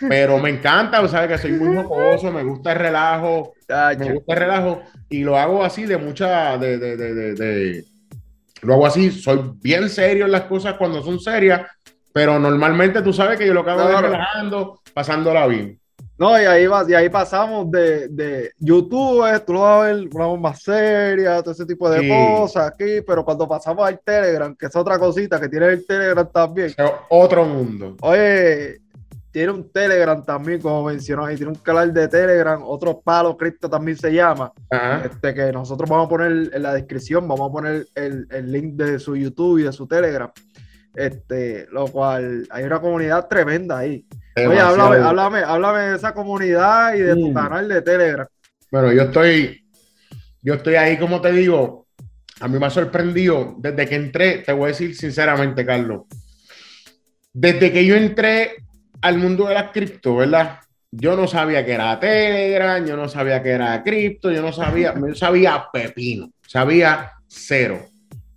Pero 0.08 0.38
me 0.38 0.50
encanta, 0.50 1.06
sabes 1.08 1.28
que 1.30 1.38
soy 1.39 1.52
muy 1.54 1.76
jocoso, 1.76 2.32
me 2.32 2.43
gusta 2.43 2.71
el 2.71 2.78
relajo, 2.78 3.54
me 3.67 4.13
gusta 4.13 4.34
el 4.34 4.39
relajo 4.39 4.84
y 5.10 5.23
lo 5.23 5.38
hago 5.38 5.63
así 5.63 5.86
de 5.86 5.97
mucha, 5.97 6.56
de, 6.60 6.78
de, 6.78 6.95
de, 6.95 7.34
de, 7.34 7.86
lo 8.62 8.76
hago 8.76 8.86
así, 8.86 9.10
soy 9.10 9.54
bien 9.60 9.89
serio 9.89 10.26
en 10.26 10.32
las 10.32 10.43
cosas 10.43 10.76
cuando 10.76 11.02
son 11.02 11.19
serias, 11.19 11.62
pero 12.13 12.38
normalmente 12.38 13.02
tú 13.02 13.12
sabes 13.12 13.39
que 13.39 13.47
yo 13.47 13.56
lo 13.56 13.65
que 13.65 13.71
hago 13.71 13.89
es 13.89 14.02
relajando, 14.02 14.82
pasándola 14.93 15.47
bien. 15.47 15.80
No, 16.17 16.41
y 16.41 16.45
ahí, 16.45 16.65
va, 16.65 16.84
y 16.88 16.95
ahí 16.95 17.10
pasamos 17.10 17.69
de, 17.69 18.08
de 18.08 18.51
YouTube, 18.58 19.23
tú 19.45 19.53
lo 19.53 19.62
vas 19.62 19.84
a 19.84 19.93
ver 19.93 20.10
una 20.12 20.36
más 20.36 20.63
seria, 20.63 21.41
todo 21.43 21.51
ese 21.51 21.65
tipo 21.65 21.88
de 21.89 22.08
cosas 22.10 22.71
aquí, 22.71 23.01
pero 23.06 23.23
cuando 23.23 23.47
pasamos 23.47 23.88
al 23.88 23.99
Telegram, 23.99 24.56
que 24.56 24.65
es 24.65 24.75
otra 24.75 24.97
cosita 24.97 25.39
que 25.39 25.47
tiene 25.47 25.67
el 25.67 25.86
Telegram 25.86 26.27
también. 26.32 26.73
otro 27.10 27.45
mundo. 27.45 27.95
Oye, 28.01 28.82
tiene 29.30 29.51
un 29.51 29.71
Telegram 29.71 30.23
también, 30.23 30.60
como 30.60 30.86
mencionó 30.86 31.23
ahí, 31.23 31.36
tiene 31.36 31.51
un 31.51 31.60
canal 31.60 31.93
de 31.93 32.08
Telegram, 32.08 32.63
otro 32.65 32.99
palo 32.99 33.38
cripto 33.38 33.69
también 33.69 33.95
se 33.95 34.12
llama, 34.12 34.51
este 35.06 35.36
que 35.36 35.51
nosotros 35.51 35.88
vamos 35.88 36.08
a 36.08 36.10
poner 36.10 36.49
en 36.51 36.63
la 36.63 36.73
descripción, 36.73 37.27
vamos 37.27 37.47
a 37.47 37.53
poner 37.53 37.86
el, 37.93 38.27
el 38.32 38.51
link 38.51 38.73
de 38.73 38.97
su 38.97 39.15
YouTube 39.15 39.60
y 39.60 39.63
de 39.63 39.71
su 39.71 39.86
Telegram. 39.86 40.32
Este, 40.95 41.67
lo 41.71 41.86
cual 41.89 42.47
hay 42.49 42.63
una 42.63 42.82
comunidad 42.82 43.27
tremenda 43.27 43.77
ahí. 43.77 44.03
Oye, 44.45 44.60
háblame, 44.60 44.97
háblame, 44.97 45.39
háblame, 45.39 45.80
de 45.80 45.95
esa 45.95 46.13
comunidad 46.13 46.93
y 46.93 47.00
de 47.00 47.15
tu 47.15 47.34
canal 47.34 47.67
de 47.67 47.82
Telegram. 47.82 48.28
Bueno, 48.71 48.93
yo 48.93 49.04
estoy, 49.04 49.65
yo 50.41 50.56
estoy 50.56 50.76
ahí, 50.76 50.97
como 50.97 51.19
te 51.21 51.32
digo, 51.32 51.88
a 52.39 52.47
mí 52.47 52.60
me 52.60 52.67
ha 52.67 52.69
sorprendido 52.69 53.56
desde 53.58 53.88
que 53.88 53.95
entré, 53.95 54.38
te 54.39 54.54
voy 54.54 54.65
a 54.65 54.67
decir 54.67 54.95
sinceramente, 54.95 55.65
Carlos, 55.65 56.04
desde 57.34 57.71
que 57.71 57.86
yo 57.86 57.95
entré 57.95 58.56
al 59.02 59.17
mundo 59.17 59.47
de 59.47 59.56
las 59.56 59.71
cripto, 59.71 60.17
¿verdad? 60.17 60.60
Yo 60.91 61.15
no 61.15 61.28
sabía 61.28 61.65
que 61.65 61.73
era 61.73 62.00
Telegram, 62.00 62.86
yo 62.86 62.95
no 62.95 63.10
sabía 63.10 63.41
que 63.41 63.50
era 63.50 63.84
cripto, 63.84 64.32
yo 64.32 64.41
no 64.41 64.54
sabía, 64.54 64.93
yo 64.95 65.15
sabía 65.15 65.65
pepino, 65.73 66.32
sabía 66.45 67.12
cero. 67.28 67.80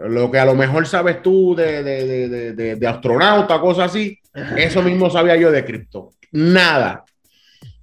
Lo 0.00 0.30
que 0.30 0.38
a 0.38 0.44
lo 0.44 0.54
mejor 0.54 0.86
sabes 0.86 1.22
tú 1.22 1.54
de, 1.54 1.82
de, 1.82 2.52
de, 2.54 2.76
de 2.76 2.86
astronauta, 2.86 3.60
cosas 3.60 3.90
así, 3.90 4.18
eso 4.56 4.82
mismo 4.82 5.10
sabía 5.10 5.36
yo 5.36 5.50
de 5.50 5.64
cripto. 5.64 6.10
Nada. 6.32 7.04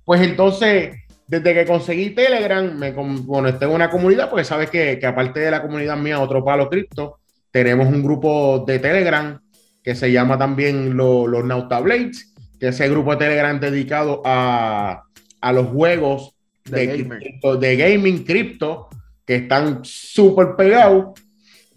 Pues 0.03 0.21
entonces, 0.21 0.95
desde 1.27 1.53
que 1.53 1.65
conseguí 1.65 2.11
Telegram, 2.11 2.73
me 2.77 2.93
conecté 2.93 3.65
en 3.65 3.71
una 3.71 3.89
comunidad, 3.89 4.29
porque 4.29 4.45
sabes 4.45 4.69
que, 4.69 4.99
aparte 5.05 5.41
de 5.41 5.51
la 5.51 5.61
comunidad 5.61 5.97
mía, 5.97 6.21
otro 6.21 6.43
palo 6.43 6.69
cripto, 6.69 7.19
tenemos 7.51 7.87
un 7.87 8.01
grupo 8.01 8.63
de 8.65 8.79
Telegram 8.79 9.39
que 9.83 9.95
se 9.95 10.11
llama 10.11 10.37
también 10.37 10.95
los 10.95 11.43
Nauta 11.43 11.81
Blades, 11.81 12.33
que 12.59 12.69
es 12.69 12.75
ese 12.75 12.89
grupo 12.89 13.11
de 13.11 13.17
Telegram 13.17 13.59
dedicado 13.59 14.21
a, 14.23 15.03
los 15.53 15.67
juegos 15.67 16.33
de, 16.65 17.75
gaming 17.77 18.23
cripto, 18.23 18.87
que 19.25 19.35
están 19.35 19.81
súper 19.83 20.55
pegados. 20.55 21.19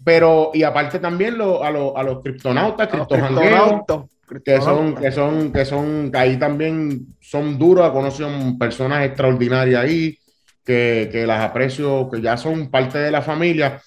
Pero, 0.03 0.51
y 0.53 0.63
aparte 0.63 0.99
también 0.99 1.39
a, 1.41 1.67
a 1.67 2.03
los 2.03 2.21
criptonautas, 2.23 2.87
criptonautas 2.87 4.05
que 4.39 4.61
son, 4.61 4.95
que 4.95 5.11
son, 5.11 5.51
que 5.51 5.65
son, 5.65 6.11
que 6.11 6.17
ahí 6.17 6.37
también 6.37 7.07
son 7.19 7.57
duros, 7.57 7.91
conocen 7.91 8.57
personas 8.57 9.05
extraordinarias 9.05 9.83
ahí, 9.83 10.17
que, 10.63 11.09
que, 11.11 11.27
las 11.27 11.43
aprecio, 11.43 12.09
que 12.09 12.21
ya 12.21 12.37
son 12.37 12.69
parte 12.69 12.97
de 12.97 13.11
la 13.11 13.21
familia. 13.21 13.81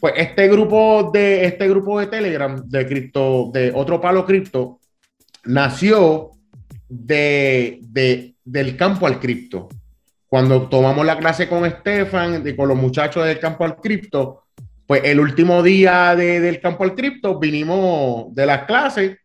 Pues 0.00 0.14
este 0.16 0.48
grupo 0.48 1.10
de, 1.12 1.44
este 1.44 1.68
grupo 1.68 2.00
de 2.00 2.08
Telegram 2.08 2.60
de 2.66 2.86
cripto, 2.86 3.50
de 3.52 3.72
otro 3.74 4.00
palo 4.00 4.26
cripto, 4.26 4.80
nació 5.44 6.32
de, 6.88 7.78
de, 7.82 8.34
del 8.44 8.76
campo 8.76 9.06
al 9.06 9.20
cripto. 9.20 9.68
Cuando 10.26 10.68
tomamos 10.68 11.06
la 11.06 11.16
clase 11.16 11.48
con 11.48 11.64
Estefan 11.64 12.46
y 12.46 12.56
con 12.56 12.68
los 12.68 12.76
muchachos 12.76 13.24
del 13.24 13.38
campo 13.38 13.64
al 13.64 13.76
cripto, 13.76 14.45
pues 14.86 15.02
el 15.04 15.20
último 15.20 15.62
día 15.62 16.14
de, 16.14 16.40
del 16.40 16.60
campo 16.60 16.84
al 16.84 16.94
cripto 16.94 17.38
vinimos 17.38 18.34
de 18.34 18.46
las 18.46 18.64
clases 18.64 19.18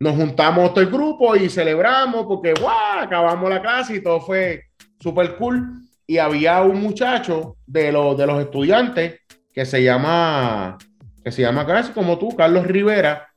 nos 0.00 0.14
juntamos 0.14 0.72
todo 0.72 0.80
el 0.80 0.90
grupo 0.90 1.34
y 1.34 1.48
celebramos 1.48 2.24
porque, 2.26 2.54
¡guau! 2.54 3.00
Acabamos 3.00 3.50
la 3.50 3.60
clase 3.60 3.96
y 3.96 4.02
todo 4.02 4.20
fue 4.20 4.64
súper 5.00 5.36
cool. 5.36 5.82
Y 6.06 6.18
había 6.18 6.62
un 6.62 6.80
muchacho 6.80 7.56
de, 7.66 7.92
los 7.92 8.16
de 8.16 8.26
los 8.26 8.40
estudiantes 8.40 9.20
que 9.52 9.66
se 9.66 9.82
llama, 9.82 10.78
que 11.22 11.32
se 11.32 11.42
llama 11.42 11.66
casi 11.66 11.92
como 11.92 12.16
tú, 12.16 12.34
Carlos 12.36 12.66
Rivera. 12.66 13.28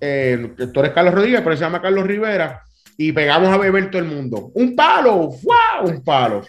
Eh, 0.00 0.54
tú 0.72 0.80
eres 0.80 0.92
Carlos 0.92 1.14
Rodríguez, 1.14 1.40
pero 1.42 1.56
se 1.56 1.64
llama 1.64 1.80
Carlos 1.80 2.06
Rivera. 2.06 2.62
Y 2.98 3.10
pegamos 3.12 3.48
a 3.48 3.56
beber 3.56 3.90
todo 3.90 4.02
el 4.02 4.08
mundo. 4.08 4.50
Un 4.54 4.76
palo, 4.76 5.30
¡guau! 5.42 5.88
Un 5.88 6.04
palo. 6.04 6.42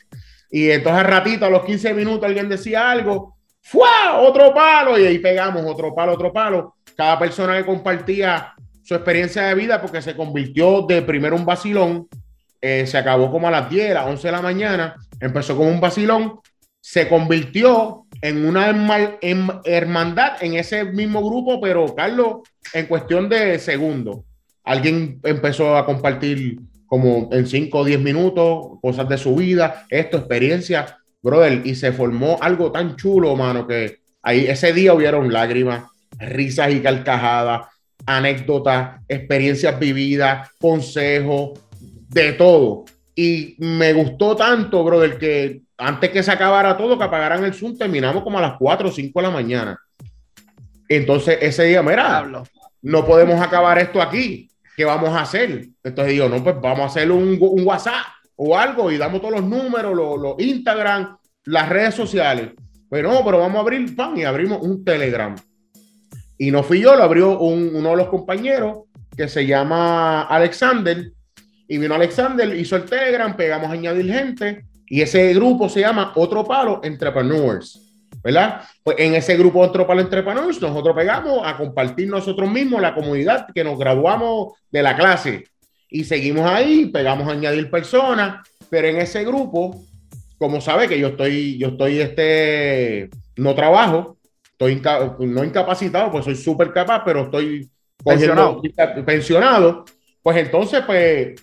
Y 0.52 0.70
entonces 0.70 1.00
al 1.00 1.10
ratito, 1.10 1.46
a 1.46 1.50
los 1.50 1.64
15 1.64 1.94
minutos, 1.94 2.26
alguien 2.26 2.50
decía 2.50 2.92
algo, 2.92 3.35
¡fua! 3.66 4.20
Otro 4.20 4.54
palo. 4.54 4.98
Y 4.98 5.06
ahí 5.06 5.20
pegamos 5.20 5.64
otro 5.66 5.94
palo, 5.94 6.14
otro 6.14 6.32
palo. 6.32 6.76
Cada 6.96 7.20
persona 7.20 7.58
que 7.58 7.66
compartía 7.66 8.54
su 8.84 8.94
experiencia 8.94 9.44
de 9.44 9.56
vida 9.56 9.82
porque 9.82 10.02
se 10.02 10.16
convirtió 10.16 10.84
de 10.84 11.02
primero 11.02 11.36
un 11.36 11.46
vacilón, 11.46 12.08
eh, 12.62 12.86
se 12.86 12.98
acabó 12.98 13.32
como 13.32 13.48
a 13.48 13.52
las 13.52 13.70
10, 13.70 13.92
a 13.92 13.94
las 13.96 14.08
11 14.08 14.28
de 14.28 14.32
la 14.32 14.42
mañana, 14.42 14.96
empezó 15.20 15.58
como 15.58 15.70
un 15.70 15.82
vacilón, 15.82 16.40
se 16.80 17.08
convirtió 17.08 18.06
en 18.22 18.46
una 18.46 18.68
hermandad 19.66 20.44
en 20.44 20.54
ese 20.54 20.86
mismo 20.86 21.28
grupo, 21.28 21.60
pero 21.60 21.96
Carlos, 21.96 22.48
en 22.74 22.86
cuestión 22.86 23.28
de 23.28 23.58
segundos, 23.58 24.20
alguien 24.64 25.20
empezó 25.24 25.76
a 25.76 25.86
compartir 25.86 26.60
como 26.86 27.30
en 27.32 27.48
5 27.48 27.80
o 27.80 27.84
10 27.84 28.00
minutos 28.02 28.80
cosas 28.82 29.10
de 29.10 29.18
su 29.18 29.36
vida, 29.36 29.86
esto, 29.90 30.18
experiencia, 30.18 31.00
brother, 31.26 31.62
y 31.66 31.74
se 31.76 31.92
formó 31.92 32.38
algo 32.40 32.72
tan 32.72 32.96
chulo, 32.96 33.36
mano, 33.36 33.68
que 33.68 33.98
ahí 34.22 34.46
ese 34.46 34.72
día 34.72 34.94
hubieron 34.94 35.34
lágrimas, 35.34 35.84
risas 36.20 36.72
y 36.72 36.80
carcajadas 36.80 37.68
anécdotas, 38.06 39.02
experiencias 39.08 39.80
vividas, 39.80 40.52
consejos, 40.60 41.60
de 42.10 42.34
todo. 42.34 42.86
Y 43.16 43.56
me 43.58 43.94
gustó 43.94 44.36
tanto, 44.36 44.84
brother, 44.84 45.18
que 45.18 45.62
antes 45.78 46.12
que 46.12 46.22
se 46.22 46.32
acabara 46.32 46.78
todo, 46.78 46.98
que 46.98 47.04
apagaran 47.04 47.44
el 47.44 47.54
Zoom, 47.54 47.78
terminamos 47.78 48.24
como 48.24 48.38
a 48.38 48.42
las 48.42 48.58
4 48.60 48.90
o 48.90 48.92
5 48.92 49.20
de 49.20 49.28
la 49.28 49.34
mañana. 49.34 49.80
Entonces, 50.88 51.40
ese 51.42 51.64
día, 51.64 51.82
mira, 51.82 52.30
no 52.82 53.06
podemos 53.06 53.42
acabar 53.42 53.80
esto 53.80 54.02
aquí. 54.02 54.50
¿Qué 54.78 54.86
vamos 54.86 55.10
a 55.10 55.22
hacer? 55.22 55.70
Entonces 55.84 56.14
digo, 56.14 56.28
no, 56.28 56.44
pues 56.44 56.58
vamos 56.62 56.82
a 56.82 56.86
hacer 56.86 57.10
un, 57.10 57.40
WhatsApp 57.64 58.06
o 58.36 58.58
algo 58.58 58.92
y 58.92 58.98
damos 58.98 59.22
todos 59.22 59.36
los 59.36 59.44
números, 59.44 59.96
los, 59.96 60.36
Instagram, 60.40 61.18
las 61.46 61.70
redes 61.70 61.96
sociales. 61.96 62.52
Pero 62.90 63.12
no, 63.12 63.24
pero 63.26 63.40
vamos 63.40 63.58
a 63.58 63.62
abrir 63.62 63.96
pan 63.96 64.18
y 64.18 64.24
abrimos 64.24 64.62
un 64.62 64.84
Telegram. 64.84 65.36
Y 66.38 66.52
no 66.52 66.64
fui 66.64 66.82
yo, 66.82 66.96
lo 66.96 67.04
abrió 67.04 67.40
uno 67.40 67.90
de 67.92 67.98
los 67.98 68.08
compañeros 68.08 68.84
que 69.16 69.28
se 69.28 69.46
llama 69.46 70.24
Alexander. 70.24 71.12
Y 71.68 71.78
vino 71.78 71.96
Alexander, 71.96 72.56
hizo 72.56 72.76
el 72.76 72.86
Telegram, 72.86 73.36
pegamos 73.36 73.70
a 73.70 73.74
añadir 73.74 74.12
gente. 74.12 74.66
Y 74.88 75.02
ese 75.02 75.34
grupo 75.34 75.68
se 75.68 75.82
llama 75.82 76.12
Otro 76.16 76.46
Palo 76.46 76.82
Entrepreneurs. 76.84 77.86
¿verdad? 78.26 78.62
Pues 78.84 78.98
en 79.00 79.14
ese 79.14 79.38
grupo 79.38 79.60
Otro 79.60 79.86
Palo 79.86 80.02
Entrepreneurs 80.02 80.60
nosotros 80.60 80.96
pegamos 80.96 81.42
a 81.46 81.56
compartir 81.58 82.08
nosotros 82.08 82.50
mismos 82.50 82.82
la 82.82 82.96
comunidad 82.96 83.46
que 83.54 83.64
nos 83.64 83.78
graduamos 83.78 84.54
de 84.72 84.82
la 84.82 84.96
clase. 84.96 85.44
Y 85.90 86.04
seguimos 86.04 86.50
ahí, 86.50 86.88
pegamos 86.88 87.28
a 87.28 87.32
añadir 87.32 87.70
personas, 87.70 88.48
pero 88.70 88.88
en 88.88 88.98
ese 88.98 89.24
grupo, 89.24 89.84
como 90.38 90.62
sabe 90.62 90.88
que 90.88 91.00
yo 91.00 91.10
estoy, 91.10 91.58
yo 91.58 91.70
estoy 91.70 92.00
este, 92.00 93.10
no 93.38 93.56
trabajo, 93.56 94.18
estoy 94.44 94.82
no 95.20 95.44
incapacitado, 95.44 96.12
pues 96.12 96.26
soy 96.26 96.36
súper 96.36 96.72
capaz, 96.72 97.04
pero 97.06 97.24
estoy 97.24 97.70
pensionado. 98.04 98.62
pensionado. 99.06 99.86
Pues 100.22 100.38
entonces, 100.38 100.82
pues, 100.86 101.36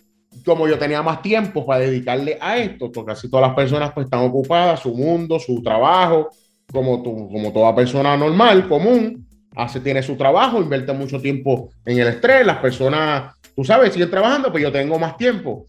como 0.44 0.66
yo 0.66 0.78
tenía 0.78 1.02
más 1.02 1.22
tiempo 1.22 1.64
para 1.64 1.80
dedicarle 1.80 2.38
a 2.40 2.58
esto, 2.58 2.90
porque 2.90 3.12
casi 3.12 3.30
todas 3.30 3.46
las 3.48 3.56
personas 3.56 3.92
pues 3.92 4.06
están 4.06 4.20
ocupadas, 4.20 4.80
su 4.80 4.94
mundo, 4.94 5.38
su 5.38 5.62
trabajo, 5.62 6.30
como, 6.72 7.02
como 7.02 7.52
toda 7.52 7.74
persona 7.74 8.16
normal, 8.16 8.66
común, 8.66 9.26
hace, 9.54 9.80
tiene 9.80 10.02
su 10.02 10.16
trabajo, 10.16 10.60
invierte 10.60 10.92
mucho 10.92 11.20
tiempo 11.20 11.70
en 11.84 11.98
el 11.98 12.08
estrés, 12.08 12.46
las 12.46 12.58
personas, 12.58 13.34
tú 13.54 13.64
sabes, 13.64 13.92
siguen 13.92 14.10
trabajando, 14.10 14.50
pues 14.50 14.62
yo 14.62 14.72
tengo 14.72 14.98
más 14.98 15.16
tiempo. 15.16 15.66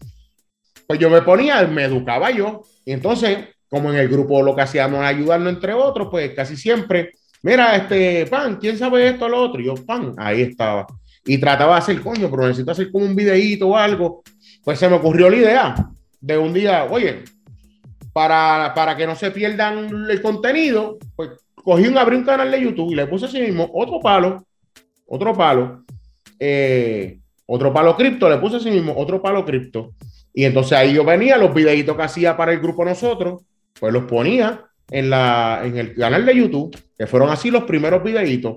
Pues 0.86 0.98
yo 0.98 1.08
me 1.08 1.22
ponía, 1.22 1.62
me 1.66 1.84
educaba 1.84 2.30
yo, 2.30 2.62
y 2.84 2.92
entonces, 2.92 3.38
como 3.68 3.90
en 3.90 3.98
el 3.98 4.08
grupo 4.08 4.42
lo 4.42 4.54
que 4.54 4.62
hacíamos 4.62 5.00
ayudarnos 5.00 5.54
entre 5.54 5.72
otros, 5.72 6.08
pues 6.10 6.34
casi 6.34 6.56
siempre 6.56 7.12
mira, 7.44 7.76
este, 7.76 8.26
pan, 8.26 8.56
¿quién 8.56 8.76
sabe 8.78 9.06
esto 9.06 9.26
o 9.26 9.28
lo 9.28 9.42
otro? 9.42 9.60
Y 9.60 9.66
yo, 9.66 9.74
pan, 9.74 10.14
ahí 10.16 10.40
estaba. 10.40 10.86
Y 11.26 11.38
trataba 11.38 11.74
de 11.74 11.78
hacer, 11.78 12.00
coño, 12.00 12.30
pero 12.30 12.48
necesito 12.48 12.72
hacer 12.72 12.90
como 12.90 13.04
un 13.04 13.14
videíto 13.14 13.68
o 13.68 13.76
algo. 13.76 14.22
Pues 14.64 14.78
se 14.78 14.88
me 14.88 14.96
ocurrió 14.96 15.28
la 15.28 15.36
idea 15.36 15.74
de 16.20 16.38
un 16.38 16.54
día, 16.54 16.88
oye, 16.90 17.22
para, 18.14 18.72
para 18.74 18.96
que 18.96 19.06
no 19.06 19.14
se 19.14 19.30
pierdan 19.30 20.06
el 20.08 20.22
contenido, 20.22 20.98
pues 21.14 21.30
cogí 21.54 21.86
un, 21.86 21.98
abrí 21.98 22.16
un 22.16 22.24
canal 22.24 22.50
de 22.50 22.62
YouTube 22.62 22.92
y 22.92 22.94
le 22.94 23.06
puse 23.06 23.26
así 23.26 23.40
mismo 23.40 23.70
otro 23.74 24.00
palo, 24.00 24.42
otro 25.06 25.34
palo, 25.34 25.84
eh, 26.38 27.18
otro 27.46 27.72
palo 27.72 27.96
cripto, 27.96 28.28
le 28.28 28.38
puse 28.38 28.56
así 28.56 28.70
mismo 28.70 28.94
otro 28.96 29.20
palo 29.20 29.44
cripto. 29.44 29.92
Y 30.32 30.44
entonces 30.44 30.72
ahí 30.72 30.94
yo 30.94 31.04
venía, 31.04 31.36
los 31.36 31.54
videitos 31.54 31.96
que 31.96 32.02
hacía 32.02 32.36
para 32.36 32.52
el 32.52 32.60
grupo 32.60 32.84
nosotros, 32.84 33.42
pues 33.78 33.92
los 33.92 34.04
ponía 34.04 34.64
en, 34.90 35.10
la, 35.10 35.62
en 35.64 35.76
el 35.76 35.94
canal 35.94 36.24
de 36.24 36.36
YouTube, 36.36 36.76
que 36.96 37.06
fueron 37.06 37.30
así 37.30 37.50
los 37.50 37.64
primeros 37.64 38.02
videitos. 38.02 38.56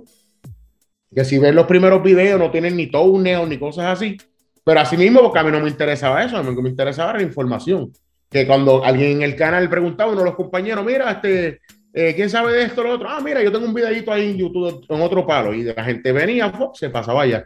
Que 1.14 1.24
si 1.24 1.38
ven 1.38 1.56
los 1.56 1.68
primeros 1.68 2.04
videos 2.04 2.40
no 2.40 2.52
tienen 2.52 2.76
ni 2.76 2.88
touneos 2.88 3.48
ni 3.48 3.58
cosas 3.58 3.86
así. 3.86 4.18
Pero 4.64 4.80
así 4.82 4.98
mismo, 4.98 5.22
porque 5.22 5.40
a 5.40 5.44
mí 5.44 5.52
no 5.52 5.62
me 5.62 5.70
interesaba 5.70 6.24
eso, 6.24 6.38
a 6.38 6.44
mí 6.44 6.54
me 6.62 6.70
interesaba 6.70 7.14
la 7.14 7.22
información. 7.22 7.94
Que 8.30 8.46
cuando 8.46 8.84
alguien 8.84 9.12
en 9.18 9.22
el 9.22 9.36
canal 9.36 9.70
preguntaba, 9.70 10.12
uno 10.12 10.20
de 10.20 10.26
los 10.26 10.36
compañeros, 10.36 10.86
mira, 10.86 11.10
este, 11.12 11.62
eh, 11.94 12.14
¿quién 12.16 12.30
sabe 12.30 12.54
de 12.54 12.64
esto 12.64 12.82
o 12.82 12.84
lo 12.84 12.92
otro? 12.96 13.08
Ah, 13.10 13.22
mira, 13.24 13.42
yo 13.42 13.52
tengo 13.52 13.66
un 13.66 13.74
videito 13.74 14.12
ahí 14.12 14.32
en 14.32 14.38
YouTube 14.38 14.86
en 14.90 15.02
otro 15.02 15.26
palo. 15.26 15.54
Y 15.54 15.64
la 15.64 15.84
gente 15.84 16.12
venía, 16.12 16.52
se 16.74 16.90
pasaba 16.90 17.22
allá. 17.22 17.46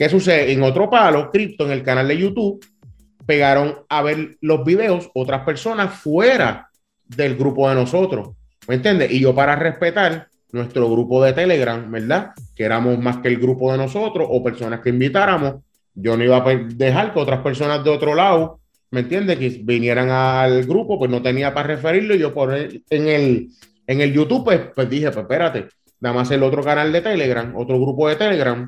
¿Qué 0.00 0.08
sucede? 0.08 0.50
En 0.50 0.62
otro 0.62 0.88
palo, 0.88 1.30
Crypto, 1.30 1.66
en 1.66 1.72
el 1.72 1.82
canal 1.82 2.08
de 2.08 2.16
YouTube, 2.16 2.64
pegaron 3.26 3.80
a 3.86 4.00
ver 4.00 4.38
los 4.40 4.64
videos 4.64 5.10
otras 5.12 5.44
personas 5.44 5.92
fuera 5.92 6.70
del 7.04 7.36
grupo 7.36 7.68
de 7.68 7.74
nosotros. 7.74 8.30
¿Me 8.66 8.76
entiendes? 8.76 9.12
Y 9.12 9.20
yo 9.20 9.34
para 9.34 9.56
respetar 9.56 10.28
nuestro 10.52 10.90
grupo 10.90 11.22
de 11.22 11.34
Telegram, 11.34 11.92
¿verdad? 11.92 12.30
Que 12.56 12.64
éramos 12.64 12.98
más 12.98 13.18
que 13.18 13.28
el 13.28 13.36
grupo 13.36 13.70
de 13.72 13.76
nosotros 13.76 14.26
o 14.30 14.42
personas 14.42 14.80
que 14.80 14.88
invitáramos, 14.88 15.56
yo 15.94 16.16
no 16.16 16.24
iba 16.24 16.38
a 16.38 16.54
dejar 16.54 17.12
que 17.12 17.20
otras 17.20 17.42
personas 17.42 17.84
de 17.84 17.90
otro 17.90 18.14
lado, 18.14 18.58
¿me 18.90 19.00
entiendes? 19.00 19.38
Que 19.38 19.60
vinieran 19.62 20.08
al 20.08 20.64
grupo, 20.64 20.98
pues 20.98 21.10
no 21.10 21.20
tenía 21.20 21.52
para 21.52 21.66
referirlo. 21.66 22.14
Y 22.14 22.20
yo 22.20 22.32
por 22.32 22.54
en 22.54 22.82
el, 22.88 23.50
en 23.86 24.00
el 24.00 24.14
YouTube, 24.14 24.44
pues, 24.44 24.60
pues 24.74 24.88
dije, 24.88 25.10
pues 25.10 25.24
espérate, 25.24 25.68
nada 26.00 26.14
más 26.14 26.30
el 26.30 26.42
otro 26.42 26.62
canal 26.62 26.90
de 26.90 27.02
Telegram, 27.02 27.54
otro 27.54 27.78
grupo 27.78 28.08
de 28.08 28.16
Telegram, 28.16 28.66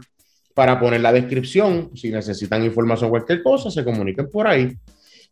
para 0.55 0.79
poner 0.79 1.01
la 1.01 1.13
descripción. 1.13 1.91
Si 1.95 2.11
necesitan 2.11 2.65
información, 2.65 3.11
cualquier 3.11 3.43
cosa, 3.43 3.71
se 3.71 3.85
comuniquen 3.85 4.31
por 4.31 4.47
ahí. 4.47 4.77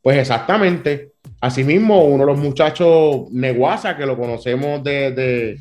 Pues 0.02 0.18
exactamente. 0.18 1.12
Asimismo, 1.40 2.04
uno 2.04 2.24
de 2.24 2.32
los 2.32 2.38
muchachos 2.38 3.30
Neguasa, 3.30 3.96
que 3.96 4.06
lo 4.06 4.16
conocemos 4.16 4.82
de, 4.82 5.58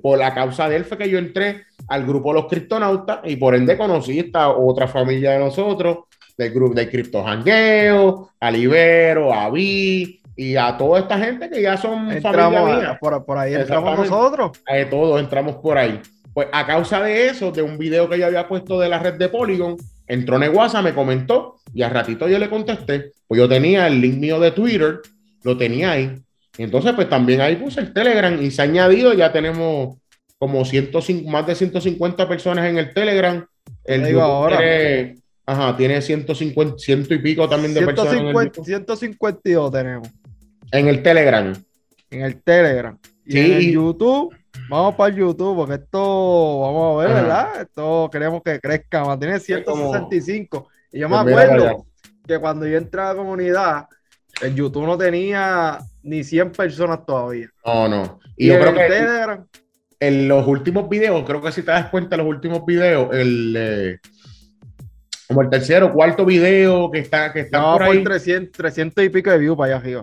por 0.00 0.18
la 0.18 0.34
causa 0.34 0.68
de 0.68 0.76
él, 0.76 0.84
fue 0.84 0.98
que 0.98 1.10
yo 1.10 1.18
entré 1.18 1.64
al 1.88 2.06
grupo 2.06 2.32
de 2.32 2.40
los 2.40 2.48
criptonautas 2.48 3.20
y 3.24 3.36
por 3.36 3.54
ende 3.54 3.76
conocí 3.76 4.18
esta 4.18 4.50
otra 4.50 4.86
familia 4.86 5.32
de 5.32 5.38
nosotros, 5.40 5.98
del 6.38 6.52
grupo 6.52 6.74
de 6.74 6.88
Cripto 6.88 7.22
Jangueo, 7.22 8.30
a 8.38 8.50
Libero, 8.50 9.32
a 9.32 9.50
Vi 9.50 10.20
y 10.36 10.56
a 10.56 10.76
toda 10.76 11.00
esta 11.00 11.18
gente 11.18 11.50
que 11.50 11.60
ya 11.60 11.76
son 11.76 12.08
familia 12.20 12.98
Por, 13.00 13.24
por 13.24 13.38
ahí 13.38 13.54
entramos 13.54 13.98
nosotros. 13.98 14.52
Eh, 14.66 14.86
todos 14.88 15.20
entramos 15.20 15.56
por 15.56 15.76
ahí. 15.76 16.00
Pues 16.34 16.48
a 16.52 16.66
causa 16.66 17.02
de 17.02 17.26
eso, 17.26 17.52
de 17.52 17.62
un 17.62 17.76
video 17.76 18.08
que 18.08 18.18
yo 18.18 18.26
había 18.26 18.48
puesto 18.48 18.80
de 18.80 18.88
la 18.88 18.98
red 18.98 19.14
de 19.14 19.28
Polygon, 19.28 19.76
entró 20.06 20.38
Neguasa, 20.38 20.80
me 20.80 20.94
comentó 20.94 21.56
y 21.74 21.82
al 21.82 21.90
ratito 21.90 22.28
yo 22.28 22.38
le 22.38 22.48
contesté. 22.48 23.12
Pues 23.26 23.38
yo 23.38 23.48
tenía 23.48 23.86
el 23.86 24.00
link 24.00 24.16
mío 24.16 24.40
de 24.40 24.52
Twitter, 24.52 25.00
lo 25.42 25.56
tenía 25.56 25.92
ahí. 25.92 26.14
entonces, 26.58 26.92
pues 26.94 27.08
también 27.08 27.40
ahí 27.40 27.56
puse 27.56 27.80
el 27.80 27.92
Telegram 27.92 28.40
y 28.42 28.50
se 28.50 28.62
ha 28.62 28.64
añadido, 28.64 29.12
ya 29.14 29.32
tenemos 29.32 29.96
como 30.38 30.64
105, 30.64 31.30
más 31.30 31.46
de 31.46 31.54
150 31.54 32.28
personas 32.28 32.68
en 32.68 32.78
el 32.78 32.92
Telegram. 32.92 33.46
El 33.84 34.04
digo 34.04 34.22
ahora. 34.22 34.58
Tiene, 34.58 35.18
ajá, 35.46 35.76
tiene 35.76 36.02
150, 36.02 36.78
ciento 36.78 37.14
y 37.14 37.18
pico 37.18 37.48
también 37.48 37.74
de 37.74 37.82
personas. 37.82 38.14
En 38.14 38.64
152 38.64 39.72
tenemos. 39.72 40.08
En 40.72 40.88
el 40.88 41.02
Telegram. 41.02 41.52
En 42.10 42.22
el 42.22 42.42
Telegram. 42.42 42.98
Y 43.24 43.38
en 43.38 43.52
el 43.52 43.72
YouTube 43.72 44.34
Vamos 44.72 44.94
para 44.94 45.14
YouTube, 45.14 45.54
porque 45.54 45.74
esto, 45.74 46.60
vamos 46.60 46.94
a 46.94 47.06
ver, 47.06 47.14
¿verdad? 47.14 47.60
Esto 47.60 48.08
queremos 48.10 48.42
que 48.42 48.58
crezca, 48.58 49.04
mantiene 49.04 49.38
165. 49.38 50.68
Y 50.90 51.00
yo 51.00 51.10
me 51.10 51.22
pues 51.24 51.36
acuerdo 51.36 51.84
que 52.26 52.38
cuando 52.38 52.66
yo 52.66 52.78
entré 52.78 53.02
a 53.02 53.08
la 53.08 53.14
comunidad, 53.14 53.86
el 54.40 54.54
YouTube 54.54 54.86
no 54.86 54.96
tenía 54.96 55.78
ni 56.02 56.24
100 56.24 56.52
personas 56.52 57.04
todavía. 57.04 57.50
No, 57.66 57.86
no. 57.86 58.18
Y, 58.34 58.46
yo 58.46 58.58
creo 58.58 58.72
que 58.72 59.38
en 60.00 60.26
los 60.26 60.46
últimos 60.46 60.88
videos, 60.88 61.22
creo 61.26 61.42
que 61.42 61.52
si 61.52 61.60
te 61.60 61.70
das 61.70 61.90
cuenta, 61.90 62.16
los 62.16 62.26
últimos 62.26 62.64
videos, 62.64 63.10
el 63.12 63.54
eh, 63.54 63.98
como 65.28 65.42
el 65.42 65.50
tercero, 65.50 65.92
cuarto 65.92 66.24
video 66.24 66.90
que 66.90 67.00
está, 67.00 67.30
que 67.30 67.40
está 67.40 67.60
no, 67.60 67.72
por 67.74 67.82
ahí. 67.82 68.02
300, 68.02 68.52
300 68.52 69.04
y 69.04 69.10
pico 69.10 69.30
de 69.32 69.36
views 69.36 69.58
para 69.58 69.74
allá 69.74 69.82
arriba. 69.82 70.02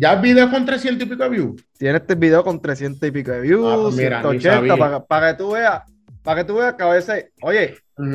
¿Ya 0.00 0.12
el 0.12 0.20
video 0.20 0.48
con 0.48 0.64
300 0.64 1.04
y 1.04 1.10
pico 1.10 1.24
de 1.24 1.28
views? 1.28 1.64
Tiene 1.76 1.98
este 1.98 2.14
video 2.14 2.44
con 2.44 2.62
300 2.62 3.08
y 3.08 3.10
pico 3.10 3.32
de 3.32 3.40
views, 3.40 3.66
ah, 3.66 3.78
pues 3.82 3.96
mira, 3.96 4.20
180, 4.20 4.76
para, 4.76 5.04
para, 5.04 5.32
que 5.32 5.42
tú 5.42 5.50
veas, 5.50 5.82
para 6.22 6.40
que 6.40 6.46
tú 6.46 6.54
veas 6.54 6.74
que 6.74 6.82
a 6.84 6.88
veces, 6.88 7.26
oye, 7.42 7.74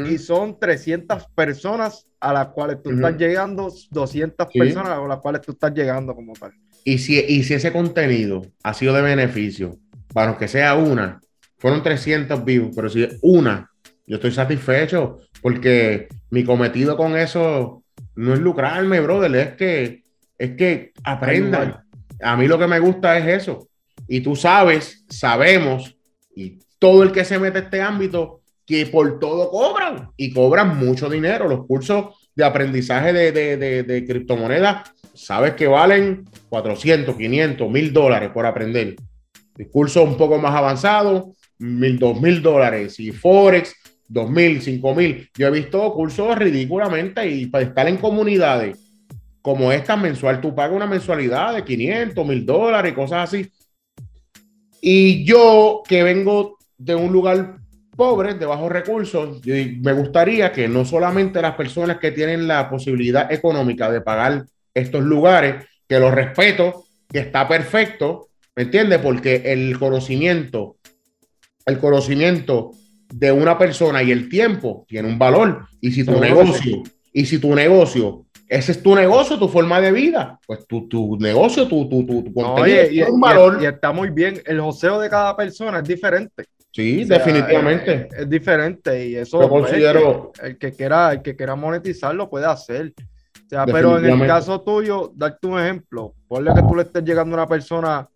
y 0.10 0.18
son 0.18 0.58
300 0.58 1.28
personas 1.36 2.08
a 2.22 2.32
las 2.32 2.48
cuales 2.48 2.82
tú 2.82 2.92
estás 2.92 3.18
llegando, 3.18 3.70
200 3.92 4.48
personas 4.54 4.94
a 4.94 5.06
las 5.06 5.18
cuales 5.18 5.42
tú 5.42 5.52
estás 5.52 5.74
llegando 5.74 6.16
como 6.16 6.32
tal. 6.32 6.54
Y 6.86 7.00
si, 7.00 7.20
y 7.20 7.44
si 7.44 7.56
ese 7.56 7.74
contenido 7.74 8.44
ha 8.64 8.74
sido 8.74 8.94
de 8.94 9.02
beneficio, 9.02 9.78
para 10.14 10.38
que 10.38 10.48
sea 10.48 10.76
una, 10.76 11.20
fueron 11.58 11.84
300 11.84 12.46
views, 12.46 12.74
pero 12.74 12.88
si 12.88 13.10
una, 13.22 13.70
yo 14.08 14.16
estoy 14.16 14.32
satisfecho 14.32 15.20
porque 15.42 16.08
mi 16.30 16.46
cometido 16.46 16.96
con 16.96 17.18
eso 17.18 17.84
no 18.16 18.34
es 18.34 18.40
lucrarme, 18.40 19.02
brother, 19.02 19.36
es 19.36 19.56
que 19.56 20.03
es 20.38 20.52
que 20.52 20.92
aprendan. 21.04 21.84
A 22.22 22.36
mí 22.36 22.48
lo 22.48 22.58
que 22.58 22.68
me 22.68 22.80
gusta 22.80 23.18
es 23.18 23.44
eso. 23.44 23.68
Y 24.08 24.22
tú 24.22 24.36
sabes, 24.36 25.04
sabemos, 25.10 25.96
y 26.36 26.60
todo 26.80 27.04
el 27.04 27.12
que 27.12 27.26
se 27.26 27.40
mete 27.40 27.60
a 27.60 27.62
este 27.62 27.82
ámbito, 27.82 28.42
que 28.66 28.86
por 28.86 29.20
todo 29.20 29.50
cobran 29.50 30.10
y 30.18 30.34
cobran 30.34 30.78
mucho 30.78 31.10
dinero. 31.10 31.48
Los 31.48 31.66
cursos 31.66 32.30
de 32.36 32.46
aprendizaje 32.46 33.14
de, 33.14 34.06
criptomonedas, 34.08 34.92
sabes 35.14 35.54
que 35.54 35.68
valen 35.68 36.26
400, 36.50 37.16
500, 37.16 37.70
1000 37.70 37.94
dólares 37.94 38.32
por 38.34 38.46
aprender. 38.46 38.96
El 39.58 39.70
curso 39.70 40.04
un 40.04 40.18
poco 40.18 40.38
más 40.38 40.56
avanzado, 40.56 41.34
mil, 41.60 42.00
dos 42.00 42.20
mil 42.20 42.42
dólares. 42.42 43.00
Y 43.00 43.12
Forex, 43.12 43.76
dos 44.08 44.30
mil, 44.30 44.62
cinco 44.62 44.96
mil. 44.96 45.30
Yo 45.38 45.48
he 45.48 45.52
visto 45.52 45.94
cursos 45.94 46.38
ridículamente 46.38 47.28
y 47.30 47.46
para 47.46 47.66
estar 47.66 47.88
en 47.88 47.98
comunidades 47.98 48.83
como 49.44 49.74
esta 49.74 49.98
mensual, 49.98 50.40
tú 50.40 50.56
pagas 50.56 50.74
una 50.74 50.88
mensualidad 50.88 51.54
de 51.54 51.66
500, 51.66 52.26
mil 52.26 52.46
dólares 52.46 52.94
y 52.94 52.96
cosas 52.96 53.30
así. 53.30 53.52
Y 54.82 55.26
yo 55.26 55.84
que 55.86 56.02
vengo 56.02 56.58
de 56.78 56.96
un 56.96 57.12
lugar 57.12 57.58
pobre, 57.96 58.36
de 58.36 58.46
bajos 58.46 58.72
recursos, 58.72 59.42
me 59.46 59.92
gustaría 59.92 60.52
que 60.54 60.70
no 60.70 60.86
solamente 60.86 61.42
las 61.42 61.56
personas 61.56 61.98
que 62.00 62.12
tienen 62.12 62.48
la 62.48 62.70
posibilidad 62.70 63.32
económica 63.32 63.92
de 63.92 64.00
pagar 64.00 64.46
estos 64.74 65.04
lugares, 65.04 65.66
que 65.90 66.00
los 66.00 66.14
respeto, 66.14 66.86
que 67.12 67.20
está 67.20 67.46
perfecto, 67.46 68.30
¿me 68.56 68.64
entiendes? 68.64 69.00
Porque 69.00 69.42
el 69.46 69.78
conocimiento, 69.78 70.78
el 71.66 71.80
conocimiento 71.80 72.72
de 73.14 73.34
una 73.34 73.58
persona 73.58 74.02
y 74.02 74.12
el 74.12 74.30
tiempo 74.30 74.86
tiene 74.88 75.10
un 75.10 75.20
valor. 75.20 75.68
Y 75.82 75.92
si 75.92 76.06
tu 76.06 76.18
negocio, 76.18 76.82
y 77.12 77.26
si 77.26 77.40
tu 77.40 77.54
negocio 77.54 78.26
ese 78.48 78.74
es 78.74 78.84
tu 78.84 78.94
negocio, 78.96 79.40
tu 79.40 79.48
forma 79.48 79.80
de 79.82 79.92
vida. 79.92 80.40
Pues 80.46 80.68
tu, 80.68 80.88
tu 80.88 81.18
negocio, 81.18 81.68
tu, 81.68 81.88
tu, 81.90 82.06
tu, 82.06 82.34
contenido 82.34 82.92
y, 82.92 83.02
un 83.02 83.20
valor. 83.20 83.58
Y, 83.62 83.66
está 83.66 83.92
muy 83.92 84.10
bien. 84.10 84.42
El 84.46 84.62
joseo 84.62 85.00
de 85.00 85.10
cada 85.10 85.36
persona 85.36 85.80
es 85.80 85.84
diferente. 85.86 86.46
Sí, 86.72 87.04
definitivamente. 87.06 88.10
Es, 88.18 88.30
diferente 88.30 89.08
y 89.08 89.16
eso 89.16 89.38
pues, 89.38 89.50
considero... 89.50 90.32
el, 90.42 90.58
que, 90.58 90.72
quiera, 90.72 91.14
el 91.14 91.22
que 91.22 91.36
quiera 91.36 91.56
monetizarlo 91.56 92.30
puede 92.30 92.46
hacer. 92.46 92.94
O 92.98 93.50
sea, 93.50 93.66
pero 93.66 94.00
en 94.00 94.06
el 94.06 94.28
caso 94.28 94.62
tuyo, 94.62 95.12
darte 95.16 95.46
un 95.48 95.60
ejemplo, 95.60 96.16
ponle 96.28 96.54
que 96.56 96.62
tú 96.62 96.76
le 96.76 96.84
estés 96.84 97.04
llegando 97.04 97.36
a 97.36 97.40
una 97.42 97.48
persona 97.48 98.08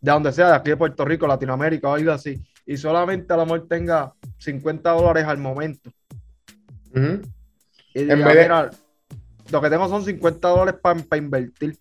de 0.00 0.10
donde 0.10 0.32
sea, 0.32 0.48
de 0.48 0.54
aquí 0.56 0.70
de 0.70 0.76
Puerto 0.76 1.04
Rico, 1.04 1.26
Latinoamérica 1.26 1.88
o 1.88 1.94
algo 1.94 2.12
así, 2.12 2.40
y 2.64 2.76
solamente 2.76 3.32
a 3.32 3.36
lo 3.36 3.44
mejor 3.44 3.68
tenga 3.68 4.12
50 4.38 4.90
dólares 4.90 5.24
al 5.24 5.38
momento. 5.38 5.90
Y 7.94 8.10
en 8.10 8.24
vez 8.24 8.34
de 8.34 8.70
lo 9.50 9.60
que 9.60 9.70
tengo 9.70 9.88
son 9.88 10.04
50 10.04 10.48
dólares 10.48 10.80
para 10.80 11.18
invertir. 11.18 11.78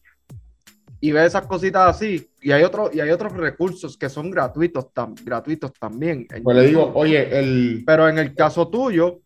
Y 1.00 1.12
ve 1.12 1.26
esas 1.26 1.46
cositas 1.46 1.96
así. 1.96 2.30
Y 2.42 2.52
hay, 2.52 2.64
otro, 2.64 2.90
y 2.92 3.00
hay 3.00 3.12
otros 3.12 3.34
recursos 3.34 3.98
que 3.98 4.10
son 4.10 4.32
gratuitos, 4.32 4.88
gratuitos 5.24 5.74
también. 5.74 6.28
Pues 6.44 6.58
le 6.58 6.68
digo, 6.68 6.92
oye, 6.96 7.38
el... 7.38 7.84
Pero 7.86 8.10
en 8.10 8.18
el 8.18 8.34
caso 8.34 8.68
tuyo, 8.68 9.20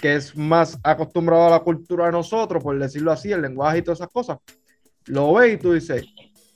que 0.00 0.16
es 0.16 0.36
más 0.36 0.78
acostumbrado 0.82 1.48
a 1.48 1.50
la 1.50 1.60
cultura 1.60 2.06
de 2.06 2.12
nosotros, 2.12 2.62
por 2.62 2.78
decirlo 2.78 3.12
así, 3.12 3.32
el 3.32 3.42
lenguaje 3.42 3.78
y 3.78 3.82
todas 3.82 4.00
esas 4.00 4.10
cosas, 4.10 4.38
lo 5.06 5.34
ves 5.34 5.54
y 5.54 5.56
tú 5.58 5.72
dices, 5.72 6.04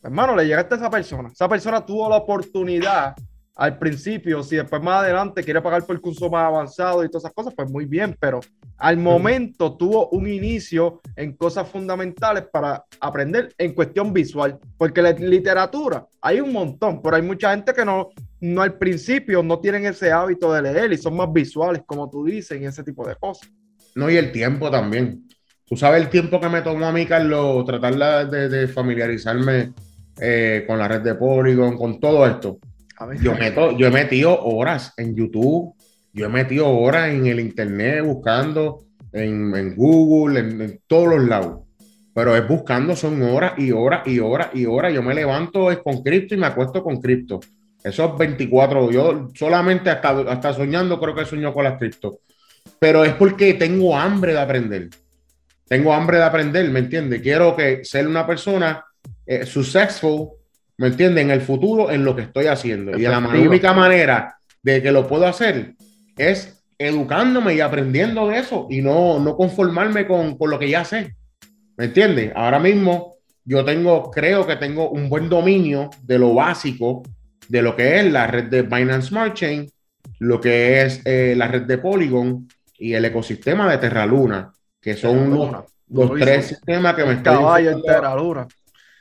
hermano, 0.03 0.34
le 0.36 0.47
llegaste 0.47 0.74
a 0.74 0.78
esa 0.78 0.91
persona. 0.91 1.30
Esa 1.30 1.49
persona 1.49 1.84
tuvo 1.84 2.09
la 2.09 2.16
oportunidad 2.16 3.14
al 3.57 3.79
principio, 3.79 4.43
si 4.43 4.57
después 4.57 4.83
más 4.83 5.03
adelante 5.03 5.43
quiere 5.43 5.61
pagar 5.61 5.85
por 5.85 5.97
el 5.97 6.01
curso 6.01 6.31
más 6.31 6.47
avanzado 6.47 7.05
y 7.05 7.09
todas 7.09 7.25
esas 7.25 7.35
cosas, 7.35 7.53
pues 7.55 7.71
muy 7.71 7.85
bien, 7.85 8.17
pero 8.19 8.41
al 8.79 8.97
momento 8.97 9.77
tuvo 9.77 10.09
un 10.11 10.27
inicio 10.29 11.01
en 11.17 11.37
cosas 11.37 11.69
fundamentales 11.69 12.45
para 12.51 12.85
aprender 13.01 13.53
en 13.59 13.75
cuestión 13.75 14.13
visual, 14.13 14.59
porque 14.79 15.03
la 15.03 15.11
literatura 15.13 16.07
hay 16.23 16.41
un 16.41 16.53
montón, 16.53 17.03
pero 17.03 17.17
hay 17.17 17.23
mucha 17.23 17.51
gente 17.51 17.75
que 17.75 17.85
no, 17.85 18.11
no 18.41 18.63
al 18.63 18.79
principio 18.79 19.43
no 19.43 19.59
tienen 19.59 19.85
ese 19.85 20.11
hábito 20.11 20.53
de 20.53 20.63
leer 20.63 20.93
y 20.93 20.97
son 20.97 21.17
más 21.17 21.31
visuales, 21.33 21.83
como 21.85 22.09
tú 22.09 22.25
dices, 22.25 22.59
y 22.61 22.65
ese 22.65 22.83
tipo 22.83 23.07
de 23.07 23.17
cosas. 23.17 23.51
No, 23.95 24.09
y 24.09 24.17
el 24.17 24.33
tiempo 24.33 24.71
también. 24.71 25.27
Tú 25.67 25.77
sabes 25.77 26.03
el 26.03 26.09
tiempo 26.09 26.41
que 26.41 26.49
me 26.49 26.63
tomó 26.63 26.87
a 26.87 26.93
mí, 26.93 27.07
Carlos, 27.07 27.65
tratar 27.65 28.29
de, 28.31 28.69
familiarizarme 28.69 29.73
eh, 30.21 30.65
con 30.67 30.79
la 30.79 30.89
red 30.89 31.03
de 31.03 31.15
Polygon, 31.15 31.77
con 31.77 32.01
todo 32.01 32.27
esto. 32.27 32.59
Yo, 33.21 33.35
meto, 33.35 33.77
yo 33.79 33.87
he 33.87 33.91
metido 33.91 34.43
horas 34.43 34.93
en 34.99 35.17
YouTube, 35.17 35.75
yo 36.13 36.27
he 36.27 36.29
metido 36.29 36.69
horas 36.69 37.09
en 37.09 37.27
el 37.27 37.41
Internet 37.41 38.05
buscando, 38.05 38.85
en, 39.13 39.75
Google, 39.75 40.41
en, 40.41 40.81
todos 40.87 41.09
los 41.09 41.27
lados. 41.27 41.61
Pero 42.13 42.37
es 42.37 42.47
buscando, 42.47 42.95
son 42.95 43.23
horas 43.23 43.55
y 43.57 43.71
horas 43.71 44.07
y 44.07 44.19
horas 44.19 44.49
y 44.53 44.67
horas. 44.67 44.93
Yo 44.93 45.03
me 45.03 45.15
levanto 45.15 45.71
es 45.71 45.79
con 45.79 46.03
cripto 46.03 46.35
y 46.35 46.39
me 46.39 46.47
acuesto 46.47 46.83
con 46.83 47.01
cripto. 47.01 47.41
Esos 47.83 48.19
24, 48.19 48.91
yo 48.91 49.29
solamente 49.35 49.89
hasta, 49.89 50.11
hasta 50.31 50.53
soñando 50.53 51.01
creo 51.01 51.15
que 51.15 51.25
sueño 51.25 51.55
con 51.55 51.65
las 51.65 51.79
cripto. 51.79 52.21
Pero 52.79 53.05
es 53.05 53.15
porque 53.15 53.55
tengo 53.55 53.97
hambre 53.97 54.33
de 54.33 54.41
aprender. 54.41 54.89
Tengo 55.67 55.95
hambre 55.95 56.19
de 56.19 56.25
aprender, 56.25 56.69
¿me 56.69 56.81
entiendes? 56.81 57.23
Quiero 57.23 57.57
que 57.57 57.83
ser 57.85 58.07
una 58.07 58.27
persona 58.27 58.85
eh, 59.25 59.47
successful 59.47 60.39
¿me 60.81 60.87
entiendes? 60.87 61.22
En 61.22 61.31
el 61.31 61.43
futuro, 61.43 61.91
en 61.91 62.07
lo 62.07 62.16
que 62.16 62.22
estoy 62.22 62.47
haciendo. 62.47 62.97
Y 62.99 63.03
la 63.03 63.18
única 63.18 63.74
manera 63.74 64.39
de 64.62 64.81
que 64.83 64.91
lo 64.91 65.07
puedo 65.07 65.26
hacer 65.26 65.74
es 66.16 66.64
educándome 66.78 67.55
y 67.55 67.61
aprendiendo 67.61 68.28
de 68.28 68.39
eso 68.39 68.66
y 68.70 68.81
no, 68.81 69.20
no 69.20 69.37
conformarme 69.37 70.07
con, 70.07 70.39
lo 70.41 70.59
que 70.59 70.70
ya 70.70 70.83
sé. 70.87 71.14
¿Me 71.76 71.85
entiendes? 71.85 72.33
Ahora 72.35 72.59
mismo 72.59 73.16
yo 73.45 73.62
tengo, 73.62 74.11
creo 74.11 74.47
que 74.47 74.57
tengo 74.57 74.89
un 74.89 75.11
buen 75.11 75.28
dominio 75.28 75.91
de 76.03 76.18
lo 76.18 76.33
básico 76.33 77.03
de 77.47 77.61
lo 77.61 77.76
que 77.76 78.01
es 78.01 78.11
la 78.11 78.26
red 78.26 78.45
de 78.45 78.62
Binance 78.62 79.09
Smart 79.09 79.35
Chain, 79.35 79.70
lo 80.20 80.41
que 80.41 80.81
es 80.81 81.03
eh, 81.05 81.35
la 81.37 81.47
red 81.47 81.62
de 81.62 81.76
Polygon 81.76 82.49
y 82.78 82.95
el 82.95 83.05
ecosistema 83.05 83.70
de 83.70 83.76
Terra 83.76 84.07
Luna, 84.07 84.51
que 84.81 84.97
son 84.97 85.62
los, 85.91 86.12
tres 86.18 86.47
sistemas 86.47 86.95
que 86.95 87.05
me 87.05 87.12
están. 87.12 87.37
Caballo 87.37 87.70
en 87.70 87.83
Terra 87.83 88.16
Luna. 88.16 88.49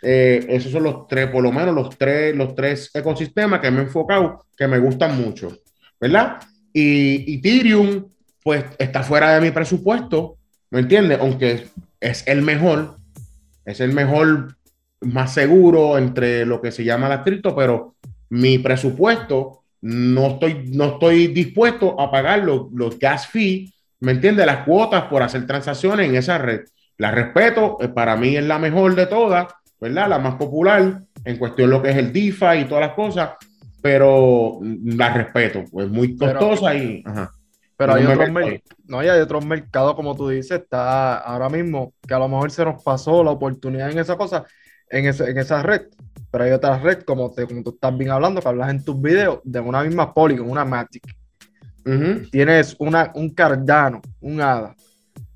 Eh, 0.02 0.46
esos 0.50 0.72
son 0.72 0.84
los 0.84 1.08
tres, 1.08 1.28
por 1.30 1.44
lo 1.44 1.52
menos 1.52 1.76
los 1.76 1.98
tres, 1.98 2.36
los 2.36 2.56
tres 2.56 2.90
ecosistemas 2.94 3.60
que 3.60 3.72
me 3.72 3.80
he 3.80 3.84
enfocado, 3.84 4.46
que 4.56 4.68
me 4.68 4.80
gustan 4.80 5.22
mucho, 5.22 5.58
¿verdad? 6.00 6.38
Y 6.72 7.38
Ethereum, 7.38 8.06
pues 8.44 8.64
está 8.78 9.04
fuera 9.04 9.34
de 9.34 9.42
mi 9.42 9.52
presupuesto, 9.52 10.38
¿me 10.70 10.80
entiendes? 10.80 11.20
Aunque 11.20 11.68
es 12.00 12.28
el 12.28 12.42
mejor, 12.42 12.98
es 13.66 13.82
el 13.82 13.92
mejor 13.92 14.56
más 15.02 15.34
seguro 15.34 15.98
entre 15.98 16.46
lo 16.46 16.62
que 16.62 16.72
se 16.72 16.84
llama 16.84 17.10
la 17.10 17.24
cripto, 17.24 17.56
pero 17.56 17.96
mi 18.30 18.58
presupuesto 18.60 19.64
no 19.82 20.28
estoy, 20.28 20.72
no 20.74 20.94
estoy 20.94 21.28
dispuesto 21.28 22.00
a 22.00 22.12
pagar 22.12 22.40
los, 22.40 22.72
los 22.74 23.00
gas 23.00 23.28
fees, 23.28 23.74
¿me 24.00 24.12
entiendes? 24.14 24.46
Las 24.46 24.66
cuotas 24.66 25.04
por 25.06 25.24
hacer 25.24 25.46
transacciones 25.46 26.08
en 26.08 26.16
esa 26.16 26.38
red. 26.38 26.62
La 26.98 27.12
respeto, 27.12 27.78
eh, 27.80 27.88
para 27.88 28.18
mí 28.18 28.36
es 28.36 28.44
la 28.44 28.60
mejor 28.60 28.96
de 28.96 29.06
todas, 29.06 29.48
¿verdad? 29.80 30.10
La 30.10 30.20
más 30.20 30.36
popular 30.36 31.02
en 31.24 31.38
cuestión 31.38 31.70
de 31.70 31.76
lo 31.76 31.82
que 31.82 31.90
es 31.90 31.98
el 31.98 32.12
DeFi 32.14 32.62
y 32.62 32.66
todas 32.66 32.88
las 32.88 32.94
cosas, 32.94 33.32
pero 33.82 34.60
la 34.62 35.14
respeto, 35.14 35.64
pues 35.72 35.90
muy 35.90 36.16
costosa 36.18 36.76
y... 36.76 37.04
Pero 37.78 37.94
hay, 37.94 38.06
otros 38.06 38.30
no, 38.88 39.00
hay 39.00 39.08
otros 39.08 39.46
mercados, 39.46 39.96
como 39.96 40.14
tú 40.14 40.28
dices, 40.28 40.60
está 40.60 41.18
ahora 41.18 41.48
mismo, 41.48 41.94
que 42.06 42.14
a 42.14 42.20
lo 42.20 42.28
mejor 42.28 42.52
se 42.52 42.66
nos 42.66 42.84
pasó 42.84 43.24
la 43.24 43.32
oportunidad 43.32 43.90
en 43.90 44.00
esa 44.00 44.18
cosa, 44.18 44.44
en, 44.90 45.06
ese, 45.06 45.30
en 45.32 45.38
esa 45.38 45.64
red. 45.64 45.84
Pero 46.30 46.44
hay 46.44 46.52
otras 46.52 46.82
red, 46.84 47.04
como, 47.04 47.32
te, 47.32 47.48
como 47.48 47.64
tú 47.64 47.70
estás 47.70 47.98
bien 47.98 48.12
hablando, 48.12 48.42
que 48.42 48.50
hablas 48.50 48.70
en 48.70 48.84
tus 48.84 49.02
videos, 49.02 49.40
de 49.46 49.62
una 49.62 49.82
misma 49.82 50.14
Polygon, 50.14 50.50
una 50.50 50.66
Matic. 50.66 51.04
Tienes 52.30 52.76
una, 52.80 53.14
un 53.16 53.30
Cardano, 53.30 54.02
un 54.20 54.42
ADA, 54.42 54.76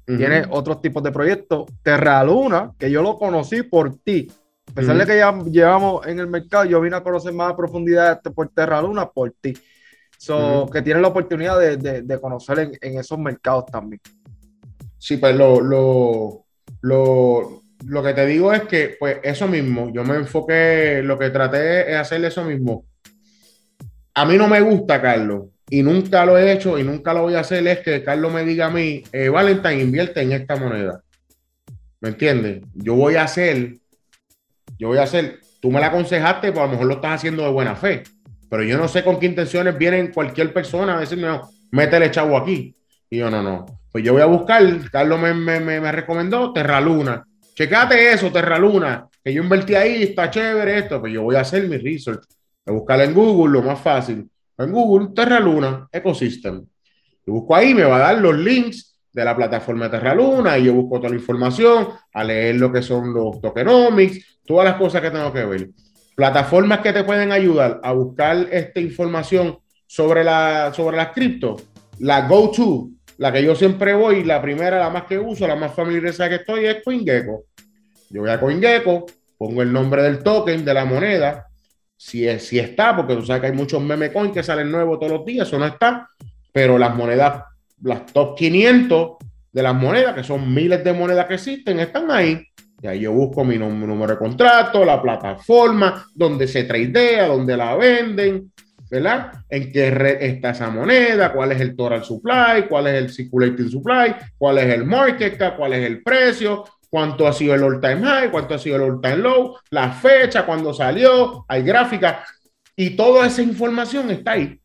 tiene 0.06 0.44
otros 0.50 0.82
tipos 0.82 1.02
de 1.04 1.12
proyectos. 1.12 1.66
Terra 1.82 2.24
Luna, 2.24 2.72
que 2.78 2.92
yo 2.92 3.02
lo 3.02 3.18
conocí 3.18 3.64
por 3.64 3.98
ti. 3.98 4.32
A 4.70 4.74
pesar 4.74 4.98
de 4.98 5.06
que 5.06 5.18
ya 5.18 5.38
llevamos 5.44 6.06
en 6.08 6.20
el 6.20 6.28
mercado, 6.28 6.66
yo 6.66 6.82
vine 6.82 6.96
a 6.96 7.04
conocer 7.04 7.34
más 7.34 7.52
a 7.52 7.58
profundidad 7.58 8.14
este 8.14 8.32
por 8.32 8.50
Terra 8.50 8.82
Luna 8.82 9.10
por 9.10 9.34
ti. 9.40 9.54
So, 10.18 10.70
Que 10.72 10.82
tiene 10.82 11.02
la 11.02 11.10
oportunidad 11.10 11.60
de, 11.60 12.20
conocer 12.22 12.72
en, 12.82 12.98
esos 12.98 13.20
mercados 13.20 13.66
también. 13.66 14.02
Sí, 14.98 15.18
pues 15.18 15.36
lo, 15.36 15.60
lo, 15.62 16.46
lo, 17.86 18.04
que 18.04 18.14
te 18.14 18.26
digo 18.26 18.54
es 18.54 18.64
que, 18.64 18.96
pues 18.98 19.18
eso 19.22 19.50
mismo, 19.50 19.92
yo 19.92 20.06
me 20.06 20.16
enfoqué, 20.16 21.02
lo 21.04 21.20
que 21.20 21.30
traté 21.30 21.92
es 21.92 21.98
hacer 21.98 22.24
eso 22.24 22.44
mismo. 22.46 22.86
A 24.14 24.26
mí 24.26 24.38
no 24.38 24.48
me 24.48 24.62
gusta, 24.62 25.02
Carlos, 25.02 25.48
y 25.70 25.82
nunca 25.82 26.26
lo 26.26 26.38
he 26.38 26.52
hecho 26.52 26.78
y 26.78 26.84
nunca 26.84 27.14
lo 27.14 27.24
voy 27.24 27.36
a 27.36 27.40
hacer, 27.40 27.66
es 27.68 27.80
que 27.80 28.04
Carlos 28.04 28.32
me 28.34 28.44
diga 28.44 28.68
a 28.68 28.70
mí, 28.70 29.04
eh, 29.12 29.30
Valentine, 29.30 29.82
invierte 29.82 30.22
en 30.22 30.34
esta 30.34 30.56
moneda. 30.56 31.02
¿Me 32.02 32.10
entiendes? 32.10 32.62
Yo 32.74 32.96
voy 32.96 33.16
a 33.16 33.24
hacer, 33.24 33.78
yo 34.78 34.90
voy 34.90 34.98
a 34.98 35.04
hacer, 35.04 35.40
tú 35.62 35.72
me 35.72 35.80
la 35.80 35.88
aconsejaste, 35.88 36.52
pues 36.52 36.62
a 36.62 36.66
lo 36.66 36.72
mejor 36.74 36.88
lo 36.88 36.96
estás 36.96 37.14
haciendo 37.14 37.44
de 37.44 37.52
buena 37.52 37.76
fe, 37.76 38.04
pero 38.50 38.64
yo 38.64 38.78
no 38.78 38.88
sé 38.88 39.04
con 39.04 39.20
qué 39.20 39.26
intenciones 39.26 39.78
vienen 39.78 40.12
cualquier 40.12 40.54
persona 40.54 40.98
a 40.98 41.00
decirme, 41.00 41.28
no, 41.28 41.50
métele 41.72 42.12
chavo 42.12 42.38
aquí. 42.38 42.76
Y 43.10 43.18
yo, 43.18 43.30
no, 43.30 43.42
no. 43.42 43.66
Pues 43.92 44.04
yo 44.04 44.14
voy 44.14 44.22
a 44.22 44.26
buscar, 44.26 44.64
Carlos 44.92 45.20
me, 45.20 45.34
me, 45.34 45.60
me, 45.60 45.92
recomendó 45.92 46.52
Terra 46.52 46.82
Luna. 46.82 47.24
Checate 47.56 48.12
eso, 48.12 48.32
Terra 48.32 48.58
Luna, 48.58 49.08
que 49.24 49.34
yo 49.34 49.44
invertí 49.44 49.76
ahí, 49.76 50.04
está 50.04 50.30
chévere 50.30 50.80
esto, 50.80 51.00
pues 51.00 51.14
yo 51.14 51.22
voy 51.22 51.36
a 51.36 51.42
hacer 51.42 51.68
mi 51.68 51.78
research. 51.78 52.24
A 52.66 52.72
buscar 52.72 53.00
en 53.02 53.14
Google, 53.14 53.54
lo 53.54 53.62
más 53.62 53.80
fácil 53.80 54.28
en 54.58 54.72
Google, 54.72 55.10
Terra 55.16 55.40
Luna 55.40 55.88
Ecosystem. 55.92 56.66
Y 57.26 57.32
busco 57.32 57.56
ahí, 57.56 57.74
me 57.74 57.84
va 57.84 57.98
a 57.98 58.00
dar 58.00 58.18
los 58.20 58.38
links 58.38 59.00
de 59.12 59.24
la 59.24 59.36
plataforma 59.36 59.90
Terra 59.90 60.16
Luna 60.16 60.58
y 60.58 60.66
yo 60.66 60.74
busco 60.74 60.98
toda 60.98 61.10
la 61.10 61.16
información, 61.16 61.88
a 62.14 62.24
leer 62.24 62.56
lo 62.56 62.72
que 62.72 62.82
son 62.82 63.14
los 63.14 63.40
tokenomics, 63.40 64.40
todas 64.46 64.66
las 64.66 64.76
cosas 64.76 65.02
que 65.02 65.12
tengo 65.12 65.32
que 65.32 65.46
ver. 65.46 65.70
Plataformas 66.16 66.80
que 66.80 66.94
te 66.94 67.04
pueden 67.04 67.32
ayudar 67.32 67.80
a 67.84 67.92
buscar 67.94 68.48
esta 68.52 68.80
información 68.80 69.60
sobre, 69.88 70.24
la, 70.24 70.72
sobre 70.74 70.98
las 70.98 71.10
cripto. 71.10 71.58
La 72.00 72.28
go-to, 72.28 72.90
la 73.18 73.32
que 73.32 73.44
yo 73.44 73.56
siempre 73.56 73.94
voy, 73.94 74.24
la 74.24 74.42
primera, 74.42 74.80
la 74.80 74.90
más 74.90 75.04
que 75.04 75.20
uso, 75.20 75.48
la 75.48 75.56
más 75.56 75.74
familiarizada 75.74 76.30
que 76.30 76.36
estoy 76.36 76.66
es 76.66 76.84
CoinGecko. 76.84 77.46
Yo 78.10 78.22
voy 78.22 78.30
a 78.32 78.40
CoinGecko, 78.40 79.06
pongo 79.38 79.62
el 79.62 79.72
nombre 79.72 80.04
del 80.04 80.24
token, 80.24 80.66
de 80.66 80.74
la 80.74 80.86
moneda, 80.86 81.48
si, 82.04 82.28
es, 82.28 82.46
si 82.48 82.60
está, 82.60 82.94
porque 82.94 83.16
tú 83.16 83.26
sabes 83.26 83.42
que 83.42 83.48
hay 83.48 83.54
muchos 83.54 83.82
meme 83.82 84.12
coins 84.12 84.34
que 84.34 84.44
salen 84.44 84.70
nuevos 84.70 85.00
todos 85.00 85.14
los 85.14 85.26
días, 85.26 85.48
eso 85.48 85.58
no 85.58 85.66
está, 85.66 86.10
pero 86.52 86.78
las 86.78 86.94
monedas, 86.94 87.46
las 87.82 88.06
top 88.08 88.36
500 88.38 89.12
de 89.54 89.64
las 89.64 89.74
monedas, 89.74 90.14
que 90.14 90.24
son 90.24 90.54
miles 90.54 90.84
de 90.84 90.92
monedas 90.92 91.28
que 91.28 91.36
existen, 91.36 91.80
están 91.80 92.12
ahí. 92.12 92.46
Y 92.82 92.88
ahí 92.88 93.00
yo 93.00 93.14
busco 93.14 93.46
mi, 93.46 93.58
número 93.58 94.08
de 94.08 94.18
contrato, 94.18 94.84
la 94.84 95.02
plataforma, 95.02 96.06
donde 96.14 96.46
se 96.46 96.66
tradea, 96.66 97.28
donde 97.28 97.56
la 97.56 97.74
venden, 97.76 98.52
¿verdad? 98.92 99.32
En 99.50 99.72
qué 99.72 99.90
red 99.90 100.22
está 100.24 100.50
esa 100.50 100.70
moneda, 100.70 101.32
cuál 101.32 101.54
es 101.54 101.62
el 101.62 101.74
total 101.74 102.04
supply, 102.04 102.68
cuál 102.68 102.88
es 102.88 102.96
el 102.96 103.10
circulating 103.12 103.70
supply, 103.70 104.14
cuál 104.38 104.58
es 104.58 104.74
el 104.74 104.84
market 104.84 105.38
cap, 105.38 105.56
cuál 105.56 105.72
es 105.72 105.86
el 105.86 106.04
precio, 106.04 106.66
cuánto 106.94 107.28
ha 107.28 107.34
sido 107.34 107.56
el 107.56 107.64
all 107.64 107.82
time 107.82 108.04
high, 108.04 108.30
cuánto 108.30 108.54
ha 108.54 108.60
sido 108.60 108.76
el 108.76 108.84
all 108.84 109.02
time 109.02 109.18
low, 109.18 109.58
la 109.72 109.92
fecha, 109.94 110.46
cuándo 110.46 110.76
salió, 110.76 111.44
hay 111.48 111.64
gráfica 111.64 112.24
y 112.76 112.92
toda 112.92 113.26
esa 113.26 113.42
información 113.42 114.12
está 114.12 114.34
ahí. 114.34 114.60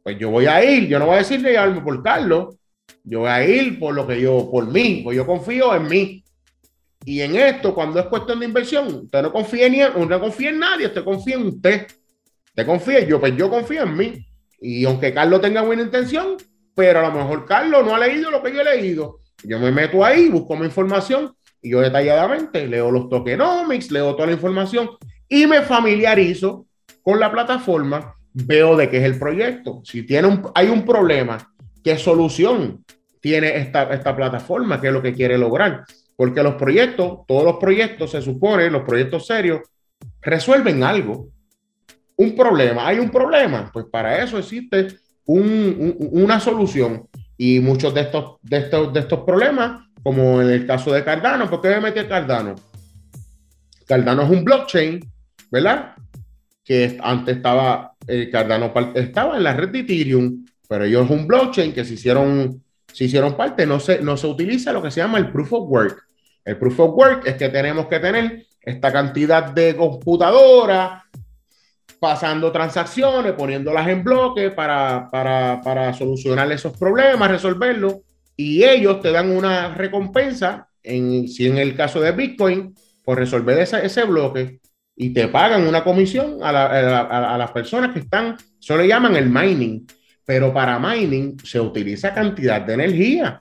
Pues 0.00 0.16
yo 0.16 0.30
voy 0.30 0.46
a 0.46 0.64
ir, 0.64 0.86
yo 0.86 1.00
no 1.00 1.06
voy 1.06 1.16
a 1.16 1.18
decirle 1.18 1.50
llevarme 1.50 1.80
por 1.80 2.00
Carlos, 2.00 2.54
yo 3.02 3.20
voy 3.20 3.28
a 3.28 3.44
ir 3.44 3.80
por 3.80 3.92
lo 3.92 4.06
que 4.06 4.20
yo, 4.20 4.48
por 4.52 4.68
mí, 4.68 5.00
pues 5.02 5.16
yo 5.16 5.26
confío 5.26 5.74
en 5.74 5.88
mí. 5.88 6.24
Y 7.04 7.22
en 7.22 7.34
esto, 7.34 7.74
cuando 7.74 7.98
es 7.98 8.06
cuestión 8.06 8.38
de 8.38 8.46
inversión, 8.46 8.86
usted 8.86 9.22
no 9.22 9.32
confía 9.32 9.66
en, 9.66 10.08
no 10.08 10.20
confía 10.20 10.50
en 10.50 10.60
nadie, 10.60 10.86
usted 10.86 11.02
confía 11.02 11.34
en 11.34 11.46
usted. 11.48 11.88
Usted 12.50 12.66
confía, 12.66 13.00
yo, 13.00 13.18
pues 13.18 13.36
yo 13.36 13.50
confío 13.50 13.82
en 13.82 13.96
mí. 13.96 14.26
Y 14.60 14.84
aunque 14.84 15.12
Carlos 15.12 15.40
tenga 15.40 15.62
buena 15.62 15.82
intención, 15.82 16.36
pero 16.72 17.00
a 17.00 17.08
lo 17.08 17.10
mejor 17.10 17.44
Carlos 17.46 17.84
no 17.84 17.96
ha 17.96 17.98
leído 17.98 18.30
lo 18.30 18.40
que 18.44 18.52
yo 18.52 18.60
he 18.60 18.64
leído. 18.64 19.18
Yo 19.42 19.58
me 19.58 19.72
meto 19.72 20.04
ahí, 20.04 20.28
busco 20.28 20.54
mi 20.56 20.66
información 20.66 21.34
y 21.64 21.70
yo 21.70 21.80
detalladamente 21.80 22.68
leo 22.68 22.90
los 22.90 23.08
tokenomics, 23.08 23.90
leo 23.90 24.14
toda 24.14 24.26
la 24.26 24.34
información 24.34 24.90
y 25.26 25.46
me 25.46 25.62
familiarizo 25.62 26.66
con 27.02 27.18
la 27.18 27.32
plataforma, 27.32 28.14
veo 28.34 28.76
de 28.76 28.90
qué 28.90 28.98
es 28.98 29.04
el 29.04 29.18
proyecto. 29.18 29.80
Si 29.82 30.02
tiene 30.02 30.28
un, 30.28 30.42
hay 30.54 30.68
un 30.68 30.84
problema, 30.84 31.38
¿qué 31.82 31.96
solución 31.96 32.84
tiene 33.18 33.56
esta, 33.56 33.84
esta 33.94 34.14
plataforma? 34.14 34.78
¿Qué 34.78 34.88
es 34.88 34.92
lo 34.92 35.00
que 35.00 35.14
quiere 35.14 35.38
lograr? 35.38 35.84
Porque 36.14 36.42
los 36.42 36.56
proyectos, 36.56 37.20
todos 37.26 37.44
los 37.44 37.56
proyectos 37.56 38.10
se 38.10 38.20
supone, 38.20 38.70
los 38.70 38.82
proyectos 38.82 39.26
serios, 39.26 39.62
resuelven 40.20 40.84
algo. 40.84 41.28
Un 42.16 42.36
problema, 42.36 42.86
hay 42.86 42.98
un 42.98 43.08
problema, 43.08 43.70
pues 43.72 43.86
para 43.90 44.22
eso 44.22 44.38
existe 44.38 44.88
una 45.24 46.38
solución. 46.40 47.08
Y 47.38 47.58
muchos 47.60 47.94
de 47.94 48.02
estos, 48.02 48.36
de 48.42 48.58
estos, 48.58 48.92
de 48.92 49.00
estos 49.00 49.20
problemas 49.20 49.84
como 50.04 50.40
en 50.40 50.50
el 50.50 50.66
caso 50.66 50.92
de 50.92 51.02
Cardano. 51.02 51.50
¿Por 51.50 51.60
qué 51.60 51.70
me 51.70 51.80
metí 51.80 51.98
a 51.98 52.08
Cardano? 52.08 52.54
Cardano 53.86 54.22
es 54.22 54.30
un 54.30 54.44
blockchain, 54.44 55.00
¿verdad? 55.50 55.96
Que 56.64 56.96
antes 57.02 57.38
estaba, 57.38 57.94
eh, 58.06 58.30
Cardano 58.30 58.72
estaba 58.94 59.36
en 59.36 59.42
la 59.42 59.54
red 59.54 59.70
de 59.70 59.80
Ethereum, 59.80 60.44
pero 60.68 60.84
ellos 60.84 61.06
es 61.06 61.10
un 61.10 61.26
blockchain 61.26 61.72
que 61.72 61.84
se 61.84 61.94
hicieron 61.94 62.62
se 62.94 63.06
hicieron 63.06 63.36
parte, 63.36 63.66
no 63.66 63.80
se, 63.80 64.00
no 64.02 64.16
se 64.16 64.28
utiliza 64.28 64.72
lo 64.72 64.80
que 64.80 64.92
se 64.92 65.00
llama 65.00 65.18
el 65.18 65.32
proof 65.32 65.52
of 65.52 65.68
work. 65.68 66.06
El 66.44 66.56
proof 66.58 66.78
of 66.78 66.94
work 66.94 67.26
es 67.26 67.34
que 67.34 67.48
tenemos 67.48 67.88
que 67.88 67.98
tener 67.98 68.46
esta 68.60 68.92
cantidad 68.92 69.50
de 69.50 69.74
computadoras 69.74 71.02
pasando 71.98 72.52
transacciones, 72.52 73.32
poniéndolas 73.32 73.88
en 73.88 74.04
bloque 74.04 74.52
para, 74.52 75.08
para, 75.10 75.60
para 75.60 75.92
solucionar 75.92 76.52
esos 76.52 76.78
problemas, 76.78 77.28
resolverlos, 77.28 77.96
y 78.36 78.64
ellos 78.64 79.00
te 79.00 79.10
dan 79.10 79.30
una 79.30 79.74
recompensa, 79.74 80.68
en, 80.82 81.28
si 81.28 81.46
en 81.46 81.58
el 81.58 81.74
caso 81.74 82.00
de 82.00 82.12
Bitcoin, 82.12 82.74
por 83.02 83.18
resolver 83.18 83.58
ese, 83.58 83.84
ese 83.84 84.04
bloque, 84.04 84.60
y 84.96 85.10
te 85.10 85.28
pagan 85.28 85.66
una 85.66 85.82
comisión 85.82 86.38
a, 86.42 86.50
a, 86.50 87.34
a 87.34 87.38
las 87.38 87.50
personas 87.50 87.92
que 87.92 88.00
están, 88.00 88.36
eso 88.60 88.76
le 88.76 88.86
llaman 88.86 89.16
el 89.16 89.28
mining 89.28 89.86
pero 90.24 90.52
para 90.52 90.78
mining 90.78 91.36
se 91.44 91.60
utiliza 91.60 92.14
cantidad 92.14 92.62
de 92.62 92.74
energía. 92.74 93.40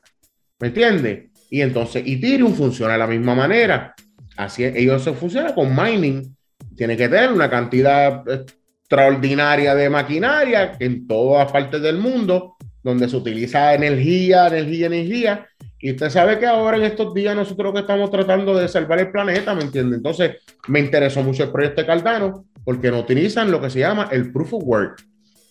¿Me 0.60 0.68
entiendes? 0.68 1.30
Y 1.50 1.62
entonces 1.62 2.04
Ethereum 2.06 2.54
funciona 2.54 2.94
de 2.94 3.00
la 3.00 3.08
misma 3.08 3.36
manera. 3.36 3.94
Así 4.36 4.64
ellos 4.64 5.04
se 5.04 5.14
funciona 5.14 5.54
con 5.54 5.76
mining. 5.76 6.36
Tiene 6.76 6.98
que 6.98 7.08
tener 7.08 7.32
una 7.32 7.50
cantidad 7.50 8.24
extraordinaria 8.28 9.76
de 9.76 9.90
maquinaria 9.90 10.76
en 10.80 11.08
todas 11.08 11.52
partes 11.52 11.82
del 11.82 11.98
mundo 11.98 12.56
donde 12.84 13.10
se 13.10 13.18
utiliza 13.18 13.74
energía, 13.74 14.48
energía, 14.48 14.88
energía. 14.88 15.48
Y 15.80 15.92
usted 15.92 16.10
sabe 16.10 16.40
que 16.40 16.46
ahora 16.46 16.78
en 16.78 16.84
estos 16.84 17.14
días 17.14 17.36
nosotros 17.36 17.74
que 17.74 17.80
estamos 17.80 18.12
tratando 18.12 18.56
de 18.56 18.68
salvar 18.68 19.00
el 19.00 19.12
planeta, 19.12 19.56
¿me 19.56 19.64
entiende? 19.64 19.96
Entonces 19.96 20.38
me 20.68 20.80
interesó 20.80 21.24
mucho 21.24 21.44
el 21.44 21.52
proyecto 21.52 21.82
de 21.82 21.88
Cardano 21.88 22.46
porque 22.64 22.92
no 22.92 23.00
utilizan 23.00 23.52
lo 23.52 23.60
que 23.60 23.70
se 23.70 23.80
llama 23.80 24.10
el 24.12 24.32
proof 24.32 24.54
of 24.54 24.64
work 24.66 25.04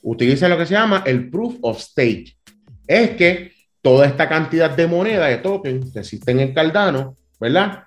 utiliza 0.03 0.49
lo 0.49 0.59
que 0.59 0.67
se 0.67 0.75
llama 0.75 1.03
el 1.07 1.31
proof 1.31 1.57
of 1.63 1.81
stake. 1.81 2.37
Es 2.87 3.11
que 3.11 3.53
toda 3.81 4.07
esta 4.07 4.29
cantidad 4.29 4.71
de 4.71 4.87
moneda, 4.87 5.27
de 5.27 5.39
tokens 5.39 5.93
que 5.93 6.01
existen 6.01 6.41
en 6.41 6.53
Cardano, 6.53 7.17
¿verdad? 7.41 7.85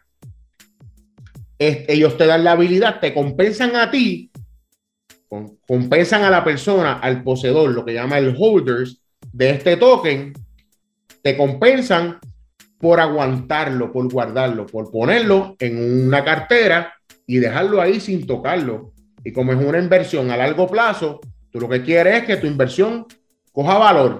ellos 1.57 2.17
te 2.17 2.25
dan 2.25 2.43
la 2.43 2.51
habilidad, 2.51 2.99
te 2.99 3.13
compensan 3.13 3.77
a 3.77 3.89
ti, 3.89 4.29
compensan 5.65 6.23
a 6.23 6.29
la 6.29 6.43
persona, 6.43 6.99
al 6.99 7.23
poseedor, 7.23 7.71
lo 7.71 7.85
que 7.85 7.93
llama 7.93 8.17
el 8.17 8.35
holders 8.37 9.01
de 9.35 9.49
este 9.51 9.77
token, 9.77 10.33
te 11.21 11.35
compensan 11.35 12.19
por 12.77 12.99
aguantarlo, 12.99 13.91
por 13.91 14.11
guardarlo, 14.11 14.65
por 14.65 14.91
ponerlo 14.91 15.55
en 15.59 16.07
una 16.07 16.23
cartera 16.23 16.93
y 17.27 17.37
dejarlo 17.37 17.81
ahí 17.81 17.99
sin 17.99 18.25
tocarlo. 18.25 18.93
Y 19.23 19.31
como 19.31 19.51
es 19.53 19.57
una 19.57 19.79
inversión 19.79 20.29
a 20.29 20.37
largo 20.37 20.67
plazo, 20.67 21.19
Tú 21.55 21.61
lo 21.61 21.69
que 21.69 21.83
quieres 21.83 22.15
es 22.15 22.23
que 22.25 22.35
tu 22.35 22.47
inversión 22.47 23.05
coja 23.53 23.77
valor, 23.77 24.19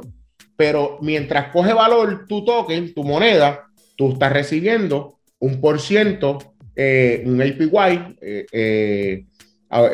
pero 0.56 0.98
mientras 1.02 1.52
coge 1.52 1.74
valor 1.74 2.26
tu 2.30 2.46
token, 2.46 2.94
tu 2.94 3.04
moneda, 3.04 3.66
tú 3.98 4.14
estás 4.14 4.32
recibiendo 4.32 5.20
un 5.40 5.60
por 5.60 5.82
ciento, 5.82 6.38
eh, 6.78 7.24
un 7.26 7.42
APY, 7.42 8.16
eh, 8.22 8.46
eh, 8.54 9.26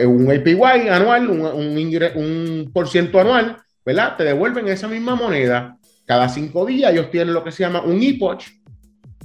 un 0.05 0.32
APY 0.32 0.88
anual, 0.88 1.32
un, 1.32 1.41
un, 1.41 2.69
por 2.72 2.88
ciento 2.88 3.19
anual, 3.19 3.57
¿verdad? 3.86 4.17
Te 4.17 4.23
devuelven 4.23 4.67
esa 4.67 4.88
misma 4.88 5.15
moneda. 5.15 5.77
Cada 6.05 6.29
cinco 6.29 6.65
días 6.65 6.91
ellos 6.91 7.11
tienen 7.11 7.34
lo 7.34 7.43
que 7.43 7.51
se 7.51 7.63
llama 7.63 7.82
un 7.82 8.01
epoch, 8.01 8.43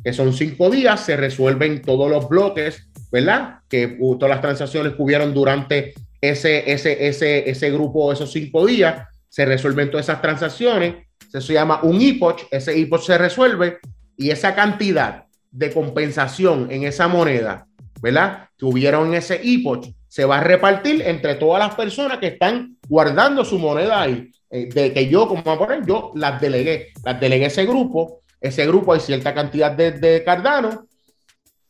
que 0.03 0.13
son 0.13 0.33
cinco 0.33 0.71
días, 0.71 1.01
se 1.01 1.17
resuelven 1.17 1.83
todos 1.83 2.11
los 2.11 2.29
bloques, 2.29 2.89
¿verdad? 3.11 3.61
Que 3.69 3.99
todas 4.19 4.31
las 4.31 4.41
transacciones 4.41 4.95
que 4.95 5.03
hubieron 5.03 5.35
durante 5.35 5.95
ese, 6.21 6.71
ese, 6.71 7.09
ese, 7.09 7.51
ese 7.51 7.71
grupo, 7.71 8.13
esos 8.13 8.31
cinco 8.31 8.67
días, 8.67 9.09
se 9.29 9.45
resuelven 9.45 9.91
todas 9.91 10.07
esas 10.07 10.23
transacciones, 10.23 11.07
se 11.29 11.53
llama 11.53 11.81
un 11.83 12.01
epoch, 12.01 12.43
ese 12.51 12.79
epoch 12.81 13.03
se 13.03 13.19
resuelve 13.19 13.79
y 14.17 14.31
esa 14.31 14.55
cantidad 14.55 15.25
de 15.51 15.73
compensación 15.73 16.69
en 16.71 16.85
esa 16.85 17.09
moneda, 17.09 17.67
¿verdad? 18.01 18.49
Que 18.57 18.65
hubieron 18.65 19.09
en 19.09 19.15
ese 19.15 19.41
epoch, 19.43 19.89
se 20.09 20.25
va 20.25 20.39
a 20.39 20.45
repartir 20.45 21.03
entre 21.03 21.35
todas 21.35 21.67
las 21.67 21.75
personas 21.75 22.19
que 22.19 22.29
están 22.29 22.77
guardando 22.89 23.45
su 23.45 23.59
moneda 23.59 24.01
ahí. 24.01 24.31
Eh, 24.51 24.69
de 24.73 24.93
que 24.93 25.09
yo, 25.09 25.29
como 25.29 25.51
a 25.51 25.59
poner, 25.59 25.85
yo 25.85 26.13
las 26.15 26.41
delegué, 26.41 26.93
las 27.05 27.21
delegué 27.21 27.47
ese 27.47 27.67
grupo, 27.67 28.21
ese 28.41 28.67
grupo 28.67 28.93
hay 28.93 29.01
cierta 29.01 29.35
cantidad 29.35 29.73
de, 29.73 29.93
de 29.93 30.23
Cardano, 30.25 30.87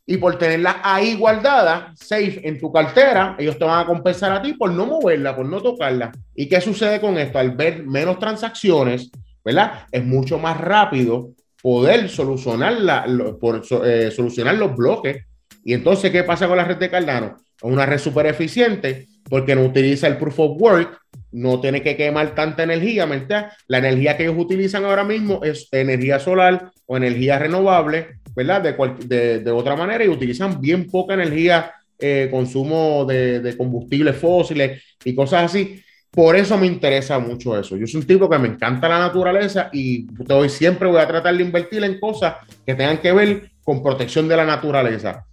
y 0.09 0.19
por 0.19 0.39
tenerla 0.39 0.81
ahí 0.85 1.17
guardada, 1.17 1.93
safe 1.97 2.41
en 2.47 2.61
tu 2.61 2.73
cartera, 2.73 3.35
ellos 3.39 3.59
te 3.59 3.65
van 3.65 3.81
a 3.81 3.87
compensar 3.87 4.31
a 4.33 4.41
ti 4.41 4.53
por 4.53 4.71
no 4.71 4.87
moverla, 4.87 5.35
por 5.35 5.47
no 5.47 5.61
tocarla. 5.61 6.13
¿Y 6.35 6.49
qué 6.49 6.61
sucede 6.61 7.01
con 7.01 7.19
esto? 7.19 7.41
Al 7.41 7.51
ver 7.51 7.85
menos 7.85 8.21
transacciones, 8.21 9.11
¿verdad? 9.45 9.87
Es 9.91 10.05
mucho 10.05 10.39
más 10.39 10.61
rápido 10.61 11.31
poder 11.61 12.09
solucionar, 12.09 12.75
la, 12.75 13.05
por, 13.41 13.63
eh, 13.85 14.13
solucionar 14.13 14.55
los 14.55 14.77
bloques. 14.77 15.27
Y 15.65 15.75
entonces, 15.75 16.13
¿qué 16.13 16.23
pasa 16.23 16.47
con 16.47 16.57
la 16.57 16.65
red 16.65 16.77
de 16.77 16.89
Cardano? 16.89 17.37
Es 17.57 17.63
una 17.65 17.85
red 17.85 17.99
súper 17.99 18.27
eficiente 18.27 19.09
porque 19.29 19.57
no 19.57 19.63
utiliza 19.65 20.07
el 20.07 20.19
proof 20.19 20.39
of 20.39 20.61
work, 20.61 21.01
no 21.33 21.61
tiene 21.61 21.83
que 21.83 21.97
quemar 21.97 22.35
tanta 22.35 22.63
energía, 22.63 23.07
¿verdad? 23.07 23.53
La 23.69 23.79
energía 23.79 24.17
que 24.17 24.25
ellos 24.25 24.37
utilizan 24.39 24.85
ahora 24.85 25.05
mismo 25.05 25.41
es 25.43 25.69
energía 25.73 26.19
solar 26.19 26.71
o 26.87 26.97
energía 26.97 27.39
renovable 27.39 28.17
¿verdad? 28.37 28.61
De, 28.63 29.51
otra 29.51 29.75
manera 29.75 30.05
y 30.05 30.09
utilizan 30.09 30.61
bien 30.61 30.87
poca 30.87 31.15
energía, 31.15 31.73
eh, 31.99 32.29
consumo 32.31 33.07
de, 33.07 33.41
de, 33.41 33.57
combustibles 33.57 34.15
fósiles 34.17 34.83
y 35.03 35.15
cosas 35.15 35.45
así. 35.45 35.83
Por 36.11 36.37
eso 36.37 36.59
me 36.59 36.67
interesa 36.67 37.19
mucho 37.19 37.59
eso. 37.59 37.77
Yo 37.77 37.87
soy 37.87 38.03
un 38.03 38.07
tipo 38.07 38.29
que 38.29 38.39
me 38.39 38.49
encanta 38.49 38.89
la 38.89 38.99
naturaleza 38.99 39.71
y 39.73 40.07
hoy 40.29 40.51
siempre 40.51 40.87
voy 40.87 41.01
a 41.01 41.09
tratar 41.09 41.35
de 41.35 41.43
invertir 41.43 41.83
en 41.83 41.99
cosas 41.99 42.35
que 42.65 42.75
tengan 42.75 42.99
que 42.99 43.13
ver 43.13 43.51
con 43.65 43.83
protección 43.83 44.29
de 44.29 44.37
la 44.37 44.45
naturaleza. 44.45 45.25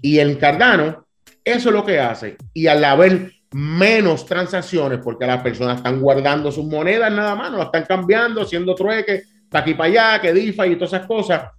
Y 0.00 0.18
el 0.18 0.38
Cardano, 0.38 1.06
eso 1.44 1.68
es 1.68 1.74
lo 1.74 1.84
que 1.84 1.98
hace. 1.98 2.36
Y 2.54 2.68
al 2.68 2.84
haber 2.84 3.32
menos 3.52 4.26
transacciones, 4.26 5.00
porque 5.02 5.26
las 5.26 5.42
personas 5.42 5.78
están 5.78 6.00
guardando 6.00 6.50
sus 6.50 6.64
monedas 6.64 7.12
nada 7.12 7.34
más, 7.34 7.50
no 7.50 7.58
las 7.58 7.66
están 7.66 7.84
cambiando, 7.84 8.42
haciendo 8.42 8.74
trueques, 8.74 9.28
para 9.48 9.62
aquí 9.62 9.74
para 9.74 9.88
allá, 9.88 10.20
que 10.20 10.32
DeFi 10.32 10.72
y 10.72 10.76
todas 10.76 10.94
esas 10.94 11.06
cosas, 11.06 11.50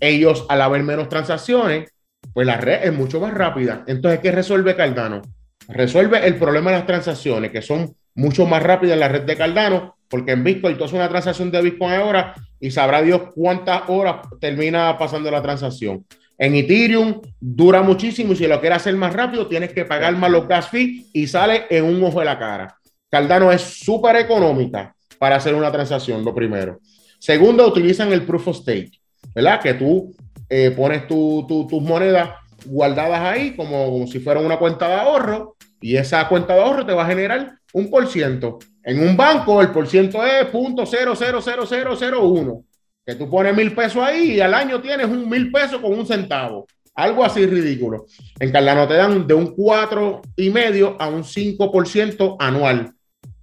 ellos 0.00 0.46
al 0.48 0.62
haber 0.62 0.82
menos 0.82 1.08
transacciones, 1.08 1.90
pues 2.32 2.46
la 2.46 2.56
red 2.56 2.84
es 2.84 2.92
mucho 2.92 3.20
más 3.20 3.32
rápida. 3.32 3.84
Entonces, 3.86 4.20
¿qué 4.20 4.32
resuelve 4.32 4.74
Cardano? 4.74 5.22
Resuelve 5.68 6.26
el 6.26 6.36
problema 6.36 6.70
de 6.70 6.78
las 6.78 6.86
transacciones, 6.86 7.50
que 7.50 7.62
son 7.62 7.94
mucho 8.14 8.46
más 8.46 8.62
rápidas 8.62 8.94
en 8.94 9.00
la 9.00 9.08
red 9.08 9.22
de 9.22 9.36
Cardano, 9.36 9.96
porque 10.08 10.32
en 10.32 10.44
Bitcoin 10.44 10.78
tú 10.78 10.84
una 10.92 11.08
transacción 11.08 11.50
de 11.50 11.62
Bitcoin 11.62 11.94
ahora 11.94 12.34
y 12.60 12.70
sabrá 12.70 13.02
Dios 13.02 13.22
cuántas 13.34 13.82
horas 13.88 14.26
termina 14.40 14.96
pasando 14.96 15.30
la 15.30 15.42
transacción. 15.42 16.04
En 16.38 16.54
Ethereum 16.54 17.20
dura 17.40 17.82
muchísimo 17.82 18.32
y 18.32 18.36
si 18.36 18.46
lo 18.46 18.60
quieres 18.60 18.76
hacer 18.76 18.94
más 18.96 19.14
rápido 19.14 19.46
tienes 19.46 19.72
que 19.72 19.84
pagar 19.84 20.16
más 20.16 20.30
los 20.30 20.46
gas 20.46 20.68
fees 20.68 21.06
y 21.12 21.26
sale 21.26 21.64
en 21.70 21.84
un 21.84 22.02
ojo 22.04 22.20
de 22.20 22.26
la 22.26 22.38
cara. 22.38 22.76
Cardano 23.10 23.52
es 23.52 23.62
súper 23.62 24.16
económica 24.16 24.94
para 25.18 25.36
hacer 25.36 25.54
una 25.54 25.72
transacción, 25.72 26.24
lo 26.24 26.34
primero. 26.34 26.80
Segundo, 27.18 27.66
utilizan 27.66 28.12
el 28.12 28.22
proof 28.22 28.48
of 28.48 28.58
stake. 28.58 29.00
¿verdad? 29.34 29.60
Que 29.60 29.74
tú 29.74 30.14
eh, 30.48 30.70
pones 30.70 31.06
tus 31.06 31.82
monedas 31.82 32.30
guardadas 32.64 33.20
ahí 33.20 33.54
como, 33.54 34.06
si 34.06 34.18
fuera 34.18 34.40
una 34.40 34.58
cuenta 34.58 34.88
de 34.88 34.94
ahorro 34.94 35.56
y 35.80 35.96
esa 35.96 36.26
cuenta 36.28 36.54
de 36.54 36.62
ahorro 36.62 36.86
te 36.86 36.94
va 36.94 37.04
a 37.04 37.08
generar 37.08 37.58
un 37.72 37.90
por 37.90 38.06
ciento. 38.08 38.58
En 38.82 39.06
un 39.06 39.14
banco 39.16 39.60
el 39.60 39.72
por 39.72 39.86
ciento 39.88 40.24
es 40.24 40.50
.0000001, 40.52 42.64
que 43.06 43.14
tú 43.14 43.30
pones 43.30 43.56
mil 43.56 43.72
pesos 43.72 44.02
ahí 44.02 44.32
y 44.32 44.40
al 44.40 44.52
año 44.52 44.80
tienes 44.80 45.06
un 45.06 45.28
mil 45.28 45.50
pesos 45.52 45.80
con 45.80 45.92
un 45.92 46.06
centavo. 46.06 46.66
Algo 46.94 47.24
así 47.24 47.46
ridículo. 47.46 48.06
En 48.40 48.50
Cardano 48.50 48.88
te 48.88 48.94
dan 48.94 49.26
de 49.26 49.34
un 49.34 49.54
cuatro 49.54 50.22
y 50.34 50.50
medio 50.50 50.96
a 50.98 51.08
un 51.08 51.22
5% 51.22 52.36
anual, 52.38 52.92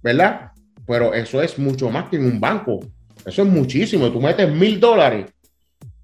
¿verdad? 0.02 0.50
Pero 0.86 1.14
eso 1.14 1.40
es 1.40 1.58
mucho 1.58 1.88
más 1.88 2.08
que 2.08 2.16
en 2.16 2.26
un 2.26 2.40
banco. 2.40 2.80
Eso 3.24 3.42
es 3.42 3.48
muchísimo. 3.48 4.10
Tú 4.10 4.20
metes 4.20 4.50
mil 4.50 4.78
dólares 4.78 5.26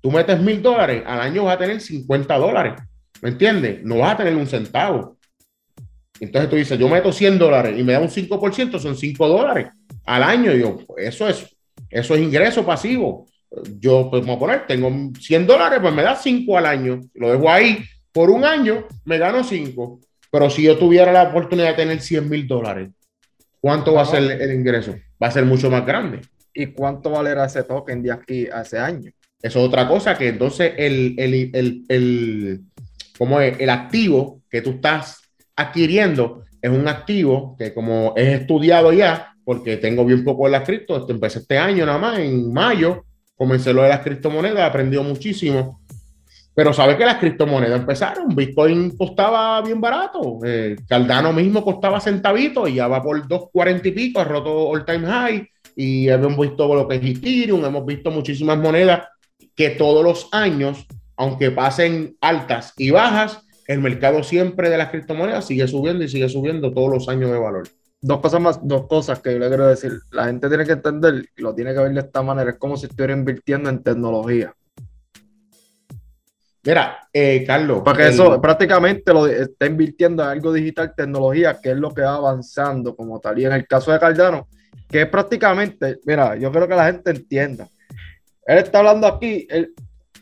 Tú 0.01 0.11
metes 0.11 0.41
mil 0.41 0.63
dólares, 0.63 1.03
al 1.07 1.21
año 1.21 1.45
vas 1.45 1.57
a 1.57 1.59
tener 1.59 1.81
50 1.81 2.39
dólares. 2.39 2.75
¿Me 3.21 3.31
entiendes? 3.31 3.83
No 3.85 3.99
vas 3.99 4.15
a 4.15 4.17
tener 4.19 4.35
un 4.35 4.47
centavo. 4.47 5.19
Entonces 6.19 6.51
tú 6.51 6.57
dices, 6.57 6.79
yo 6.79 6.89
meto 6.89 7.13
100 7.13 7.39
dólares 7.39 7.79
y 7.79 7.83
me 7.83 7.93
da 7.93 8.01
un 8.01 8.09
5%, 8.09 8.79
son 8.79 8.97
5 8.97 9.29
dólares 9.29 9.69
al 10.07 10.23
año. 10.23 10.53
yo, 10.53 10.79
pues 10.87 11.09
eso 11.09 11.29
es, 11.29 11.47
eso 11.91 12.15
es 12.15 12.21
ingreso 12.21 12.65
pasivo. 12.65 13.27
Yo, 13.79 14.09
pues 14.11 14.23
vamos 14.23 14.37
a 14.37 14.41
poner, 14.41 14.67
tengo 14.67 14.91
100 15.19 15.47
dólares, 15.47 15.81
pues 15.83 15.93
me 15.93 16.03
da 16.03 16.15
5 16.15 16.57
al 16.57 16.67
año. 16.67 17.01
Lo 17.15 17.33
dejo 17.33 17.51
ahí 17.51 17.79
por 18.13 18.31
un 18.31 18.45
año, 18.45 18.87
me 19.05 19.19
gano 19.19 19.43
5. 19.43 20.01
Pero 20.31 20.49
si 20.49 20.63
yo 20.63 20.79
tuviera 20.79 21.13
la 21.13 21.25
oportunidad 21.25 21.71
de 21.71 21.75
tener 21.75 22.01
100 22.01 22.29
mil 22.29 22.47
dólares, 22.47 22.91
¿cuánto 23.61 23.95
va 23.95 24.03
a 24.03 24.07
ser 24.07 24.41
el 24.41 24.55
ingreso? 24.55 24.95
Va 25.23 25.27
a 25.27 25.33
ser 25.33 25.45
mucho 25.45 25.71
más 25.71 25.85
grande. 25.85 26.21
¿Y 26.55 26.67
cuánto 26.67 27.11
valerá 27.11 27.47
ese 27.47 27.65
token 27.65 28.03
de 28.03 28.13
aquí 28.13 28.47
a 28.47 28.63
ese 28.63 28.79
año? 28.79 29.11
Eso 29.43 29.61
es 29.61 29.65
otra 29.67 29.89
cosa 29.89 30.17
que 30.17 30.29
entonces 30.29 30.75
el, 30.77 31.15
el, 31.19 31.51
el, 31.55 31.85
el, 31.89 32.61
como 33.19 33.41
es, 33.41 33.59
el 33.59 33.71
activo 33.71 34.43
que 34.51 34.63
tú 34.63 34.71
estás 34.71 35.23
adquiriendo 35.57 36.45
es 36.61 36.71
un 36.71 36.87
activo 36.89 37.57
que 37.59 37.73
como 37.73 38.13
es 38.17 38.41
estudiado 38.41 38.93
ya, 38.93 39.35
porque 39.45 39.79
tengo 39.79 40.05
bien 40.05 40.25
poco 40.25 40.47
en 40.47 40.53
la 40.53 40.63
cripto, 40.63 41.09
empecé 41.09 41.39
este 41.41 41.59
año 41.59 41.87
nada 41.87 41.99
más, 41.99 42.19
en 42.19 42.53
mayo, 42.53 43.05
comencé 43.41 43.73
lo 43.73 43.83
de 43.83 43.89
las 43.89 44.01
criptomonedas, 44.01 44.69
aprendió 44.69 45.03
muchísimo. 45.03 45.81
Pero 46.55 46.75
sabes 46.75 46.97
que 46.97 47.07
las 47.07 47.17
criptomonedas 47.17 47.81
empezaron. 47.81 48.37
Bitcoin 48.37 48.95
costaba 48.99 49.63
bien 49.63 49.81
barato. 49.81 50.41
Eh, 50.45 50.77
Cardano 50.87 51.33
mismo 51.33 51.65
costaba 51.65 52.01
centavitos 52.01 52.69
y 52.69 52.75
ya 52.75 52.87
va 52.87 53.03
por 53.03 53.27
2.40 53.27 53.87
y 53.87 53.91
pico, 53.93 54.21
ha 54.21 54.25
roto 54.25 54.69
all 54.69 54.85
time 54.85 55.07
high. 55.07 55.49
Y 55.75 56.11
hemos 56.11 56.39
visto 56.39 56.75
lo 56.75 56.87
que 56.87 56.97
es 56.97 57.03
Ethereum, 57.03 57.65
hemos 57.65 57.87
visto 57.87 58.11
muchísimas 58.11 58.59
monedas 58.59 59.09
que 59.57 59.71
todos 59.71 60.05
los 60.05 60.29
años, 60.33 60.87
aunque 61.17 61.51
pasen 61.51 62.19
altas 62.21 62.75
y 62.77 62.91
bajas, 62.91 63.41
el 63.67 63.81
mercado 63.81 64.23
siempre 64.23 64.69
de 64.69 64.77
las 64.77 64.91
criptomonedas 64.91 65.47
sigue 65.47 65.67
subiendo 65.67 66.05
y 66.05 66.09
sigue 66.09 66.29
subiendo 66.29 66.75
todos 66.75 66.91
los 66.93 67.09
años 67.09 67.31
de 67.31 67.39
valor. 67.39 67.69
Dos 68.03 68.21
cosas 68.21 68.41
más, 68.41 68.61
dos 68.63 68.87
cosas 68.87 69.21
que 69.21 69.33
yo 69.33 69.39
le 69.39 69.49
quiero 69.49 69.67
decir. 69.67 69.93
La 70.11 70.27
gente 70.27 70.49
tiene 70.49 70.65
que 70.65 70.73
entender, 70.73 71.27
lo 71.37 71.55
tiene 71.55 71.75
que 71.75 71.81
ver 71.81 71.93
de 71.93 72.01
esta 72.01 72.23
manera, 72.23 72.51
es 72.51 72.59
como 72.59 72.77
si 72.77 72.87
estuviera 72.87 73.13
invirtiendo 73.13 73.69
en 73.69 73.83
tecnología. 73.83 74.55
Mira, 76.63 77.09
eh, 77.13 77.45
Carlos. 77.47 77.83
Porque 77.85 78.09
eso 78.09 78.41
prácticamente 78.41 79.13
lo 79.13 79.27
está 79.27 79.67
invirtiendo 79.67 80.23
en 80.23 80.29
algo 80.29 80.53
digital, 80.53 80.95
tecnología, 80.95 81.59
que 81.61 81.71
es 81.71 81.77
lo 81.77 81.93
que 81.93 82.03
va 82.03 82.15
avanzando 82.17 82.95
como 82.95 83.19
tal. 83.19 83.39
Y 83.39 83.47
en 83.47 83.53
el 83.53 83.67
caso 83.67 83.93
de 83.93 83.99
Cardano, 83.99 84.49
que 84.89 85.03
es 85.03 85.09
prácticamente, 85.09 85.99
mira, 86.05 86.37
yo 86.37 86.51
creo 86.53 86.69
que 86.69 86.75
la 86.75 86.87
gente 86.87 87.11
entienda. 87.11 87.69
Él 88.45 88.59
está 88.59 88.81
hablando 88.81 89.07
aquí, 89.07 89.47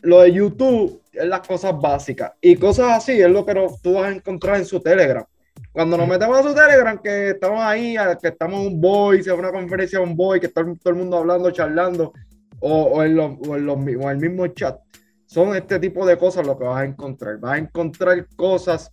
lo 0.01 0.21
de 0.21 0.31
YouTube 0.31 1.01
es 1.11 1.25
las 1.25 1.45
cosas 1.45 1.73
básicas 1.79 2.31
y 2.39 2.55
cosas 2.55 2.97
así 2.97 3.19
es 3.19 3.29
lo 3.29 3.45
que 3.45 3.53
tú 3.81 3.93
vas 3.93 4.05
a 4.05 4.15
encontrar 4.15 4.57
en 4.57 4.65
su 4.65 4.79
Telegram. 4.79 5.25
Cuando 5.71 5.97
nos 5.97 6.07
metemos 6.07 6.37
a 6.37 6.43
su 6.43 6.55
Telegram, 6.55 6.99
que 6.99 7.29
estamos 7.29 7.61
ahí, 7.61 7.95
que 8.21 8.29
estamos 8.29 8.65
un 8.65 8.81
voice, 8.81 9.31
una 9.31 9.51
conferencia, 9.51 9.99
un 9.99 10.15
boy, 10.15 10.39
que 10.39 10.47
está 10.47 10.63
todo 10.63 10.89
el 10.89 10.95
mundo 10.95 11.17
hablando, 11.17 11.51
charlando, 11.51 12.13
o, 12.59 13.03
en, 13.03 13.15
los, 13.15 13.31
o, 13.47 13.55
en 13.55 14.09
el 14.09 14.17
mismo 14.17 14.47
chat, 14.47 14.79
son 15.25 15.55
este 15.55 15.79
tipo 15.79 16.05
de 16.05 16.17
cosas 16.17 16.45
lo 16.45 16.57
que 16.57 16.65
vas 16.65 16.81
a 16.81 16.85
encontrar. 16.85 17.37
Vas 17.37 17.53
a 17.53 17.57
encontrar 17.59 18.27
cosas 18.35 18.91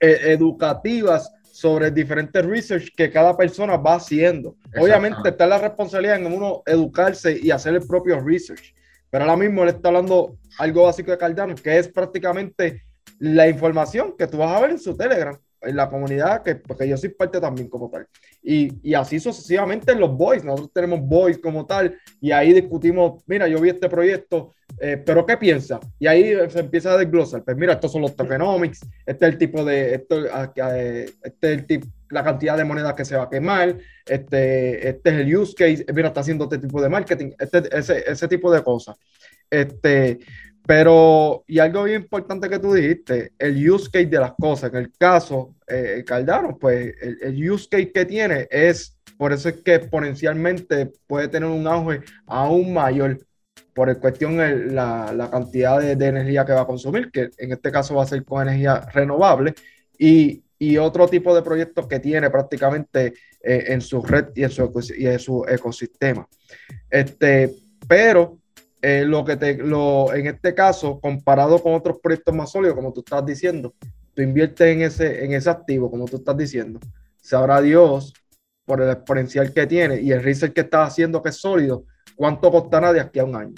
eh, 0.00 0.18
educativas 0.26 1.30
sobre 1.50 1.90
diferentes 1.90 2.44
research 2.46 2.94
que 2.96 3.10
cada 3.10 3.36
persona 3.36 3.76
va 3.76 3.96
haciendo. 3.96 4.56
Obviamente 4.80 5.28
está 5.28 5.46
la 5.46 5.58
responsabilidad 5.58 6.16
en 6.16 6.32
uno 6.32 6.62
educarse 6.64 7.38
y 7.42 7.50
hacer 7.50 7.74
el 7.74 7.86
propio 7.86 8.20
research. 8.20 8.74
Pero 9.10 9.24
ahora 9.24 9.36
mismo 9.36 9.62
él 9.62 9.68
está 9.68 9.88
hablando 9.88 10.38
algo 10.58 10.84
básico 10.84 11.10
de 11.10 11.18
Cardano, 11.18 11.54
que 11.54 11.76
es 11.76 11.88
prácticamente 11.88 12.84
la 13.18 13.46
información 13.48 14.14
que 14.16 14.26
tú 14.26 14.38
vas 14.38 14.56
a 14.56 14.60
ver 14.60 14.70
en 14.70 14.78
su 14.78 14.96
Telegram, 14.96 15.38
en 15.62 15.76
la 15.76 15.88
comunidad, 15.88 16.42
que, 16.42 16.56
porque 16.56 16.88
yo 16.88 16.96
soy 16.96 17.10
parte 17.10 17.40
también 17.40 17.68
como 17.68 17.90
tal. 17.90 18.06
Y, 18.42 18.90
y 18.90 18.94
así 18.94 19.20
sucesivamente 19.20 19.92
en 19.92 20.00
los 20.00 20.16
boys. 20.16 20.44
Nosotros 20.44 20.72
tenemos 20.72 21.00
boys 21.00 21.38
como 21.38 21.66
tal, 21.66 21.98
y 22.20 22.32
ahí 22.32 22.52
discutimos, 22.52 23.22
mira, 23.26 23.48
yo 23.48 23.60
vi 23.60 23.70
este 23.70 23.88
proyecto, 23.88 24.54
eh, 24.80 24.96
pero 24.96 25.24
¿qué 25.26 25.36
piensa? 25.36 25.78
Y 25.98 26.06
ahí 26.06 26.34
se 26.50 26.60
empieza 26.60 26.92
a 26.92 26.96
desglosar. 26.96 27.44
Pues 27.44 27.56
mira, 27.56 27.74
estos 27.74 27.92
son 27.92 28.02
los 28.02 28.16
tokenomics, 28.16 28.80
este 29.06 29.26
es 29.26 29.32
el 29.32 29.38
tipo 29.38 29.64
de, 29.64 29.94
esto, 29.94 30.24
este 30.26 31.52
es 31.52 31.58
el 31.58 31.66
tipo, 31.66 31.86
la 32.10 32.22
cantidad 32.22 32.56
de 32.56 32.64
monedas 32.64 32.94
que 32.94 33.04
se 33.04 33.16
va 33.16 33.24
a 33.24 33.30
quemar, 33.30 33.78
este, 34.06 34.88
este 34.88 35.10
es 35.10 35.16
el 35.16 35.36
use 35.36 35.54
case, 35.54 35.86
mira, 35.94 36.08
está 36.08 36.20
haciendo 36.20 36.44
este 36.44 36.58
tipo 36.58 36.80
de 36.82 36.88
marketing, 36.88 37.30
este, 37.38 37.76
ese, 37.76 38.04
ese 38.06 38.28
tipo 38.28 38.52
de 38.52 38.62
cosas. 38.62 38.96
Este, 39.50 40.20
pero, 40.66 41.44
y 41.46 41.58
algo 41.58 41.84
bien 41.84 42.02
importante 42.02 42.48
que 42.48 42.58
tú 42.58 42.72
dijiste, 42.72 43.32
el 43.38 43.70
use 43.70 43.90
case 43.90 44.06
de 44.06 44.20
las 44.20 44.32
cosas. 44.34 44.70
En 44.72 44.78
el 44.78 44.92
caso 44.96 45.56
eh, 45.66 46.04
pues 46.60 46.94
el, 47.00 47.18
el, 47.22 47.50
use 47.50 47.68
case 47.68 47.92
que 47.92 48.04
tiene 48.04 48.46
es, 48.50 48.96
por 49.18 49.32
eso 49.32 49.48
es 49.48 49.56
que 49.56 49.74
exponencialmente 49.74 50.92
puede 51.06 51.28
tener 51.28 51.48
un 51.48 51.66
auge 51.66 52.00
aún 52.26 52.72
mayor 52.72 53.18
por 53.74 53.88
el 53.88 53.98
cuestión 53.98 54.36
de 54.36 54.66
la, 54.66 55.12
la, 55.12 55.30
cantidad 55.30 55.80
de, 55.80 55.96
de, 55.96 56.06
energía 56.06 56.44
que 56.44 56.52
va 56.52 56.62
a 56.62 56.66
consumir, 56.66 57.10
que 57.10 57.30
en 57.38 57.52
este 57.52 57.72
caso 57.72 57.94
va 57.94 58.02
a 58.02 58.06
ser 58.06 58.24
con 58.24 58.42
energía 58.42 58.80
renovable, 58.92 59.54
y, 59.98 60.42
y 60.58 60.76
otro 60.78 61.08
tipo 61.08 61.34
de 61.34 61.42
proyectos 61.42 61.86
que 61.88 61.98
tiene 61.98 62.30
prácticamente 62.30 63.14
eh, 63.42 63.64
en 63.68 63.80
su 63.80 64.02
red 64.02 64.26
y 64.34 64.44
en 64.44 64.50
su, 64.50 64.70
y 64.96 65.06
en 65.06 65.18
su 65.18 65.44
ecosistema. 65.48 66.28
Este, 66.88 67.52
pero 67.88 68.38
eh, 68.82 69.04
lo 69.06 69.24
que 69.24 69.36
te, 69.36 69.56
lo, 69.56 70.12
en 70.12 70.26
este 70.26 70.54
caso, 70.54 71.00
comparado 71.00 71.62
con 71.62 71.74
otros 71.74 71.98
proyectos 72.02 72.34
más 72.34 72.50
sólidos, 72.50 72.74
como 72.74 72.92
tú 72.92 73.00
estás 73.00 73.24
diciendo, 73.24 73.74
tú 74.12 74.22
inviertes 74.22 74.66
en 74.66 74.82
ese, 74.82 75.24
en 75.24 75.32
ese 75.32 75.48
activo, 75.48 75.88
como 75.88 76.06
tú 76.06 76.16
estás 76.16 76.36
diciendo, 76.36 76.80
sabrá 77.20 77.60
Dios 77.60 78.12
por 78.64 78.82
el 78.82 78.90
exponencial 78.90 79.52
que 79.52 79.66
tiene 79.68 80.00
y 80.00 80.10
el 80.10 80.22
research 80.22 80.52
que 80.52 80.62
estás 80.62 80.88
haciendo 80.88 81.22
que 81.22 81.28
es 81.28 81.36
sólido, 81.36 81.84
cuánto 82.16 82.50
costará 82.50 82.92
de 82.92 83.00
aquí 83.00 83.20
a 83.20 83.24
un 83.24 83.36
año. 83.36 83.54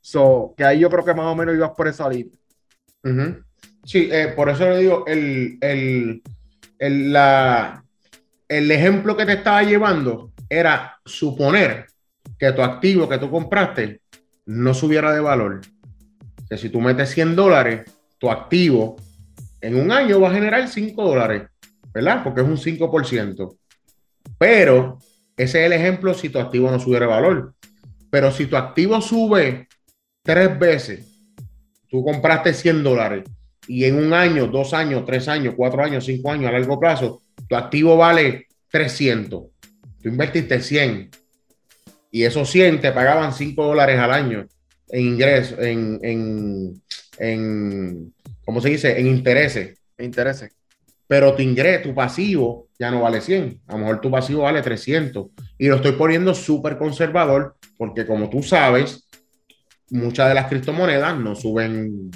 So, 0.00 0.54
que 0.56 0.64
ahí 0.64 0.78
yo 0.78 0.88
creo 0.88 1.04
que 1.04 1.14
más 1.14 1.26
o 1.26 1.34
menos 1.34 1.56
ibas 1.56 1.72
por 1.76 1.88
esa 1.88 2.08
línea. 2.08 2.32
Sí, 3.84 4.08
eh, 4.12 4.32
por 4.36 4.48
eso 4.48 4.68
le 4.70 4.78
digo, 4.78 5.04
el, 5.06 5.58
el, 5.60 6.22
el, 6.78 7.12
la, 7.12 7.84
el 8.46 8.70
ejemplo 8.70 9.16
que 9.16 9.26
te 9.26 9.32
estaba 9.32 9.62
llevando 9.64 10.32
era 10.48 10.98
suponer 11.04 11.86
que 12.38 12.52
tu 12.52 12.62
activo 12.62 13.08
que 13.08 13.18
tú 13.18 13.30
compraste 13.30 14.00
no 14.48 14.72
subiera 14.72 15.12
de 15.12 15.20
valor. 15.20 15.60
Que 16.48 16.56
si 16.56 16.70
tú 16.70 16.80
metes 16.80 17.10
100 17.10 17.36
dólares, 17.36 17.82
tu 18.16 18.30
activo 18.30 18.96
en 19.60 19.76
un 19.76 19.92
año 19.92 20.20
va 20.20 20.30
a 20.30 20.34
generar 20.34 20.66
5 20.66 21.04
dólares, 21.04 21.42
¿verdad? 21.92 22.24
Porque 22.24 22.40
es 22.40 22.46
un 22.46 22.56
5%. 22.56 23.56
Pero 24.38 24.98
ese 25.36 25.60
es 25.60 25.66
el 25.66 25.72
ejemplo 25.74 26.14
si 26.14 26.30
tu 26.30 26.38
activo 26.38 26.70
no 26.70 26.80
subiera 26.80 27.06
de 27.06 27.12
valor. 27.12 27.54
Pero 28.10 28.32
si 28.32 28.46
tu 28.46 28.56
activo 28.56 29.00
sube 29.02 29.68
tres 30.22 30.58
veces, 30.58 31.06
tú 31.90 32.02
compraste 32.02 32.54
100 32.54 32.82
dólares 32.82 33.24
y 33.66 33.84
en 33.84 33.96
un 33.96 34.14
año, 34.14 34.46
dos 34.46 34.72
años, 34.72 35.04
tres 35.04 35.28
años, 35.28 35.54
cuatro 35.56 35.84
años, 35.84 36.06
cinco 36.06 36.32
años 36.32 36.48
a 36.48 36.52
largo 36.52 36.80
plazo, 36.80 37.20
tu 37.46 37.54
activo 37.54 37.98
vale 37.98 38.46
300. 38.70 39.42
Tú 40.00 40.08
invertiste 40.08 40.62
100 40.62 41.10
y 42.10 42.24
esos 42.24 42.50
100 42.50 42.80
te 42.80 42.92
pagaban 42.92 43.32
5 43.32 43.64
dólares 43.64 43.98
al 43.98 44.12
año 44.12 44.46
en 44.88 45.04
ingresos, 45.04 45.58
en, 45.58 45.98
en, 46.02 46.82
en, 47.18 48.14
¿cómo 48.44 48.60
se 48.60 48.70
dice? 48.70 48.98
En 48.98 49.06
intereses. 49.06 49.78
Intereses. 49.98 50.56
Pero 51.06 51.34
tu 51.34 51.42
ingreso, 51.42 51.88
tu 51.88 51.94
pasivo 51.94 52.68
ya 52.78 52.90
no 52.90 53.02
vale 53.02 53.20
100. 53.20 53.62
A 53.66 53.72
lo 53.72 53.78
mejor 53.78 54.00
tu 54.00 54.10
pasivo 54.10 54.42
vale 54.42 54.62
300. 54.62 55.26
Y 55.58 55.68
lo 55.68 55.76
estoy 55.76 55.92
poniendo 55.92 56.34
súper 56.34 56.78
conservador 56.78 57.56
porque 57.76 58.06
como 58.06 58.28
tú 58.28 58.42
sabes, 58.42 59.08
muchas 59.90 60.28
de 60.28 60.34
las 60.34 60.48
criptomonedas 60.48 61.18
no 61.18 61.34
suben 61.34 62.10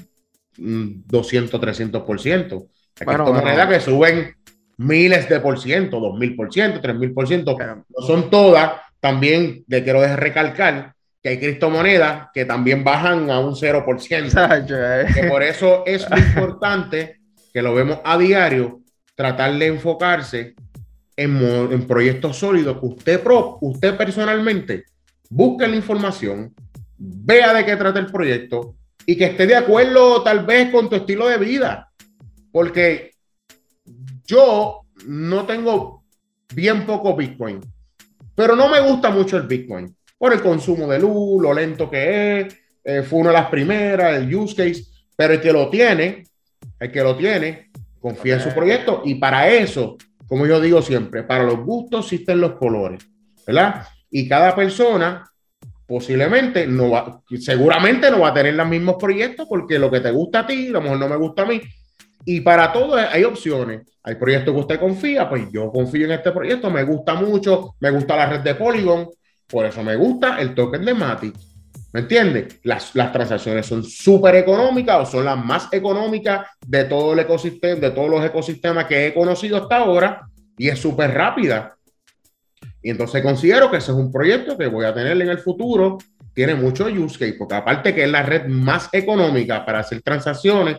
200, 0.56 1.60
300%. 1.60 2.66
Hay 3.00 3.06
criptomonedas 3.06 3.68
que 3.68 3.80
suben 3.80 4.34
miles 4.76 5.28
de 5.28 5.40
por 5.40 5.58
ciento, 5.58 6.00
dos 6.00 6.18
mil 6.18 6.36
por 6.36 6.52
ciento, 6.52 6.80
tres 6.80 6.96
mil 6.96 7.12
por 7.12 7.26
ciento. 7.26 7.56
No 7.58 8.06
son 8.06 8.28
todas, 8.30 8.72
también 9.02 9.64
le 9.66 9.82
quiero 9.82 10.00
recalcar 10.16 10.94
que 11.20 11.30
hay 11.30 11.38
criptomonedas 11.40 12.28
que 12.32 12.44
también 12.44 12.84
bajan 12.84 13.30
a 13.30 13.40
un 13.40 13.54
0%. 13.54 15.12
que 15.12 15.24
por 15.24 15.42
eso 15.42 15.82
es 15.84 16.08
muy 16.08 16.20
importante 16.20 17.20
que 17.52 17.62
lo 17.62 17.74
vemos 17.74 17.98
a 18.04 18.16
diario, 18.16 18.80
tratar 19.16 19.58
de 19.58 19.66
enfocarse 19.66 20.54
en, 21.16 21.36
en 21.72 21.86
proyectos 21.88 22.38
sólidos 22.38 22.78
que 22.78 22.86
usted, 22.86 23.20
pro, 23.20 23.58
usted 23.60 23.96
personalmente 23.96 24.84
busque 25.28 25.66
la 25.66 25.76
información, 25.76 26.54
vea 26.96 27.52
de 27.54 27.64
qué 27.64 27.74
trata 27.74 27.98
el 27.98 28.06
proyecto 28.06 28.76
y 29.04 29.16
que 29.16 29.24
esté 29.24 29.48
de 29.48 29.56
acuerdo 29.56 30.22
tal 30.22 30.46
vez 30.46 30.70
con 30.70 30.88
tu 30.88 30.94
estilo 30.94 31.28
de 31.28 31.38
vida. 31.38 31.90
Porque 32.52 33.10
yo 34.26 34.82
no 35.06 35.44
tengo 35.44 36.04
bien 36.54 36.86
poco 36.86 37.16
Bitcoin. 37.16 37.60
Pero 38.42 38.56
no 38.56 38.68
me 38.68 38.80
gusta 38.80 39.08
mucho 39.08 39.36
el 39.36 39.44
Bitcoin 39.44 39.94
por 40.18 40.32
el 40.32 40.42
consumo 40.42 40.88
de 40.88 40.98
luz, 40.98 41.40
lo 41.40 41.54
lento 41.54 41.88
que 41.88 42.40
es. 42.40 42.56
Eh, 42.82 43.02
fue 43.02 43.20
una 43.20 43.28
de 43.30 43.36
las 43.36 43.48
primeras, 43.48 44.16
el 44.16 44.34
use 44.34 44.56
case. 44.56 44.84
Pero 45.14 45.34
el 45.34 45.40
que 45.40 45.52
lo 45.52 45.70
tiene, 45.70 46.24
el 46.80 46.90
que 46.90 47.02
lo 47.04 47.14
tiene, 47.14 47.70
confía 48.00 48.34
en 48.34 48.40
su 48.40 48.48
proyecto. 48.48 49.02
Y 49.04 49.14
para 49.14 49.48
eso, 49.48 49.96
como 50.26 50.44
yo 50.44 50.60
digo 50.60 50.82
siempre, 50.82 51.22
para 51.22 51.44
los 51.44 51.60
gustos 51.60 52.06
existen 52.06 52.40
los 52.40 52.54
colores, 52.54 53.06
¿verdad? 53.46 53.86
Y 54.10 54.28
cada 54.28 54.56
persona 54.56 55.24
posiblemente 55.86 56.66
no 56.66 56.90
va, 56.90 57.22
seguramente 57.38 58.10
no 58.10 58.18
va 58.18 58.30
a 58.30 58.34
tener 58.34 58.54
los 58.54 58.66
mismos 58.66 58.96
proyectos 58.98 59.46
porque 59.48 59.78
lo 59.78 59.88
que 59.88 60.00
te 60.00 60.10
gusta 60.10 60.40
a 60.40 60.46
ti, 60.48 60.66
a 60.66 60.70
lo 60.72 60.80
mejor 60.80 60.98
no 60.98 61.08
me 61.08 61.16
gusta 61.16 61.42
a 61.42 61.46
mí. 61.46 61.60
Y 62.24 62.40
para 62.40 62.72
todo 62.72 62.94
hay 62.94 63.24
opciones. 63.24 63.82
Hay 64.02 64.16
proyectos 64.16 64.54
que 64.54 64.60
usted 64.60 64.80
confía, 64.80 65.28
pues 65.28 65.50
yo 65.52 65.70
confío 65.70 66.06
en 66.06 66.12
este 66.12 66.32
proyecto, 66.32 66.70
me 66.70 66.82
gusta 66.82 67.14
mucho, 67.14 67.76
me 67.80 67.90
gusta 67.90 68.16
la 68.16 68.26
red 68.26 68.40
de 68.40 68.54
Polygon, 68.54 69.08
por 69.46 69.64
eso 69.64 69.82
me 69.82 69.94
gusta 69.96 70.40
el 70.40 70.54
token 70.54 70.84
de 70.84 70.94
Matic. 70.94 71.34
¿Me 71.92 72.00
entiende? 72.00 72.48
Las, 72.64 72.94
las 72.94 73.12
transacciones 73.12 73.66
son 73.66 73.84
súper 73.84 74.36
económicas 74.36 75.00
o 75.00 75.12
son 75.12 75.24
las 75.26 75.36
más 75.36 75.68
económicas 75.72 76.46
de 76.66 76.84
todo 76.84 77.12
el 77.12 77.18
ecosistema, 77.20 77.80
de 77.80 77.90
todos 77.90 78.10
los 78.10 78.24
ecosistemas 78.24 78.86
que 78.86 79.08
he 79.08 79.14
conocido 79.14 79.58
hasta 79.58 79.76
ahora 79.76 80.26
y 80.56 80.68
es 80.68 80.78
súper 80.78 81.12
rápida. 81.12 81.76
Y 82.82 82.90
entonces 82.90 83.22
considero 83.22 83.70
que 83.70 83.76
ese 83.76 83.92
es 83.92 83.96
un 83.96 84.10
proyecto 84.10 84.56
que 84.56 84.66
voy 84.66 84.86
a 84.86 84.94
tener 84.94 85.20
en 85.20 85.28
el 85.28 85.38
futuro 85.38 85.98
tiene 86.34 86.54
mucho 86.54 86.86
use 86.86 87.18
case, 87.18 87.34
porque 87.38 87.54
aparte 87.54 87.94
que 87.94 88.04
es 88.04 88.10
la 88.10 88.22
red 88.22 88.46
más 88.46 88.88
económica 88.92 89.64
para 89.64 89.80
hacer 89.80 90.00
transacciones, 90.02 90.78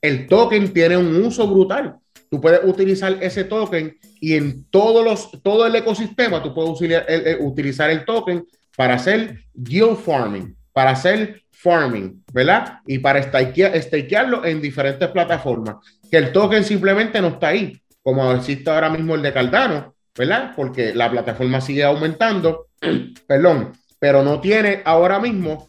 el 0.00 0.26
token 0.26 0.72
tiene 0.72 0.96
un 0.96 1.14
uso 1.24 1.46
brutal. 1.46 1.96
Tú 2.30 2.40
puedes 2.40 2.60
utilizar 2.64 3.16
ese 3.20 3.44
token 3.44 3.96
y 4.20 4.34
en 4.34 4.64
todos 4.70 5.04
los, 5.04 5.42
todo 5.42 5.66
el 5.66 5.74
ecosistema 5.74 6.42
tú 6.42 6.54
puedes 6.54 6.70
utilizar 6.70 7.04
el, 7.08 7.38
utilizar 7.40 7.90
el 7.90 8.04
token 8.04 8.46
para 8.76 8.94
hacer 8.94 9.44
yield 9.54 9.96
farming, 9.96 10.56
para 10.72 10.90
hacer 10.90 11.42
farming, 11.50 12.22
¿verdad? 12.32 12.80
Y 12.86 12.98
para 12.98 13.22
stakearlo 13.22 14.44
en 14.44 14.60
diferentes 14.60 15.08
plataformas. 15.08 15.76
Que 16.10 16.18
el 16.18 16.32
token 16.32 16.64
simplemente 16.64 17.20
no 17.20 17.28
está 17.28 17.48
ahí, 17.48 17.80
como 18.02 18.30
existe 18.32 18.70
ahora 18.70 18.90
mismo 18.90 19.14
el 19.14 19.22
de 19.22 19.32
Cardano, 19.32 19.94
¿verdad? 20.16 20.52
Porque 20.54 20.94
la 20.94 21.10
plataforma 21.10 21.60
sigue 21.60 21.82
aumentando, 21.82 22.68
perdón, 23.26 23.72
pero 23.98 24.22
no 24.22 24.40
tiene 24.40 24.82
ahora 24.84 25.18
mismo 25.18 25.68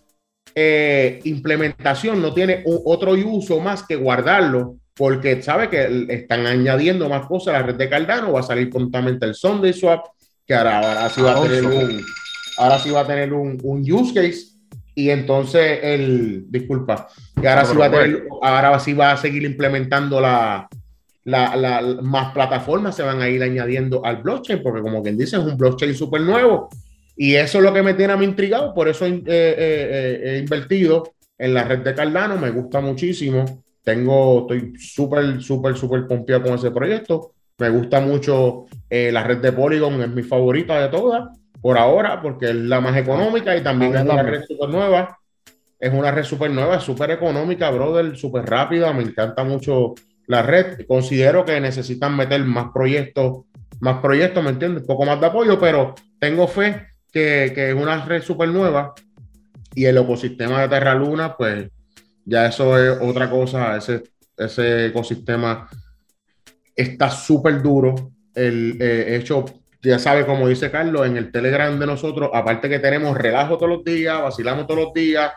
eh, 0.56 1.20
implementación, 1.24 2.22
no 2.22 2.34
tiene 2.34 2.64
otro 2.66 3.14
uso 3.14 3.60
más 3.60 3.84
que 3.84 3.96
guardarlo, 3.96 4.78
porque 4.96 5.42
sabe 5.42 5.70
que 5.70 6.06
están 6.10 6.46
añadiendo 6.46 7.08
más 7.08 7.26
cosas 7.26 7.56
a 7.56 7.60
la 7.60 7.66
red 7.68 7.76
de 7.76 7.90
Cardano, 7.90 8.34
va 8.34 8.42
a 8.42 8.44
salir 8.44 8.70
prontamente 8.70 9.26
el 9.26 9.36
Sunday 9.36 9.74
Swap, 9.74 10.06
que 10.46 10.54
ahora, 10.54 11.10
sí 11.10 11.22
va 11.22 11.34
a 11.34 11.42
tener 11.42 11.66
un, 11.66 12.06
ahora 12.58 12.80
sí 12.80 12.90
va 12.90 13.02
a 13.02 13.08
tener 13.08 13.34
un, 13.34 13.60
use 13.64 14.14
case 14.14 14.48
y 14.96 15.10
entonces 15.10 15.80
el, 15.84 16.46
disculpa, 16.50 17.08
y 17.42 17.46
ahora 17.46 17.66
sí 17.66 17.78
va 17.78 17.86
a 17.86 17.92
tener, 17.92 18.28
ahora 18.42 18.80
sí 18.80 18.94
va 18.94 19.12
a 19.12 19.18
seguir 19.18 19.44
implementando 19.44 20.20
la, 20.20 20.68
la, 21.24 21.82
más 22.02 22.34
plataformas 22.34 22.96
se 22.96 23.04
van 23.04 23.22
a 23.22 23.30
ir 23.30 23.42
añadiendo 23.44 24.06
al 24.06 24.18
blockchain, 24.18 24.62
porque 24.62 24.82
como 24.82 25.02
quien 25.04 25.18
dice, 25.18 25.38
es 25.38 25.44
un 25.44 25.58
blockchain 25.58 25.94
súper 25.94 26.22
nuevo. 26.22 26.70
Y 27.22 27.36
eso 27.36 27.58
es 27.58 27.66
lo 27.66 27.74
que 27.74 27.84
me 27.84 27.96
tiene 27.96 28.14
a 28.14 28.16
mí 28.16 28.24
intrigado, 28.24 28.74
por 28.74 28.88
eso 28.88 29.06
he, 29.06 29.10
eh, 29.10 29.24
eh, 29.28 30.22
eh, 30.24 30.38
invertido 30.40 31.16
en 31.38 31.54
la 31.54 31.66
red 31.66 31.80
de 31.80 31.94
Cardano, 31.94 32.38
me 32.38 32.50
gusta 32.50 32.80
muchísimo. 32.80 33.62
Tengo, 33.84 34.44
estoy 34.44 34.74
súper, 34.80 35.42
súper, 35.42 35.76
súper 35.76 36.08
confiado 36.08 36.44
con 36.44 36.54
ese 36.54 36.72
proyecto. 36.72 37.34
Me 37.58 37.70
gusta 37.72 38.00
mucho 38.00 38.68
la 38.90 39.22
red 39.22 39.40
de 39.40 39.52
Polygon, 39.52 40.02
es 40.02 40.08
mi 40.08 40.24
favorita 40.24 40.80
de 40.80 40.88
todas, 40.88 41.38
por 41.60 41.78
ahora, 41.78 42.22
porque 42.22 42.52
es 42.52 42.56
la 42.56 42.80
más 42.80 42.96
económica 42.96 43.54
y 43.58 43.64
también 43.64 43.98
es 43.98 44.04
una 44.04 44.24
red 44.24 44.44
súper 44.48 44.70
nueva. 44.70 45.20
Es 45.78 45.94
una 45.94 46.12
red 46.12 46.24
súper 46.24 46.52
nueva, 46.52 46.80
súper 46.80 47.12
económica, 47.12 47.70
brother, 47.70 48.16
súper 48.16 48.46
rápida. 48.46 48.94
Me 48.94 49.04
encanta 49.04 49.44
mucho 49.44 49.94
la 50.28 50.42
red. 50.42 50.88
Considero 50.88 51.44
que 51.44 51.60
necesitan 51.60 52.16
meter 52.16 52.46
más 52.46 52.68
proyectos, 52.74 53.44
más 53.82 53.98
proyectos, 53.98 54.42
¿me 54.42 54.52
entiendes? 54.52 54.84
Un 54.84 54.88
poco 54.88 55.06
más 55.06 55.20
de 55.20 55.28
apoyo, 55.28 55.60
pero 55.60 55.96
tengo 56.18 56.48
fe 56.48 56.89
que, 57.12 57.46
es 57.46 57.76
una 57.76 58.06
red 58.06 58.22
súper 58.22 58.50
nueva 58.50 58.94
y 59.74 59.86
el 59.86 59.98
ecosistema 59.98 60.62
de 60.62 60.70
Terra 60.70 60.96
Luna, 60.96 61.36
pues 61.36 61.70
ya 62.26 62.48
eso 62.48 62.78
es 62.78 63.00
otra 63.02 63.30
cosa. 63.30 63.78
Ese, 63.78 64.04
ese 64.38 64.88
ecosistema 64.88 65.70
está 66.76 67.10
súper 67.10 67.62
duro. 67.62 68.12
El 68.34 68.78
eh, 68.80 69.16
hecho, 69.16 69.46
ya 69.82 70.00
sabe, 70.00 70.26
como 70.26 70.48
dice 70.48 70.72
Carlos, 70.72 71.06
en 71.06 71.18
el 71.18 71.32
Telegram 71.32 71.78
de 71.78 71.86
nosotros, 71.86 72.30
aparte 72.34 72.70
que 72.70 72.80
tenemos 72.80 73.18
relajo 73.18 73.58
todos 73.58 73.70
los 73.70 73.84
días, 73.84 74.22
vacilamos 74.22 74.68
todos 74.68 74.86
los 74.86 74.94
días, 74.94 75.32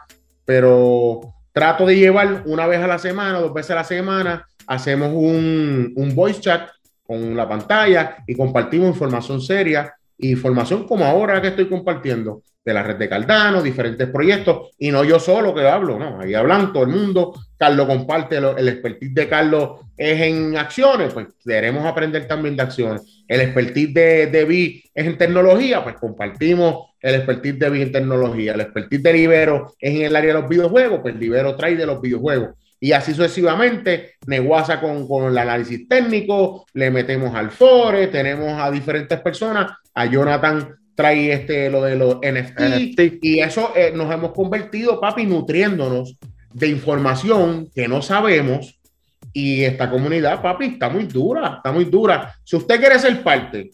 pero 0.44 1.20
trato 1.52 1.86
de 1.86 1.96
llevar 1.96 2.42
una 2.46 2.66
vez 2.66 2.80
a 2.80 2.86
la 2.86 2.98
semana, 2.98 3.40
dos 3.40 3.52
veces 3.52 3.72
a 3.72 3.76
la 3.76 3.84
semana, 3.84 4.46
hacemos 4.66 5.10
un, 5.14 5.92
un 5.96 6.14
voice 6.14 6.40
chat 6.40 6.68
con 7.02 7.36
la 7.36 7.48
pantalla 7.48 8.16
y 8.26 8.34
compartimos 8.34 8.88
información 8.88 9.40
seria, 9.40 9.94
información 10.18 10.86
como 10.86 11.04
ahora 11.04 11.40
que 11.40 11.48
estoy 11.48 11.68
compartiendo 11.68 12.42
de 12.64 12.74
la 12.74 12.82
red 12.82 12.96
de 12.96 13.08
Cardano, 13.08 13.60
diferentes 13.60 14.08
proyectos, 14.08 14.70
y 14.78 14.90
no 14.90 15.02
yo 15.02 15.18
solo 15.18 15.52
que 15.52 15.66
hablo, 15.66 15.98
no, 15.98 16.20
ahí 16.20 16.32
hablan 16.34 16.72
todo 16.72 16.84
el 16.84 16.90
mundo, 16.90 17.34
Carlos 17.56 17.86
comparte, 17.86 18.36
el 18.36 18.68
expertise 18.68 19.14
de 19.14 19.28
Carlos 19.28 19.80
es 19.96 20.20
en 20.20 20.56
acciones, 20.56 21.12
pues 21.12 21.26
queremos 21.44 21.84
aprender 21.84 22.26
también 22.28 22.56
de 22.56 22.62
acciones. 22.62 23.24
El 23.26 23.40
expertise 23.40 23.94
de, 23.94 24.26
de 24.28 24.82
es 24.94 25.06
en 25.06 25.18
tecnología, 25.18 25.82
pues 25.82 25.96
compartimos 25.96 26.90
el 27.00 27.16
expertise 27.16 27.58
de 27.58 27.70
Vi 27.70 27.82
en 27.82 27.92
tecnología. 27.92 28.52
El 28.54 28.60
expertise 28.60 29.02
de 29.02 29.12
Libero 29.12 29.74
es 29.78 29.94
en 29.94 30.02
el 30.02 30.14
área 30.14 30.34
de 30.34 30.40
los 30.40 30.48
videojuegos, 30.48 31.00
pues 31.02 31.16
Libero 31.16 31.56
trae 31.56 31.74
de 31.74 31.86
los 31.86 32.00
videojuegos 32.00 32.50
y 32.82 32.90
así 32.90 33.14
sucesivamente, 33.14 34.16
Neguasa 34.26 34.80
con, 34.80 35.06
con 35.06 35.26
el 35.26 35.38
análisis 35.38 35.86
técnico, 35.86 36.66
le 36.74 36.90
metemos 36.90 37.32
al 37.32 37.52
Fore, 37.52 38.08
tenemos 38.08 38.60
a 38.60 38.72
diferentes 38.72 39.20
personas, 39.20 39.70
a 39.94 40.06
Jonathan 40.06 40.76
trae 40.94 41.32
este, 41.32 41.70
lo 41.70 41.82
de 41.82 41.96
los 41.96 42.16
NFT, 42.16 43.18
y 43.22 43.40
eso 43.40 43.72
eh, 43.74 43.92
nos 43.94 44.12
hemos 44.12 44.32
convertido, 44.32 45.00
papi, 45.00 45.24
nutriéndonos 45.24 46.16
de 46.52 46.68
información 46.68 47.70
que 47.74 47.88
no 47.88 48.02
sabemos 48.02 48.78
y 49.32 49.62
esta 49.62 49.88
comunidad, 49.88 50.42
papi, 50.42 50.66
está 50.66 50.90
muy 50.90 51.04
dura, 51.04 51.54
está 51.56 51.72
muy 51.72 51.86
dura. 51.86 52.34
Si 52.44 52.56
usted 52.56 52.78
quiere 52.78 52.98
ser 52.98 53.22
parte 53.22 53.70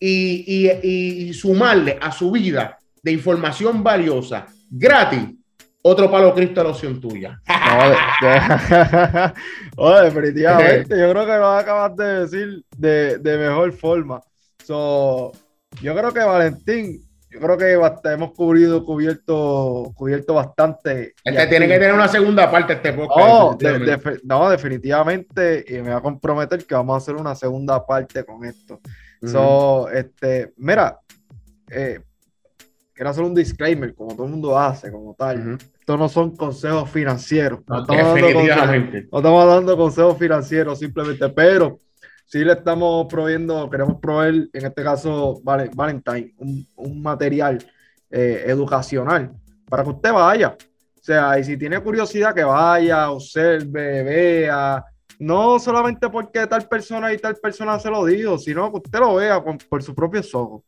y, 0.00 0.66
y, 0.66 1.28
y 1.28 1.32
sumarle 1.34 1.98
a 2.00 2.10
su 2.10 2.32
vida 2.32 2.78
de 3.02 3.12
información 3.12 3.84
valiosa 3.84 4.46
gratis, 4.68 5.20
otro 5.82 6.10
palo 6.10 6.34
Cristo 6.34 6.60
a 6.60 6.64
la 6.64 6.70
opción 6.70 7.00
tuya. 7.00 7.40
No, 9.76 10.00
definitivamente. 10.02 10.98
yo 10.98 11.10
creo 11.10 11.26
que 11.26 11.36
lo 11.36 11.48
acabas 11.50 11.96
de 11.96 12.04
decir 12.20 12.64
de, 12.76 13.18
de 13.18 13.38
mejor 13.38 13.72
forma. 13.72 14.20
So, 14.64 15.32
yo 15.80 15.94
creo 15.94 16.12
que 16.12 16.20
Valentín, 16.20 17.02
yo 17.30 17.40
creo 17.40 17.56
que 17.56 17.72
hemos 18.10 18.32
cubrido, 18.32 18.84
cubierto, 18.84 19.92
cubierto 19.96 20.34
bastante. 20.34 21.14
Este 21.24 21.46
tiene 21.46 21.66
que 21.66 21.74
tener 21.74 21.94
una 21.94 22.08
segunda 22.08 22.50
parte 22.50 22.74
este 22.74 22.92
podcast. 22.92 23.62
No, 24.24 24.50
definitivamente. 24.50 25.64
Y 25.66 25.74
me 25.74 25.90
va 25.90 25.96
a 25.96 26.02
comprometer 26.02 26.64
que 26.66 26.74
vamos 26.74 26.94
a 26.94 26.98
hacer 26.98 27.14
una 27.14 27.34
segunda 27.34 27.84
parte 27.86 28.24
con 28.24 28.44
esto. 28.44 28.80
So, 29.24 29.88
este, 29.88 30.52
mira, 30.56 30.98
eh, 31.70 32.00
quiero 32.92 33.10
hacer 33.10 33.24
un 33.24 33.34
disclaimer, 33.34 33.94
como 33.94 34.14
todo 34.14 34.26
el 34.26 34.32
mundo 34.32 34.58
hace, 34.58 34.90
como 34.90 35.14
tal. 35.14 35.58
Estos 35.78 35.98
no 35.98 36.08
son 36.08 36.36
consejos 36.36 36.90
financieros. 36.90 37.60
No, 37.66 37.80
estamos 37.80 38.14
Definitivamente. 38.14 39.08
no 39.10 39.18
estamos 39.18 39.46
dando 39.46 39.76
consejos 39.76 40.18
financieros 40.18 40.78
simplemente, 40.78 41.28
pero 41.30 41.78
sí 42.32 42.46
le 42.46 42.54
estamos 42.54 43.06
proveyendo, 43.08 43.68
queremos 43.68 44.00
proveer, 44.00 44.48
en 44.54 44.64
este 44.64 44.82
caso, 44.82 45.38
vale, 45.44 45.70
Valentine, 45.74 46.32
un, 46.38 47.02
material 47.02 47.62
eh, 48.10 48.44
educacional 48.46 49.32
para 49.68 49.84
que 49.84 49.90
usted 49.90 50.12
vaya. 50.14 50.56
O 50.58 51.04
sea, 51.04 51.38
y 51.38 51.44
si 51.44 51.58
tiene 51.58 51.78
curiosidad, 51.80 52.34
que 52.34 52.42
vaya, 52.42 53.10
observe, 53.10 54.02
vea. 54.02 54.82
No 55.18 55.58
solamente 55.58 56.08
porque 56.08 56.46
tal 56.46 56.66
persona 56.66 57.12
y 57.12 57.18
tal 57.18 57.36
persona 57.36 57.78
se 57.78 57.90
lo 57.90 58.06
dijo, 58.06 58.38
sino 58.38 58.70
que 58.70 58.78
usted 58.78 58.98
lo 58.98 59.16
vea 59.16 59.44
por 59.68 59.82
sus 59.82 59.94
propios 59.94 60.34
ojos. 60.34 60.62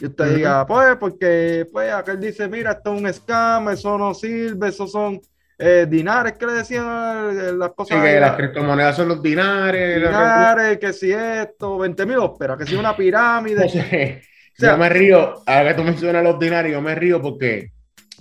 Y 0.00 0.06
usted 0.06 0.36
diga, 0.36 0.66
pues, 0.66 0.96
porque 0.96 1.68
pues 1.70 1.92
aquel 1.92 2.18
dice, 2.18 2.48
mira, 2.48 2.72
esto 2.72 2.94
es 2.94 3.02
un 3.02 3.12
scam, 3.12 3.68
eso 3.68 3.98
no 3.98 4.14
sirve, 4.14 4.68
eso 4.68 4.86
son 4.86 5.20
eh, 5.60 5.86
dinares 5.88 6.32
que 6.32 6.46
le 6.46 6.52
decían 6.54 7.38
eh, 7.38 7.52
las 7.52 7.72
cosas. 7.72 7.98
Sí, 7.98 8.02
que 8.02 8.18
las 8.18 8.34
criptomonedas 8.36 8.96
son 8.96 9.08
los 9.08 9.22
dinares. 9.22 10.00
Dinares, 10.00 10.78
que 10.78 10.92
si 10.92 11.12
esto, 11.12 11.78
20 11.78 12.06
mil 12.06 12.16
óperas, 12.16 12.58
que 12.58 12.66
si 12.66 12.74
una 12.74 12.96
pirámide. 12.96 14.20
O 14.52 14.62
sea, 14.62 14.72
yo 14.72 14.78
me 14.78 14.90
río, 14.90 15.42
ahora 15.46 15.70
que 15.70 15.74
tú 15.74 15.84
mencionas 15.84 16.22
los 16.22 16.38
dinarios, 16.38 16.74
yo 16.74 16.82
me 16.82 16.94
río 16.94 17.22
porque 17.22 17.70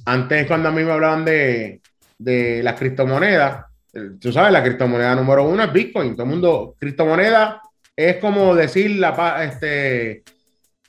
antes 0.06 0.48
cuando 0.48 0.70
a 0.70 0.72
mí 0.72 0.84
me 0.84 0.92
hablaban 0.92 1.26
de, 1.26 1.82
de 2.18 2.64
las 2.64 2.80
criptomonedas, 2.80 3.66
eh, 3.92 4.12
tú 4.22 4.32
sabes, 4.32 4.54
la 4.54 4.64
criptomoneda 4.64 5.16
número 5.16 5.44
uno 5.44 5.64
es 5.64 5.74
Bitcoin. 5.74 6.14
Todo 6.14 6.24
el 6.24 6.30
mundo, 6.30 6.76
criptomoneda 6.80 7.62
es 7.94 8.18
como 8.18 8.56
decir 8.56 8.92
la 8.92 9.44
este 9.44 10.24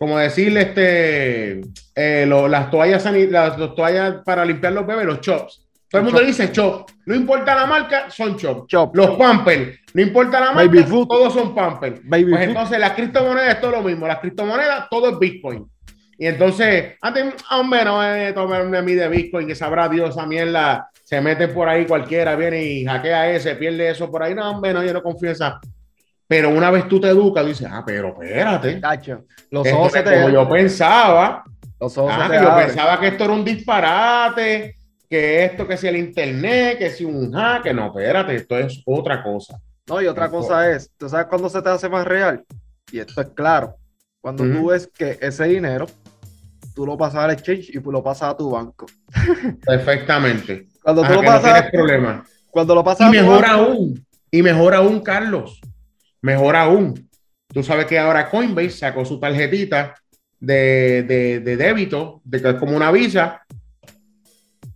como 0.00 0.16
decirle 0.16 0.62
este, 0.62 1.60
eh, 1.94 2.26
las, 2.26 2.70
toallas 2.70 3.04
las, 3.04 3.56
toallas 3.74 4.22
para 4.24 4.46
limpiar 4.46 4.72
los 4.72 4.86
bebés, 4.86 5.04
los 5.04 5.20
chops. 5.20 5.68
Todo 5.90 6.00
el 6.00 6.04
mundo 6.04 6.20
dice 6.20 6.52
chop. 6.52 6.88
No 7.06 7.14
importa 7.14 7.54
la 7.54 7.66
marca, 7.66 8.10
son 8.10 8.36
chop. 8.36 8.68
chop 8.68 8.94
los 8.94 9.16
pampers. 9.16 9.80
No 9.92 10.02
importa 10.02 10.38
la 10.38 10.52
marca, 10.52 10.86
todos 10.86 11.34
son 11.34 11.54
pampers. 11.54 12.00
pues 12.08 12.24
entonces 12.40 12.78
las 12.78 12.92
criptomonedas 12.92 13.54
es 13.54 13.60
todo 13.60 13.72
lo 13.72 13.82
mismo. 13.82 14.06
Las 14.06 14.20
criptomonedas, 14.20 14.88
todo 14.88 15.10
es 15.10 15.18
Bitcoin. 15.18 15.68
Y 16.16 16.26
entonces, 16.26 16.96
antes, 17.00 17.34
hombre, 17.50 17.84
no 17.84 17.98
me 17.98 18.32
tomarme 18.32 18.78
a 18.78 18.82
mí 18.82 18.92
de 18.92 19.08
Bitcoin, 19.08 19.46
que 19.46 19.54
sabrá 19.54 19.88
Dios, 19.88 20.10
esa 20.10 20.26
mierda 20.26 20.90
se 21.02 21.20
mete 21.20 21.48
por 21.48 21.68
ahí 21.68 21.86
cualquiera, 21.86 22.36
viene 22.36 22.62
y 22.62 22.84
hackea 22.84 23.30
ese, 23.30 23.56
pierde 23.56 23.90
eso 23.90 24.10
por 24.10 24.22
ahí. 24.22 24.34
No, 24.34 24.50
hombre, 24.50 24.72
no, 24.74 24.84
yo 24.84 24.92
no 24.92 25.02
confío 25.02 25.30
en 25.30 25.32
esa 25.32 25.60
pero 26.30 26.50
una 26.50 26.70
vez 26.70 26.86
tú 26.86 27.00
te 27.00 27.08
educas, 27.08 27.44
dices, 27.44 27.66
ah, 27.68 27.82
pero 27.84 28.16
espérate. 28.22 28.80
los 29.50 29.66
ojos 29.66 29.90
se 29.90 30.00
te 30.00 30.14
como 30.14 30.30
yo 30.30 30.48
pensaba. 30.48 31.42
Los 31.80 31.98
ojos 31.98 32.12
ah, 32.16 32.30
yo 32.40 32.54
pensaba 32.54 33.00
que 33.00 33.08
esto 33.08 33.24
era 33.24 33.32
un 33.32 33.44
disparate, 33.44 34.76
que 35.10 35.44
esto, 35.44 35.66
que 35.66 35.76
si 35.76 35.88
el 35.88 35.96
internet, 35.96 36.78
que 36.78 36.88
si 36.90 37.04
un 37.04 37.32
hack, 37.32 37.64
que 37.64 37.74
no, 37.74 37.88
espérate, 37.88 38.36
esto 38.36 38.56
es 38.56 38.80
otra 38.86 39.22
cosa. 39.24 39.60
No, 39.88 40.00
y 40.00 40.06
otra 40.06 40.30
cosa 40.30 40.70
es, 40.70 40.88
¿tú 40.96 41.08
sabes 41.08 41.26
cuándo 41.26 41.48
se 41.48 41.60
te 41.60 41.68
hace 41.68 41.88
más 41.88 42.06
real? 42.06 42.44
Y 42.92 43.00
esto 43.00 43.20
es 43.20 43.28
claro. 43.30 43.74
Cuando 44.20 44.44
tú 44.44 44.66
ves 44.68 44.86
que 44.86 45.18
ese 45.20 45.44
dinero, 45.46 45.86
tú 46.76 46.86
lo 46.86 46.96
pasas 46.96 47.24
al 47.24 47.32
exchange 47.32 47.70
y 47.70 47.80
lo 47.80 48.02
pasas 48.04 48.30
a 48.30 48.36
tu 48.36 48.50
banco. 48.50 48.86
Perfectamente. 49.66 50.68
Cuando 50.82 51.02
tú 51.02 51.08
lo 51.08 51.22
no 51.22 51.26
pasas, 51.26 51.54
tienes 51.54 51.70
problema. 51.72 52.24
cuando 52.50 52.74
lo 52.76 52.84
pasas 52.84 53.00
Y 53.12 53.16
a 53.18 53.20
tu 53.22 53.26
mejor 53.26 53.42
banco, 53.42 53.62
aún, 53.64 54.06
y 54.30 54.42
mejor 54.42 54.74
aún, 54.74 55.00
Carlos, 55.00 55.60
mejor 56.22 56.54
aún. 56.54 57.08
Tú 57.52 57.64
sabes 57.64 57.86
que 57.86 57.98
ahora 57.98 58.30
Coinbase 58.30 58.70
sacó 58.70 59.04
su 59.04 59.18
tarjetita 59.18 59.96
de, 60.38 61.02
de- 61.02 61.40
de 61.40 61.56
débito, 61.56 62.20
de 62.24 62.40
que 62.40 62.50
es 62.50 62.54
como 62.56 62.76
una 62.76 62.92
visa. 62.92 63.42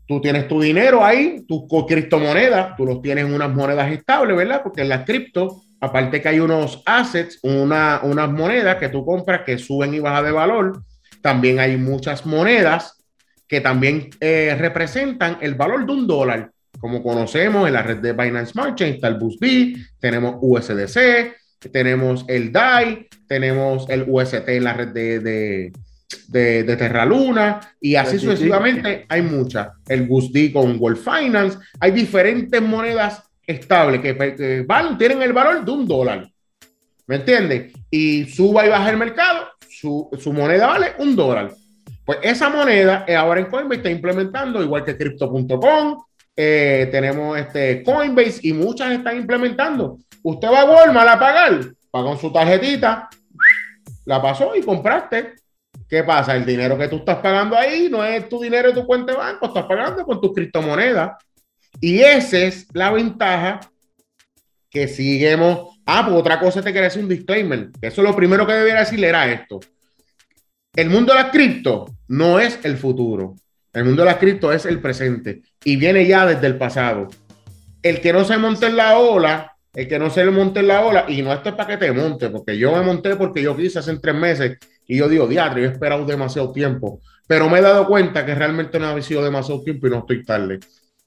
Tú 0.07 0.20
tienes 0.20 0.48
tu 0.48 0.61
dinero 0.61 1.05
ahí, 1.05 1.44
tus 1.48 1.62
criptomonedas, 1.86 2.76
tú 2.76 2.84
los 2.84 3.00
tienes 3.00 3.24
en 3.24 3.34
unas 3.34 3.52
monedas 3.55 3.90
estables, 3.90 4.36
¿verdad? 4.36 4.62
Porque 4.62 4.82
en 4.82 4.90
las 4.90 5.05
cripto, 5.05 5.62
aparte 5.80 6.20
que 6.20 6.28
hay 6.28 6.40
unos 6.40 6.82
assets, 6.84 7.38
una, 7.42 8.00
unas 8.02 8.30
monedas 8.30 8.76
que 8.76 8.90
tú 8.90 9.05
compras 9.05 9.42
que 9.46 9.59
suben 9.59 9.94
y 9.94 10.00
bajan 10.00 10.24
de 10.24 10.30
valor, 10.32 10.82
también 11.22 11.59
hay 11.59 11.76
muchas 11.76 12.26
monedas 12.26 13.02
que 13.48 13.61
también 13.61 14.11
eh, 14.20 14.55
representan 14.59 15.38
el 15.40 15.55
valor 15.55 15.86
de 15.86 15.92
un 15.92 16.07
dólar. 16.07 16.50
Como 16.78 17.02
conocemos 17.02 17.66
en 17.66 17.74
la 17.74 17.82
red 17.82 17.98
de 17.98 18.12
Binance 18.12 18.52
Smart 18.52 18.74
Chain 18.74 18.94
está 18.94 19.09
el 19.09 19.18
BUSD, 19.18 19.76
tenemos 19.98 20.36
USDC, 20.40 21.34
tenemos 21.72 22.24
el 22.28 22.52
DAI, 22.52 23.09
tenemos 23.26 23.88
el 23.88 24.05
UST 24.07 24.48
en 24.48 24.64
la 24.64 24.74
red 24.74 24.88
de, 24.88 25.72
de, 26.28 26.62
de 26.62 26.76
Terra 26.76 27.05
Luna 27.05 27.61
y 27.80 27.94
así 27.96 28.18
sucesivamente 28.18 29.07
hay 29.09 29.22
muchas. 29.22 29.68
El 29.88 30.07
BUSD 30.07 30.52
con 30.52 30.76
World 30.78 30.98
Finance, 30.98 31.59
hay 31.80 31.90
diferentes 31.90 32.61
monedas 32.61 33.22
estables 33.46 34.00
que, 34.00 34.16
que 34.16 34.64
valen, 34.66 34.98
tienen 34.98 35.22
el 35.22 35.32
valor 35.32 35.64
de 35.64 35.70
un 35.70 35.86
dólar. 35.86 36.28
¿Me 37.07 37.16
entiendes? 37.16 37.72
Y 37.90 38.24
suba 38.26 38.66
y 38.66 38.70
baja 38.70 38.90
el 38.90 38.96
mercado, 38.96 39.48
su, 39.68 40.09
su 40.18 40.32
moneda 40.32 40.68
vale 40.68 40.92
un 40.98 41.14
dólar. 41.14 41.52
Pues 42.05 42.18
esa 42.22 42.48
moneda 42.48 43.07
ahora 43.16 43.40
en 43.40 43.46
Coinbase 43.46 43.78
está 43.78 43.90
implementando, 43.90 44.62
igual 44.62 44.84
que 44.84 44.96
Crypto.com, 44.96 46.05
eh, 46.36 46.88
tenemos 46.90 47.38
este 47.38 47.82
Coinbase 47.82 48.40
y 48.42 48.52
muchas 48.52 48.92
están 48.92 49.16
implementando. 49.16 49.98
Usted 50.22 50.48
va 50.48 50.62
a 50.62 50.64
Walmart 50.64 51.09
a 51.09 51.18
pagar, 51.18 51.61
paga 51.90 52.09
con 52.09 52.18
su 52.18 52.32
tarjetita, 52.32 53.09
la 54.05 54.20
pasó 54.20 54.55
y 54.57 54.62
compraste. 54.62 55.34
¿Qué 55.89 56.03
pasa? 56.03 56.35
El 56.35 56.47
dinero 56.47 56.78
que 56.78 56.89
tú 56.89 56.97
estás 56.97 57.18
pagando 57.18 57.57
ahí 57.57 57.89
no 57.91 58.05
es 58.05 58.28
tu 58.28 58.41
dinero 58.41 58.68
de 58.68 58.80
tu 58.80 58.87
cuenta 58.87 59.12
de 59.12 59.18
banco, 59.18 59.47
estás 59.47 59.64
pagando 59.64 60.05
con 60.05 60.20
tus 60.20 60.32
criptomonedas. 60.32 61.12
Y 61.80 62.01
esa 62.01 62.39
es 62.39 62.66
la 62.72 62.91
ventaja 62.91 63.61
que 64.70 64.89
seguimos. 64.89 65.78
Ah, 65.87 66.05
pues 66.07 66.18
otra 66.18 66.41
cosa 66.41 66.62
te 66.62 66.72
quería 66.72 66.85
decir 66.85 67.03
un 67.03 67.09
disclaimer. 67.09 67.70
Eso 67.80 68.01
es 68.01 68.09
lo 68.09 68.16
primero 68.16 68.47
que 68.47 68.55
debería 68.55 68.80
decirle 68.80 69.09
era 69.09 69.30
esto. 69.30 69.61
El 70.74 70.91
mundo 70.91 71.12
de 71.12 71.22
las 71.22 71.30
cripto 71.30 71.87
no 72.09 72.41
es 72.41 72.59
el 72.64 72.76
futuro. 72.76 73.37
El 73.72 73.85
mundo 73.85 74.03
de 74.03 74.07
las 74.07 74.18
cripto 74.18 74.53
es 74.53 74.66
el 74.66 74.80
presente 74.80 75.43
y 75.64 75.76
viene 75.76 76.07
ya 76.07 76.26
desde 76.26 76.47
el 76.47 76.57
pasado. 76.57 77.09
El 77.82 78.01
que 78.01 78.12
no 78.12 78.24
se 78.24 78.39
monte 78.39 78.66
en 78.66 78.76
la 78.76 78.99
ola, 78.99 79.57
el 79.74 79.87
que 79.87 79.99
no 79.99 80.11
se 80.11 80.24
le 80.24 80.30
monte 80.30 80.61
en 80.61 80.68
la 80.68 80.85
ola, 80.85 81.05
y 81.09 81.22
no 81.22 81.32
esto 81.32 81.51
es 81.51 81.55
para 81.55 81.68
que 81.68 81.85
te 81.85 81.93
monte, 81.93 82.30
porque 82.30 82.57
yo 82.57 82.72
me 82.72 82.82
monté 82.82 83.16
porque 83.16 83.43
yo 83.43 83.57
quise 83.57 83.80
hace 83.80 83.99
tres 83.99 84.14
meses 84.14 84.59
y 84.87 84.99
yo 84.99 85.09
digo, 85.09 85.26
diatre, 85.26 85.62
yo 85.62 85.68
he 85.68 85.72
esperado 85.72 86.05
demasiado 86.05 86.53
tiempo, 86.53 87.01
pero 87.26 87.49
me 87.49 87.59
he 87.59 87.62
dado 87.62 87.87
cuenta 87.87 88.24
que 88.24 88.35
realmente 88.35 88.78
no 88.78 88.89
ha 88.89 89.03
sido 89.03 89.22
demasiado 89.22 89.62
tiempo 89.62 89.87
y 89.87 89.91
no 89.91 89.99
estoy 89.99 90.24
tarde, 90.24 90.61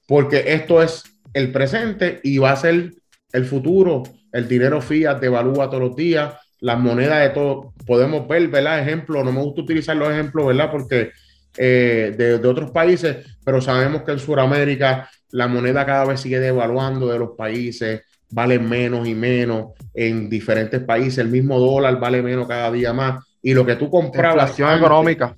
porque 0.08 0.44
esto 0.48 0.82
es 0.82 1.04
el 1.34 1.52
presente 1.52 2.20
y 2.24 2.38
va 2.38 2.52
a 2.52 2.56
ser 2.56 2.94
el 3.32 3.46
futuro. 3.46 4.04
El 4.32 4.48
dinero 4.48 4.82
fiat 4.82 5.20
devalúa 5.20 5.70
todos 5.70 5.84
los 5.84 5.96
días, 5.96 6.34
las 6.60 6.80
monedas 6.80 7.22
de 7.22 7.30
todo. 7.30 7.74
Podemos 7.86 8.28
ver, 8.28 8.48
¿verdad? 8.48 8.80
Ejemplos, 8.80 9.24
no 9.24 9.32
me 9.32 9.42
gusta 9.42 9.62
utilizar 9.62 9.96
los 9.96 10.10
ejemplos, 10.10 10.48
¿verdad? 10.48 10.72
Porque 10.72 11.12
eh, 11.58 12.14
de, 12.18 12.40
de 12.40 12.48
otros 12.48 12.72
países, 12.72 13.18
pero 13.44 13.62
sabemos 13.62 14.04
que 14.04 14.12
en 14.12 14.20
Sudamérica 14.20 15.10
la 15.32 15.48
moneda 15.48 15.86
cada 15.86 16.06
vez 16.06 16.22
sigue 16.22 16.40
devaluando 16.40 17.08
de 17.08 17.20
los 17.20 17.32
países, 17.38 18.02
vale 18.30 18.60
menos 18.60 19.08
y 19.08 19.14
menos 19.14 19.72
en 19.94 20.30
diferentes 20.30 20.82
países, 20.84 21.20
el 21.20 21.30
mismo 21.30 21.60
dólar 21.60 22.00
vale 22.00 22.22
menos 22.22 22.48
cada 22.48 22.72
día 22.72 22.94
más. 22.94 23.24
Y 23.48 23.54
lo 23.54 23.66
que 23.66 23.78
tú 23.78 23.90
comprabas, 23.90 24.34
inflación 24.34 24.68
antes, 24.70 24.82
económica. 24.86 25.38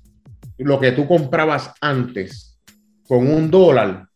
lo 0.58 0.80
que 0.80 0.90
tú 0.90 1.06
comprabas 1.06 1.72
antes 1.80 2.58
con 3.06 3.18
un 3.32 3.48
dólar, 3.48 4.08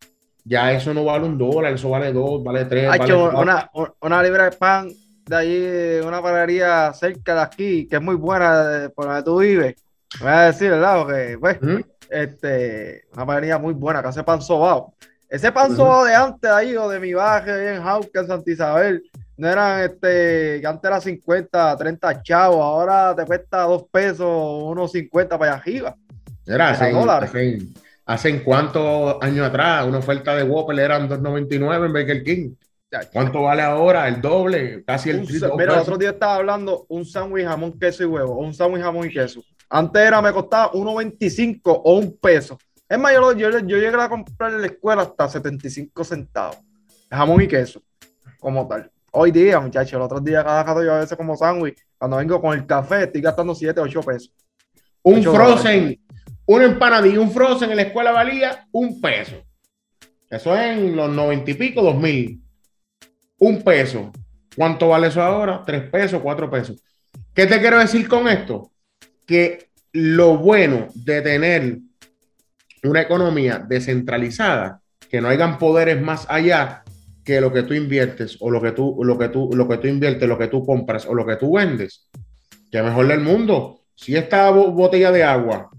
ya 0.44 0.72
eso 0.72 0.92
no 0.92 1.04
vale 1.04 1.26
un 1.26 1.38
dólar, 1.38 1.74
eso 1.74 1.90
vale 1.90 2.12
dos, 2.12 2.42
vale 2.42 2.64
tres. 2.64 2.88
Vale 2.88 3.14
una, 3.14 3.70
una 4.00 4.20
libra 4.20 4.50
de 4.50 4.56
pan 4.56 4.88
de 5.26 5.36
allí, 5.36 5.60
de 5.60 6.02
una 6.04 6.20
panadería 6.20 6.92
cerca 6.92 7.36
de 7.36 7.40
aquí, 7.42 7.86
que 7.86 7.94
es 7.94 8.02
muy 8.02 8.16
buena 8.16 8.64
de- 8.64 8.90
por 8.90 9.04
donde 9.06 9.22
tú 9.22 9.38
vives. 9.38 9.76
Me 10.18 10.26
voy 10.26 10.34
a 10.34 10.40
decir, 10.46 10.70
¿verdad? 10.70 11.02
Porque, 11.04 11.38
pues, 11.38 11.58
Ujú. 11.62 11.84
este, 12.10 13.04
una 13.12 13.24
panadería 13.26 13.58
muy 13.58 13.74
buena 13.74 14.02
que 14.02 14.08
hace 14.08 14.24
pan 14.24 14.42
sobao. 14.42 14.92
Ese 15.28 15.52
pan 15.52 15.68
Ujú. 15.68 15.76
sobao 15.76 16.04
de 16.04 16.16
antes 16.16 16.50
ahí, 16.50 16.74
o 16.76 16.88
de 16.88 16.98
mi 16.98 17.12
ahí 17.12 17.76
en 17.76 17.82
Jauca, 17.84 18.20
en 18.22 18.26
Santa 18.26 18.50
Isabel, 18.50 19.04
no 19.36 19.48
eran, 19.48 19.82
este, 19.82 20.60
que 20.60 20.66
antes 20.66 20.88
era 20.88 21.00
50, 21.00 21.76
30 21.76 22.22
chavos, 22.22 22.60
ahora 22.60 23.14
te 23.16 23.24
cuesta 23.24 23.62
dos 23.62 23.84
pesos, 23.90 24.26
unos 24.64 24.92
50 24.92 25.38
para 25.38 25.52
allá 25.52 25.60
arriba. 25.60 25.96
Era, 26.46 26.70
hacen, 26.70 26.92
hacen, 27.24 27.74
hacen 28.06 28.40
cuántos 28.44 29.16
años 29.22 29.46
atrás 29.48 29.86
una 29.86 29.98
oferta 29.98 30.36
de 30.36 30.42
Whopper 30.44 30.78
eran 30.78 31.08
2.99 31.08 31.86
en 31.86 31.92
Burger 31.92 32.22
King. 32.22 32.50
¿Cuánto 33.12 33.42
vale 33.42 33.62
ahora? 33.62 34.06
El 34.06 34.20
doble, 34.20 34.84
casi 34.84 35.10
el 35.10 35.16
triple. 35.26 35.48
mira, 35.56 35.64
el 35.64 35.80
otro 35.82 35.98
día 35.98 36.10
estaba 36.10 36.36
hablando 36.36 36.86
un 36.88 37.04
sándwich 37.04 37.44
jamón, 37.44 37.76
queso 37.76 38.04
y 38.04 38.06
huevo, 38.06 38.34
o 38.34 38.38
un 38.44 38.54
sándwich 38.54 38.82
jamón 38.84 39.08
y 39.08 39.12
queso. 39.12 39.42
Antes 39.68 40.00
era, 40.02 40.22
me 40.22 40.32
costaba 40.32 40.70
1.25 40.72 41.60
o 41.64 41.94
un 41.98 42.16
peso. 42.18 42.56
Es 42.88 42.96
más, 42.98 43.12
yo, 43.14 43.20
lo- 43.20 43.32
yo, 43.32 43.50
yo 43.50 43.78
llegué 43.78 43.96
a 44.00 44.08
comprar 44.08 44.52
en 44.52 44.60
la 44.60 44.66
escuela 44.68 45.02
hasta 45.02 45.28
75 45.28 46.04
centavos. 46.04 46.58
Jamón 47.10 47.42
y 47.42 47.48
queso, 47.48 47.82
como 48.38 48.68
tal. 48.68 48.90
Hoy 49.16 49.30
día, 49.30 49.60
muchachos, 49.60 49.92
el 49.92 50.00
otro 50.00 50.18
día 50.18 50.42
cada 50.42 50.64
rato 50.64 50.82
yo 50.82 50.92
a 50.92 50.98
veces 50.98 51.16
como 51.16 51.36
sándwich, 51.36 51.78
cuando 51.96 52.16
vengo 52.16 52.40
con 52.40 52.58
el 52.58 52.66
café, 52.66 53.04
estoy 53.04 53.20
gastando 53.20 53.54
7, 53.54 53.80
8 53.80 54.00
pesos. 54.00 54.32
Un 55.02 55.22
frozen, 55.22 56.00
una 56.46 56.64
empanadilla, 56.64 57.20
un 57.20 57.30
frozen 57.30 57.70
en 57.70 57.76
la 57.76 57.82
escuela 57.82 58.10
valía 58.10 58.66
un 58.72 59.00
peso. 59.00 59.36
Eso 60.28 60.56
es 60.56 60.78
en 60.78 60.96
los 60.96 61.08
noventa 61.10 61.48
y 61.48 61.54
pico, 61.54 61.80
dos 61.80 61.96
mil. 61.96 62.42
Un 63.38 63.62
peso. 63.62 64.10
¿Cuánto 64.56 64.88
vale 64.88 65.06
eso 65.06 65.22
ahora? 65.22 65.62
Tres 65.64 65.88
pesos, 65.90 66.20
cuatro 66.20 66.50
pesos. 66.50 66.82
¿Qué 67.32 67.46
te 67.46 67.60
quiero 67.60 67.78
decir 67.78 68.08
con 68.08 68.26
esto? 68.26 68.72
Que 69.24 69.68
lo 69.92 70.38
bueno 70.38 70.88
de 70.92 71.22
tener 71.22 71.78
una 72.82 73.02
economía 73.02 73.58
descentralizada, 73.58 74.80
que 75.08 75.20
no 75.20 75.28
hayan 75.28 75.56
poderes 75.56 76.02
más 76.02 76.26
allá 76.28 76.83
que 77.24 77.40
lo 77.40 77.52
que 77.52 77.62
tú 77.62 77.74
inviertes 77.74 78.36
o 78.40 78.50
lo 78.50 78.60
que 78.60 78.72
tú, 78.72 78.98
lo 79.02 79.18
que 79.18 79.28
tú, 79.28 79.50
lo 79.54 79.66
que 79.66 79.78
tú 79.78 79.86
inviertes, 79.88 80.28
lo 80.28 80.36
que 80.38 80.48
tú 80.48 80.64
compras 80.64 81.06
o 81.06 81.14
lo 81.14 81.24
que 81.26 81.36
tú 81.36 81.54
vendes, 81.54 82.08
que 82.70 82.82
mejor 82.82 83.06
del 83.06 83.20
mundo. 83.20 83.80
Si 83.94 84.14
esta 84.16 84.50
bo- 84.50 84.72
botella 84.72 85.10
de 85.10 85.24
agua, 85.24 85.70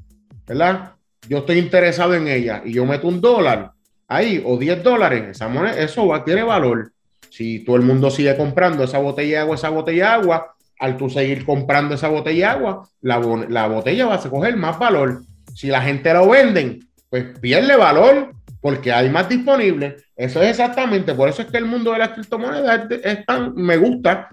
¿verdad? 0.48 0.93
Yo 1.30 1.39
estoy 1.39 1.58
interesado 1.60 2.14
en 2.16 2.28
ella 2.28 2.62
y 2.66 2.74
yo 2.74 2.86
meto 2.86 3.08
un 3.08 3.20
dólar 3.22 3.72
ahí 4.08 4.41
o 4.46 4.58
10 4.58 4.84
dólares, 4.84 5.24
esa 5.32 5.48
moneda, 5.48 5.80
eso 5.80 6.10
tiene 6.26 6.43
valor. 6.43 6.91
Si 7.30 7.66
todo 7.66 7.76
el 7.76 7.82
mundo 7.82 8.10
sigue 8.10 8.36
comprando 8.38 8.84
esa 8.84 9.00
botella 9.00 9.30
de 9.30 9.38
agua, 9.39 9.56
esa 9.56 9.70
botella 9.70 10.04
de 10.06 10.14
agua, 10.24 10.56
al 10.80 10.98
tú 10.98 11.10
seguir 11.10 11.46
comprando 11.46 11.96
esa 11.96 12.08
botella 12.08 12.38
de 12.38 12.54
agua, 12.54 12.88
la, 13.02 13.20
la 13.50 13.68
botella 13.68 14.06
va 14.08 14.16
a 14.16 14.30
coger 14.30 14.56
más 14.56 14.78
valor. 14.80 15.22
Si 15.54 15.68
la 15.68 15.82
gente 15.82 16.14
lo 16.14 16.30
venden, 16.30 16.80
pues 17.10 17.38
pierde 17.39 17.76
valor 17.76 18.34
porque 18.66 18.91
hay 18.91 19.11
más 19.11 19.30
disponible. 19.30 19.97
Eso 20.16 20.41
es 20.41 20.49
exactamente, 20.49 21.13
por 21.13 21.30
eso 21.30 21.43
es 21.43 21.49
que 21.49 21.57
el 21.59 21.66
mundo 21.66 21.91
de 21.91 21.99
las 21.99 22.09
criptomonedas 22.09 22.89
es, 22.89 22.99
es 23.05 23.24
tan, 23.24 23.53
me 23.53 23.78
gusta, 23.78 24.28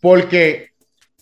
porque 0.00 0.70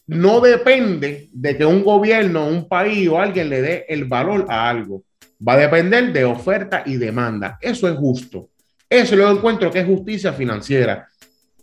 no 0.06 0.40
depende 0.40 1.28
de 1.30 1.58
que 1.58 1.66
un 1.66 1.84
gobierno, 1.84 2.46
un 2.46 2.66
país 2.66 3.06
o 3.10 3.20
alguien 3.20 3.50
le 3.50 3.60
dé 3.60 3.84
el 3.86 4.06
valor 4.06 4.46
a 4.48 4.70
algo. 4.70 5.02
Va 5.46 5.52
a 5.52 5.58
depender 5.58 6.10
de 6.10 6.24
oferta 6.24 6.82
y 6.86 6.96
demanda. 6.96 7.58
Eso 7.60 7.86
es 7.86 7.98
justo. 7.98 8.48
Eso 8.88 9.14
lo 9.14 9.30
encuentro 9.30 9.70
que 9.70 9.80
es 9.80 9.86
justicia 9.86 10.32
financiera. 10.32 11.06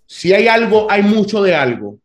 Si 0.05 0.31
hay 0.33 0.47
algo, 0.47 0.85
hay 0.87 1.01
mucho 1.01 1.41
de 1.41 1.55
algo, 1.55 1.97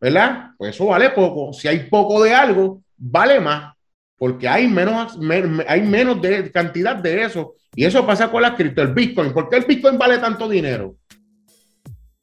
¿verdad? 0.00 0.50
Pues 0.58 0.74
eso 0.74 0.86
vale 0.86 1.10
poco. 1.10 1.52
Si 1.52 1.68
hay 1.68 1.88
poco 1.88 2.20
de 2.20 2.34
algo, 2.34 2.82
vale 2.96 3.38
más, 3.38 3.76
porque 4.20 4.46
hay 4.46 4.68
menos, 4.68 5.16
me- 5.16 5.64
hay 5.66 5.80
menos 5.80 6.20
de 6.20 6.50
cantidad 6.52 6.94
de 6.94 7.22
eso. 7.24 7.54
Y 7.74 7.86
eso 7.86 8.06
pasa 8.06 8.30
con 8.30 8.42
las 8.42 8.52
cripto, 8.54 8.82
el 8.82 8.92
Bitcoin. 8.92 9.32
¿Por 9.32 9.48
qué 9.48 9.56
el 9.56 9.64
Bitcoin 9.64 9.96
vale 9.96 10.18
tanto 10.18 10.46
dinero? 10.46 10.96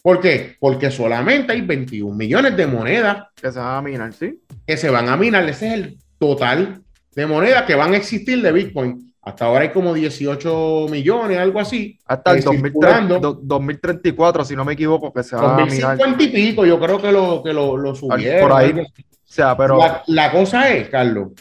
¿Por 0.03 0.19
qué? 0.19 0.55
Porque 0.59 0.91
solamente 0.91 1.53
hay 1.53 1.61
21 1.61 2.15
millones 2.15 2.55
de 2.55 2.67
monedas 2.67 3.25
Que 3.41 3.51
se 3.51 3.57
van 3.59 3.77
a 3.77 3.81
minar, 3.81 4.13
¿sí? 4.13 4.39
que 4.65 4.77
se 4.77 4.91
van 4.91 5.09
a 5.09 5.17
minar. 5.17 5.49
Ese 5.49 5.67
es 5.69 5.73
el 5.73 5.97
total 6.19 6.81
de 7.15 7.25
monedas 7.25 7.63
que 7.63 7.73
van 7.73 7.93
a 7.93 7.97
existir 7.97 8.41
de 8.43 8.51
Bitcoin. 8.51 9.11
Hasta 9.23 9.45
ahora 9.45 9.61
hay 9.63 9.69
como 9.69 9.93
18 9.95 10.85
millones, 10.91 11.39
algo 11.39 11.59
así. 11.59 11.97
Hasta 12.05 12.31
el 12.33 12.37
Eh, 12.37 12.41
2030 12.43 12.87
circulando. 13.07 13.19
do- 13.19 13.39
2034, 13.43 14.45
si 14.45 14.55
no 14.55 14.63
me 14.63 14.73
equivoco, 14.73 15.11
que 15.11 15.23
se 15.23 15.35
van 15.35 15.45
a 15.61 15.65
minar. 15.65 15.97
2050 15.97 16.23
y 16.23 16.27
pico, 16.27 16.63
yo 16.63 16.79
creo 16.79 17.01
que 17.01 17.11
lo, 17.11 17.41
que 17.43 17.51
lo, 17.53 17.75
lo 17.75 17.95
subieron. 17.95 18.47
por 18.47 18.57
ahí. 18.57 18.71
O 18.79 18.85
sea, 19.25 19.57
pero 19.57 19.79
La, 19.79 20.03
la 20.07 20.31
cosa 20.31 20.69
es, 20.69 20.87
Carlos, 20.89 21.31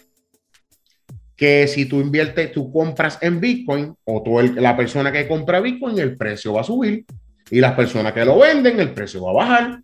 que 1.36 1.68
si 1.68 1.86
tú 1.86 2.00
inviertes, 2.00 2.50
tú 2.52 2.72
compras 2.72 3.18
en 3.20 3.38
Bitcoin 3.40 3.94
o 4.04 4.22
tú, 4.22 4.40
la 4.40 4.76
persona 4.76 5.12
que 5.12 5.28
compra 5.28 5.60
Bitcoin, 5.60 5.98
el 5.98 6.16
precio 6.16 6.54
va 6.54 6.62
a 6.62 6.64
subir 6.64 7.04
y 7.50 7.60
las 7.60 7.74
personas 7.74 8.12
que 8.12 8.24
lo 8.24 8.38
venden, 8.38 8.80
el 8.80 8.92
precio 8.92 9.22
va 9.22 9.30
a 9.30 9.34
bajar. 9.34 9.80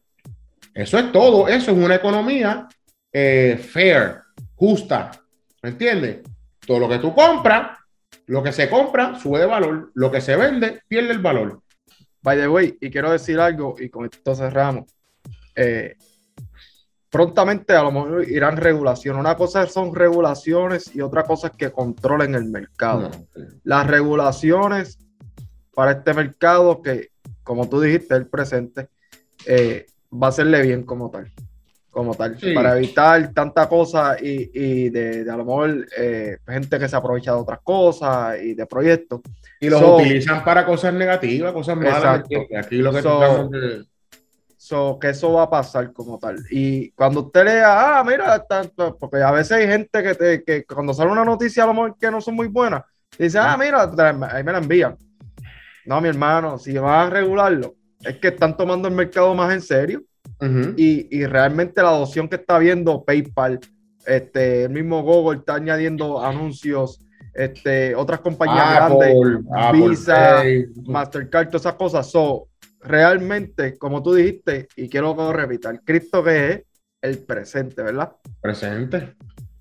Eso 0.74 0.98
es 0.98 1.12
todo. 1.12 1.48
Eso 1.48 1.70
es 1.72 1.76
una 1.76 1.96
economía 1.96 2.66
eh, 3.12 3.60
fair, 3.62 4.20
justa. 4.54 5.10
¿Me 5.62 5.70
entiendes? 5.70 6.20
Todo 6.66 6.78
lo 6.78 6.88
que 6.88 6.98
tú 6.98 7.14
compras, 7.14 7.78
lo 8.26 8.42
que 8.42 8.52
se 8.52 8.70
compra 8.70 9.18
sube 9.18 9.40
de 9.40 9.46
valor, 9.46 9.90
lo 9.94 10.10
que 10.10 10.20
se 10.20 10.34
vende 10.36 10.80
pierde 10.88 11.12
el 11.12 11.18
valor. 11.18 11.60
By 12.22 12.38
the 12.38 12.48
way, 12.48 12.78
y 12.80 12.90
quiero 12.90 13.10
decir 13.10 13.38
algo, 13.38 13.74
y 13.78 13.90
con 13.90 14.06
esto 14.06 14.34
cerramos. 14.34 14.90
Eh, 15.54 15.96
prontamente 17.12 17.74
a 17.74 17.82
lo 17.82 17.92
mejor 17.92 18.28
irán 18.28 18.56
regulaciones. 18.56 19.20
Una 19.20 19.36
cosa 19.36 19.66
son 19.66 19.94
regulaciones 19.94 20.96
y 20.96 21.02
otra 21.02 21.24
cosa 21.24 21.48
es 21.48 21.52
que 21.52 21.70
controlen 21.70 22.34
el 22.34 22.46
mercado. 22.46 23.10
Las 23.64 23.86
regulaciones 23.86 24.98
para 25.74 25.92
este 25.92 26.14
mercado 26.14 26.80
que, 26.80 27.10
como 27.44 27.68
tú 27.68 27.82
dijiste, 27.82 28.14
el 28.14 28.26
presente, 28.26 28.88
eh, 29.44 29.84
va 30.10 30.28
a 30.28 30.32
serle 30.32 30.62
bien 30.62 30.84
como 30.84 31.10
tal 31.10 31.30
como 31.90 32.14
tal, 32.14 32.38
para 32.54 32.78
evitar 32.78 33.34
tanta 33.34 33.68
cosa 33.68 34.16
y, 34.18 34.88
de, 34.88 35.26
a 35.30 35.36
lo 35.36 35.44
mejor 35.44 35.86
eh, 35.98 36.38
gente 36.48 36.78
que 36.78 36.88
se 36.88 36.96
aprovecha 36.96 37.32
de 37.32 37.38
otras 37.38 37.60
cosas 37.62 38.42
y 38.42 38.54
de 38.54 38.64
proyectos. 38.64 39.20
Y 39.60 39.68
los 39.68 39.82
utilizan 39.82 40.42
para 40.42 40.64
cosas 40.64 40.94
negativas, 40.94 41.52
cosas 41.52 41.76
malas. 41.76 42.22
Aquí 42.56 42.78
lo 42.78 42.92
que 42.92 43.02
so, 43.02 43.50
so, 44.62 44.96
que 44.96 45.08
eso 45.08 45.32
va 45.32 45.42
a 45.42 45.50
pasar 45.50 45.92
como 45.92 46.20
tal. 46.20 46.36
Y 46.48 46.92
cuando 46.92 47.22
usted 47.22 47.44
lea, 47.46 47.98
ah, 47.98 48.04
mira, 48.04 48.46
porque 48.98 49.16
a 49.20 49.32
veces 49.32 49.52
hay 49.52 49.66
gente 49.66 50.02
que, 50.04 50.14
te, 50.14 50.44
que 50.44 50.64
cuando 50.64 50.94
sale 50.94 51.10
una 51.10 51.24
noticia 51.24 51.64
a 51.64 51.66
lo 51.66 51.74
mejor 51.74 51.96
que 51.98 52.12
no 52.12 52.20
son 52.20 52.36
muy 52.36 52.46
buenas, 52.46 52.84
dice, 53.18 53.40
ah, 53.40 53.56
mira, 53.58 53.90
ahí 54.30 54.44
me 54.44 54.52
la 54.52 54.58
envían. 54.58 54.96
No, 55.84 56.00
mi 56.00 56.08
hermano, 56.08 56.58
si 56.58 56.78
van 56.78 57.08
a 57.08 57.10
regularlo, 57.10 57.74
es 58.02 58.18
que 58.18 58.28
están 58.28 58.56
tomando 58.56 58.86
el 58.86 58.94
mercado 58.94 59.34
más 59.34 59.52
en 59.52 59.62
serio 59.62 60.04
y, 60.76 61.26
realmente 61.26 61.82
la 61.82 61.88
adopción 61.88 62.28
que 62.28 62.36
está 62.36 62.58
viendo 62.58 63.04
PayPal, 63.04 63.58
este, 64.06 64.64
el 64.64 64.70
mismo 64.70 65.02
Google 65.02 65.40
está 65.40 65.56
añadiendo 65.56 66.24
anuncios, 66.24 67.00
este, 67.34 67.96
otras 67.96 68.20
compañías 68.20 68.76
grandes, 68.76 69.16
Visa, 69.72 70.44
Mastercard, 70.86 71.48
todas 71.48 71.62
esas 71.62 71.74
cosas. 71.74 72.08
So, 72.08 72.46
realmente, 72.82 73.78
como 73.78 74.02
tú 74.02 74.14
dijiste, 74.14 74.68
y 74.76 74.88
quiero 74.88 75.16
que 75.16 75.22
lo 75.22 75.32
repita, 75.32 75.70
el 75.70 75.80
cripto 75.80 76.22
que 76.22 76.50
es 76.50 76.62
el 77.00 77.18
presente, 77.18 77.82
¿verdad? 77.82 78.12
Presente. 78.40 79.14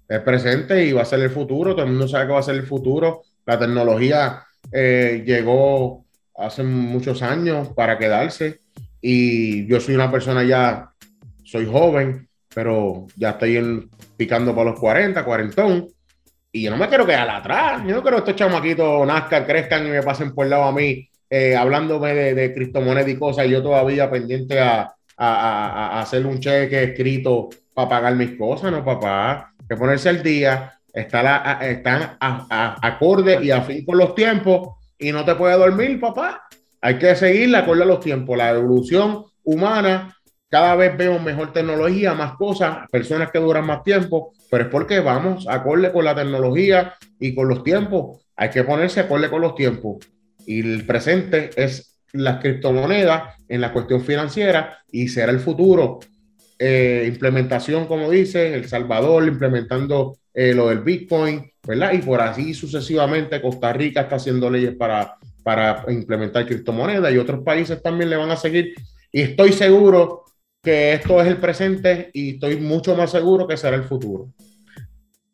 Es 0.07 0.19
presente 0.19 0.83
y 0.85 0.91
va 0.91 1.03
a 1.03 1.05
ser 1.05 1.21
el 1.21 1.29
futuro. 1.29 1.73
Todo 1.73 1.85
el 1.85 1.91
mundo 1.91 2.07
sabe 2.07 2.27
que 2.27 2.33
va 2.33 2.39
a 2.39 2.43
ser 2.43 2.55
el 2.55 2.67
futuro. 2.67 3.21
La 3.45 3.57
tecnología 3.57 4.43
eh, 4.71 5.23
llegó 5.25 6.05
hace 6.35 6.63
muchos 6.63 7.21
años 7.21 7.69
para 7.69 7.97
quedarse 7.97 8.59
y 8.99 9.65
yo 9.67 9.79
soy 9.79 9.95
una 9.95 10.11
persona 10.11 10.43
ya, 10.43 10.91
soy 11.43 11.65
joven, 11.65 12.27
pero 12.53 13.07
ya 13.15 13.31
estoy 13.31 13.89
picando 14.17 14.53
por 14.53 14.65
los 14.65 14.79
40, 14.79 15.23
cuarentón, 15.23 15.87
y 16.51 16.63
yo 16.63 16.71
no 16.71 16.77
me 16.77 16.89
quiero 16.89 17.05
quedar 17.05 17.29
atrás. 17.29 17.81
Yo 17.87 17.95
no 17.95 18.01
quiero 18.01 18.17
que 18.17 18.31
estos 18.31 18.35
chamaquitos 18.35 19.07
nazcan, 19.07 19.45
crezcan 19.45 19.87
y 19.87 19.89
me 19.89 20.03
pasen 20.03 20.33
por 20.33 20.45
el 20.45 20.51
lado 20.51 20.63
a 20.63 20.71
mí, 20.71 21.09
eh, 21.33 21.55
hablándome 21.55 22.13
de, 22.13 22.33
de 22.33 22.53
criptomonedas 22.53 23.07
y 23.09 23.15
cosas, 23.15 23.47
yo 23.47 23.63
todavía 23.63 24.11
pendiente 24.11 24.59
a, 24.59 24.93
hacer 25.17 26.25
un 26.25 26.39
cheque 26.39 26.83
escrito 26.83 27.47
para 27.73 27.87
pagar 27.87 28.15
mis 28.15 28.37
cosas, 28.37 28.71
¿no, 28.71 28.83
papá? 28.83 29.53
Que 29.69 29.77
ponerse 29.77 30.09
al 30.09 30.23
día, 30.23 30.73
estar 30.91 31.63
están 31.63 32.17
acorde 32.19 33.39
y 33.41 33.51
afín 33.51 33.85
con 33.85 33.99
los 33.99 34.15
tiempos, 34.15 34.69
y 34.97 35.11
no 35.11 35.23
te 35.23 35.35
puede 35.35 35.57
dormir, 35.57 36.01
papá. 36.01 36.41
Hay 36.81 36.97
que 36.97 37.15
seguir 37.15 37.55
acorde 37.55 37.83
a 37.83 37.85
los 37.85 38.01
tiempos, 38.01 38.35
la 38.35 38.49
evolución 38.49 39.23
humana. 39.43 40.17
Cada 40.49 40.75
vez 40.75 40.97
vemos 40.97 41.21
mejor 41.21 41.53
tecnología, 41.53 42.13
más 42.13 42.33
cosas, 42.33 42.89
personas 42.91 43.31
que 43.31 43.39
duran 43.39 43.65
más 43.65 43.83
tiempo, 43.83 44.33
pero 44.49 44.63
es 44.63 44.69
porque 44.69 44.99
vamos 44.99 45.47
acorde 45.47 45.93
con 45.93 46.03
la 46.03 46.15
tecnología 46.15 46.95
y 47.19 47.33
con 47.33 47.47
los 47.47 47.63
tiempos. 47.63 48.25
Hay 48.35 48.49
que 48.49 48.63
ponerse 48.63 48.99
acorde 48.99 49.29
con 49.29 49.41
los 49.41 49.55
tiempos. 49.55 49.97
Y 50.45 50.59
el 50.59 50.85
presente 50.85 51.51
es 51.55 51.99
las 52.13 52.39
criptomonedas 52.39 53.35
en 53.47 53.61
la 53.61 53.71
cuestión 53.71 54.01
financiera 54.03 54.79
y 54.91 55.07
será 55.07 55.31
el 55.31 55.39
futuro. 55.39 55.99
Eh, 56.59 57.05
implementación, 57.07 57.87
como 57.87 58.09
dice, 58.09 58.53
El 58.53 58.67
Salvador 58.67 59.27
implementando 59.27 60.17
eh, 60.33 60.53
lo 60.53 60.69
del 60.69 60.79
Bitcoin, 60.79 61.51
¿verdad? 61.65 61.93
Y 61.93 61.99
por 61.99 62.21
así 62.21 62.53
sucesivamente 62.53 63.41
Costa 63.41 63.73
Rica 63.73 64.01
está 64.01 64.17
haciendo 64.17 64.49
leyes 64.49 64.75
para 64.75 65.17
para 65.43 65.85
implementar 65.87 66.45
criptomonedas 66.45 67.13
y 67.13 67.17
otros 67.17 67.43
países 67.43 67.81
también 67.81 68.09
le 68.09 68.15
van 68.15 68.31
a 68.31 68.35
seguir. 68.35 68.73
Y 69.11 69.21
estoy 69.21 69.53
seguro 69.53 70.23
que 70.61 70.93
esto 70.93 71.21
es 71.21 71.27
el 71.27 71.37
presente 71.37 72.09
y 72.13 72.35
estoy 72.35 72.57
mucho 72.57 72.95
más 72.95 73.11
seguro 73.11 73.47
que 73.47 73.57
será 73.57 73.75
el 73.75 73.83
futuro. 73.83 74.29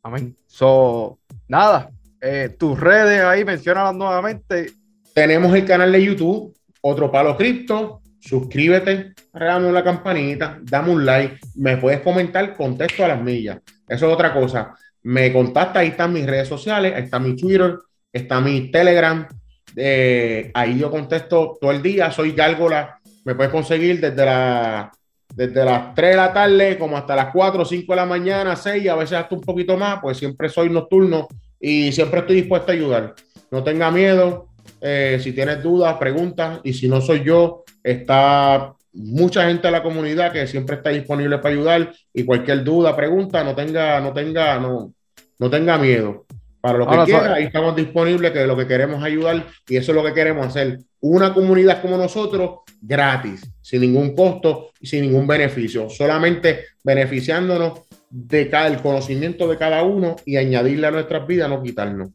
Amén. 0.03 0.35
So, 0.47 1.19
nada, 1.47 1.91
eh, 2.21 2.55
tus 2.57 2.79
redes 2.79 3.21
ahí, 3.21 3.43
mencionalas 3.43 3.95
nuevamente. 3.95 4.71
Tenemos 5.17 5.51
el 5.55 5.65
canal 5.65 5.91
de 5.91 6.05
YouTube, 6.05 6.55
Otro 6.79 7.11
Palo 7.11 7.35
Cripto. 7.35 8.01
Suscríbete, 8.19 9.15
regálame 9.33 9.71
la 9.71 9.83
campanita, 9.83 10.59
dame 10.61 10.91
un 10.91 11.07
like, 11.07 11.39
me 11.55 11.77
puedes 11.77 12.01
comentar, 12.01 12.55
contesto 12.55 13.03
a 13.03 13.07
las 13.07 13.23
millas. 13.23 13.57
Eso 13.87 14.07
es 14.07 14.13
otra 14.13 14.31
cosa. 14.31 14.75
Me 15.01 15.33
contacta, 15.33 15.79
ahí 15.79 15.87
están 15.87 16.13
mis 16.13 16.27
redes 16.27 16.47
sociales, 16.47 16.93
ahí 16.95 17.05
está 17.05 17.17
mi 17.17 17.35
Twitter, 17.35 17.79
está 18.13 18.39
mi 18.41 18.69
Telegram, 18.69 19.27
eh, 19.75 20.51
ahí 20.53 20.77
yo 20.77 20.91
contesto 20.91 21.57
todo 21.59 21.71
el 21.71 21.81
día, 21.81 22.11
soy 22.11 22.33
Gárgola, 22.33 22.99
me 23.25 23.33
puedes 23.33 23.51
conseguir 23.51 23.99
desde, 23.99 24.23
la, 24.23 24.91
desde 25.33 25.65
las 25.65 25.95
3 25.95 26.11
de 26.11 26.15
la 26.15 26.31
tarde 26.31 26.77
como 26.77 26.95
hasta 26.95 27.15
las 27.15 27.31
4 27.33 27.63
o 27.63 27.65
5 27.65 27.91
de 27.91 27.95
la 27.95 28.05
mañana, 28.05 28.55
6, 28.55 28.87
a 28.87 28.95
veces 28.95 29.17
hasta 29.17 29.33
un 29.33 29.41
poquito 29.41 29.77
más, 29.77 29.97
pues 29.99 30.17
siempre 30.17 30.47
soy 30.47 30.69
nocturno 30.69 31.27
y 31.59 31.91
siempre 31.91 32.19
estoy 32.19 32.35
dispuesto 32.35 32.71
a 32.71 32.75
ayudar. 32.75 33.15
No 33.49 33.63
tenga 33.63 33.89
miedo, 33.89 34.47
eh, 34.81 35.19
si 35.21 35.31
tienes 35.33 35.61
dudas, 35.61 35.97
preguntas, 35.97 36.59
y 36.63 36.73
si 36.73 36.87
no 36.87 37.01
soy 37.01 37.23
yo, 37.23 37.63
está 37.83 38.73
mucha 38.93 39.47
gente 39.47 39.67
de 39.67 39.71
la 39.71 39.83
comunidad 39.83 40.31
que 40.31 40.47
siempre 40.47 40.77
está 40.77 40.89
disponible 40.89 41.37
para 41.37 41.53
ayudar 41.53 41.93
y 42.13 42.23
cualquier 42.23 42.63
duda, 42.63 42.95
pregunta, 42.95 43.43
no 43.43 43.55
tenga, 43.55 43.99
no 43.99 44.13
tenga, 44.13 44.59
no, 44.59 44.93
no 45.39 45.49
tenga 45.49 45.77
miedo. 45.77 46.25
Para 46.59 46.79
lo 46.79 46.87
que 46.87 47.05
quiera, 47.05 47.35
ahí 47.35 47.45
estamos 47.45 47.75
disponibles, 47.75 48.31
que 48.31 48.47
lo 48.47 48.57
que 48.57 48.67
queremos 48.67 49.03
ayudar 49.03 49.45
y 49.67 49.77
eso 49.77 49.91
es 49.91 49.95
lo 49.95 50.03
que 50.03 50.13
queremos 50.13 50.47
hacer. 50.47 50.79
Una 50.99 51.33
comunidad 51.33 51.81
como 51.81 51.97
nosotros, 51.97 52.61
gratis, 52.81 53.41
sin 53.61 53.81
ningún 53.81 54.15
costo 54.15 54.71
y 54.79 54.87
sin 54.87 55.03
ningún 55.03 55.27
beneficio, 55.27 55.89
solamente 55.89 56.65
beneficiándonos 56.83 57.81
de 58.09 58.49
cada, 58.49 58.67
el 58.67 58.81
conocimiento 58.81 59.47
de 59.47 59.57
cada 59.57 59.83
uno 59.83 60.15
y 60.25 60.37
añadirle 60.37 60.87
a 60.87 60.91
nuestras 60.91 61.27
vidas, 61.27 61.49
no 61.49 61.61
quitarnos. 61.61 62.09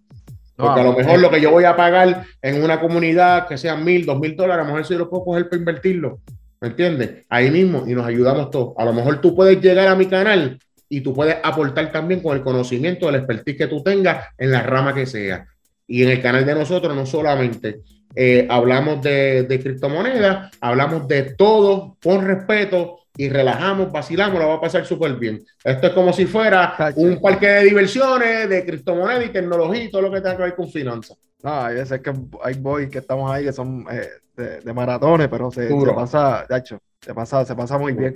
Porque 0.63 0.81
a 0.81 0.85
lo 0.85 0.93
mejor 0.93 1.19
lo 1.19 1.31
que 1.31 1.41
yo 1.41 1.51
voy 1.51 1.65
a 1.65 1.75
pagar 1.75 2.25
en 2.41 2.63
una 2.63 2.81
comunidad 2.81 3.49
que 3.49 3.59
sean 3.59 3.85
mil, 3.85 4.07
dos 4.07 4.19
mil 4.19 4.37
dólares, 4.37 4.65
a 4.65 4.69
lo 4.69 4.73
mejor 4.73 4.87
si 4.87 4.95
lo 4.95 5.11
puedo 5.11 5.25
coger 5.25 5.49
para 5.49 5.59
invertirlo. 5.59 6.21
¿Me 6.61 6.69
entiendes? 6.69 7.27
Ahí 7.29 7.51
mismo 7.51 7.85
y 7.87 7.95
nos 7.95 8.07
ayudamos 8.07 8.51
todos. 8.51 8.75
A 8.79 8.85
lo 8.85 8.93
mejor 8.93 9.21
tú 9.21 9.35
puedes 9.35 9.61
llegar 9.61 9.89
a 9.89 9.97
mi 9.97 10.07
canal 10.07 10.59
y 10.89 11.01
tú 11.01 11.13
puedes 11.13 11.37
aportar 11.43 11.91
también 11.91 12.21
con 12.21 12.37
el 12.37 12.43
conocimiento, 12.45 13.09
el 13.09 13.17
expertise 13.17 13.57
que 13.57 13.67
tú 13.67 13.83
tengas 13.83 14.29
en 14.39 14.53
la 14.53 14.63
rama 14.63 14.95
que 14.95 15.05
sea. 15.07 15.45
Y 15.89 16.05
en 16.05 16.11
el 16.11 16.23
canal 16.23 16.47
de 16.47 16.55
nosotros 16.55 16.95
no 16.95 17.05
solamente 17.05 17.81
eh, 18.15 18.47
hablamos 18.49 19.03
de, 19.03 19.43
de 19.43 19.61
criptomonedas, 19.61 20.57
hablamos 20.61 21.09
de 21.09 21.35
todo 21.35 21.97
con 22.01 22.25
respeto 22.25 23.02
y 23.17 23.29
relajamos, 23.29 23.93
vacilamos, 23.93 24.41
lo 24.41 24.49
va 24.49 24.55
a 24.55 24.61
pasar 24.61 24.87
súper 24.87 25.15
bien. 25.17 25.45
Esto 25.63 25.89
es 25.89 25.93
como 25.93 26.13
si 26.13 26.27
fuera 26.27 26.77
un 26.97 27.21
parque 27.21 27.47
de 27.47 27.65
diversiones, 27.65 28.49
de 28.49 28.65
criptomonedas 28.65 29.27
y 29.27 29.29
tecnología 29.29 29.85
y 29.85 29.91
todo 29.91 30.03
lo 30.03 30.11
que 30.11 30.21
tenga 30.21 30.37
que 30.37 30.43
ver 30.45 30.55
con 30.55 30.69
finanzas. 30.69 31.19
No, 31.43 31.61
hay 31.63 31.75
veces 31.75 32.01
que 32.01 32.13
hay 32.43 32.55
boys 32.55 32.89
que 32.89 32.99
estamos 32.99 33.31
ahí 33.31 33.45
que 33.45 33.53
son 33.53 33.85
eh, 33.91 34.61
de, 34.65 34.73
maratones, 34.73 35.29
pero 35.29 35.51
se, 35.51 35.69
se 35.69 35.93
pasa, 35.93 36.47
de 36.49 36.57
hecho, 36.57 36.79
se 37.01 37.13
pasa, 37.13 37.45
se 37.45 37.55
pasa 37.55 37.79
muy 37.79 37.93
bien. 37.93 38.15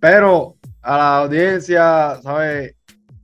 Pero 0.00 0.56
a 0.80 0.96
la 0.96 1.18
audiencia, 1.18 2.18
¿sabes? 2.22 2.74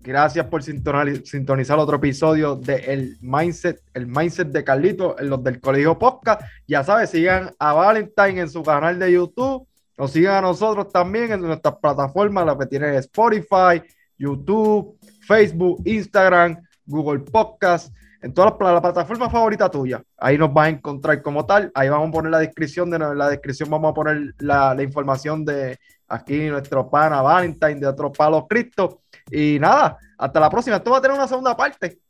Gracias 0.00 0.44
por 0.48 0.62
sintonizar 0.62 1.78
otro 1.78 1.96
episodio 1.96 2.56
de 2.56 2.74
el 2.74 3.16
Mindset, 3.22 3.80
el 3.94 4.06
Mindset 4.06 4.48
de 4.48 4.62
Carlito, 4.62 5.18
en 5.18 5.30
los 5.30 5.42
del 5.42 5.60
Colegio 5.60 5.98
Podcast. 5.98 6.42
Ya 6.68 6.84
sabes, 6.84 7.08
sigan 7.08 7.52
a 7.58 7.72
Valentine 7.72 8.42
en 8.42 8.50
su 8.50 8.62
canal 8.62 8.98
de 8.98 9.12
YouTube. 9.12 9.66
Nos 9.96 10.10
sigan 10.10 10.36
a 10.36 10.40
nosotros 10.40 10.90
también 10.92 11.32
en 11.32 11.40
nuestras 11.40 11.76
plataformas, 11.76 12.46
las 12.46 12.56
que 12.56 12.66
tienen 12.66 12.94
Spotify, 12.94 13.82
YouTube, 14.18 14.98
Facebook, 15.26 15.82
Instagram, 15.84 16.62
Google 16.86 17.20
Podcast, 17.20 17.94
en 18.20 18.32
todas 18.32 18.54
las, 18.58 18.80
plataformas 18.80 19.30
favoritas 19.30 19.70
tuyas. 19.70 20.02
Ahí 20.16 20.38
nos 20.38 20.52
vas 20.52 20.66
a 20.66 20.70
encontrar 20.70 21.22
como 21.22 21.44
tal. 21.46 21.70
Ahí 21.74 21.88
vamos 21.88 22.08
a 22.08 22.12
poner 22.12 22.30
la 22.30 22.38
descripción, 22.38 22.90
de 22.90 22.98
la 22.98 23.28
descripción 23.28 23.70
vamos 23.70 23.90
a 23.90 23.94
poner 23.94 24.34
la 24.38 24.76
información 24.82 25.44
de, 25.44 25.78
aquí 26.08 26.48
nuestro 26.48 26.88
pana 26.88 27.22
Valentine 27.22 27.76
de 27.76 27.86
otro 27.86 28.12
palo 28.12 28.46
Cristo. 28.46 29.02
Y 29.30 29.58
nada, 29.58 29.98
hasta 30.18 30.40
la 30.40 30.50
próxima. 30.50 30.76
Esto 30.76 30.90
va 30.90 30.98
a 30.98 31.00
tener 31.00 31.16
una 31.16 31.28
segunda 31.28 31.56
parte. 31.56 32.00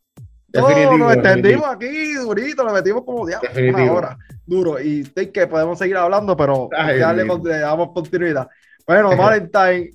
No, 0.54 0.98
nos 0.98 1.14
extendimos 1.14 1.66
aquí 1.66 2.14
durito, 2.14 2.64
le 2.64 2.72
metimos 2.72 3.04
como 3.04 3.26
diablo, 3.26 3.48
una 3.68 3.92
hora. 3.92 4.18
Duro. 4.46 4.80
Y 4.80 5.04
que 5.04 5.46
podemos 5.46 5.78
seguir 5.78 5.96
hablando, 5.96 6.36
pero 6.36 6.68
ya 6.70 7.12
le, 7.12 7.26
damos 7.58 7.92
continuidad. 7.92 8.48
Bueno, 8.86 9.16
Valentine, 9.16 9.90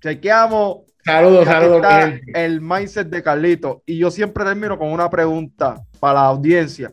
chequeamos. 0.00 0.78
Saludos, 1.04 1.44
saludos. 1.46 1.86
El 2.34 2.60
mindset 2.60 3.08
de 3.08 3.22
Carlito. 3.22 3.82
Y 3.86 3.98
yo 3.98 4.10
siempre 4.10 4.44
termino 4.44 4.78
con 4.78 4.88
una 4.88 5.10
pregunta 5.10 5.82
para 5.98 6.14
la 6.14 6.26
audiencia. 6.26 6.92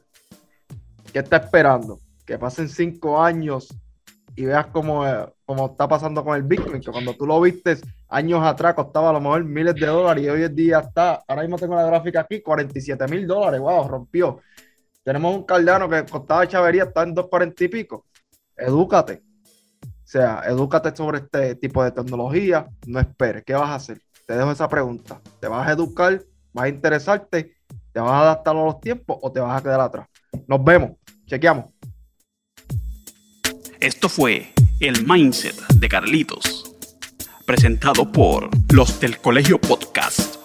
¿Qué 1.14 1.20
está 1.20 1.38
esperando? 1.38 2.00
Que 2.26 2.38
pasen 2.38 2.68
cinco 2.68 3.22
años 3.22 3.70
y 4.36 4.46
veas 4.46 4.68
cómo, 4.68 5.06
está 5.06 5.88
pasando 5.88 6.24
con 6.24 6.36
el 6.36 6.44
Bitcoin, 6.44 6.82
que 6.82 6.92
cuando 6.92 7.16
tú 7.16 7.26
lo 7.26 7.42
viste 7.42 7.78
años 8.10 8.42
atrás 8.44 8.74
costaba 8.74 9.10
a 9.10 9.14
lo 9.14 9.22
mejor 9.22 9.44
miles 9.44 9.76
de 9.76 9.86
dólares 9.86 10.24
y 10.24 10.30
hoy 10.30 10.44
en 10.44 10.56
día 10.56 10.80
está, 10.80 11.24
ahora 11.28 11.42
mismo 11.42 11.58
tengo 11.58 11.76
la 11.76 11.86
gráfica 11.86 12.22
aquí, 12.22 12.42
47 12.42 13.08
mil 13.08 13.28
dólares, 13.28 13.60
wow, 13.60 13.88
rompió. 13.88 14.40
Tenemos 15.04 15.36
un 15.36 15.44
caldano 15.44 15.90
que 15.90 16.06
costaba 16.06 16.48
chavería, 16.48 16.84
está 16.84 17.04
en 17.04 17.14
240 17.14 17.64
y 17.64 17.68
pico. 17.68 18.06
Edúcate. 18.56 19.24
O 19.84 20.10
sea, 20.10 20.44
edúcate 20.46 20.96
sobre 20.96 21.20
este 21.20 21.56
tipo 21.56 21.84
de 21.84 21.92
tecnología, 21.92 22.68
no 22.86 23.00
esperes. 23.00 23.44
¿Qué 23.46 23.54
vas 23.54 23.70
a 23.70 23.76
hacer? 23.76 24.02
Te 24.26 24.36
dejo 24.36 24.52
esa 24.52 24.68
pregunta. 24.68 25.22
¿Te 25.40 25.48
vas 25.48 25.68
a 25.68 25.72
educar? 25.72 26.22
¿Vas 26.54 26.66
a 26.66 26.70
interesarte? 26.70 27.56
¿Te 27.94 28.00
vas 28.00 28.12
a 28.12 28.22
adaptar 28.22 28.56
a 28.56 28.66
los 28.66 28.80
tiempos 28.80 29.18
o 29.22 29.32
te 29.32 29.40
vas 29.40 29.60
a 29.60 29.64
quedar 29.64 29.80
atrás? 29.80 30.08
Nos 30.48 30.64
vemos. 30.64 30.92
Chequeamos. 31.26 31.66
Esto 33.80 34.10
fue 34.10 34.54
el 34.80 35.06
Mindset 35.06 35.56
de 35.76 35.88
Carlitos, 35.88 36.66
presentado 37.48 38.11
por 38.11 38.49
los 38.74 38.99
del 38.99 39.19
Colegio 39.19 39.57
Podcast. 39.57 40.37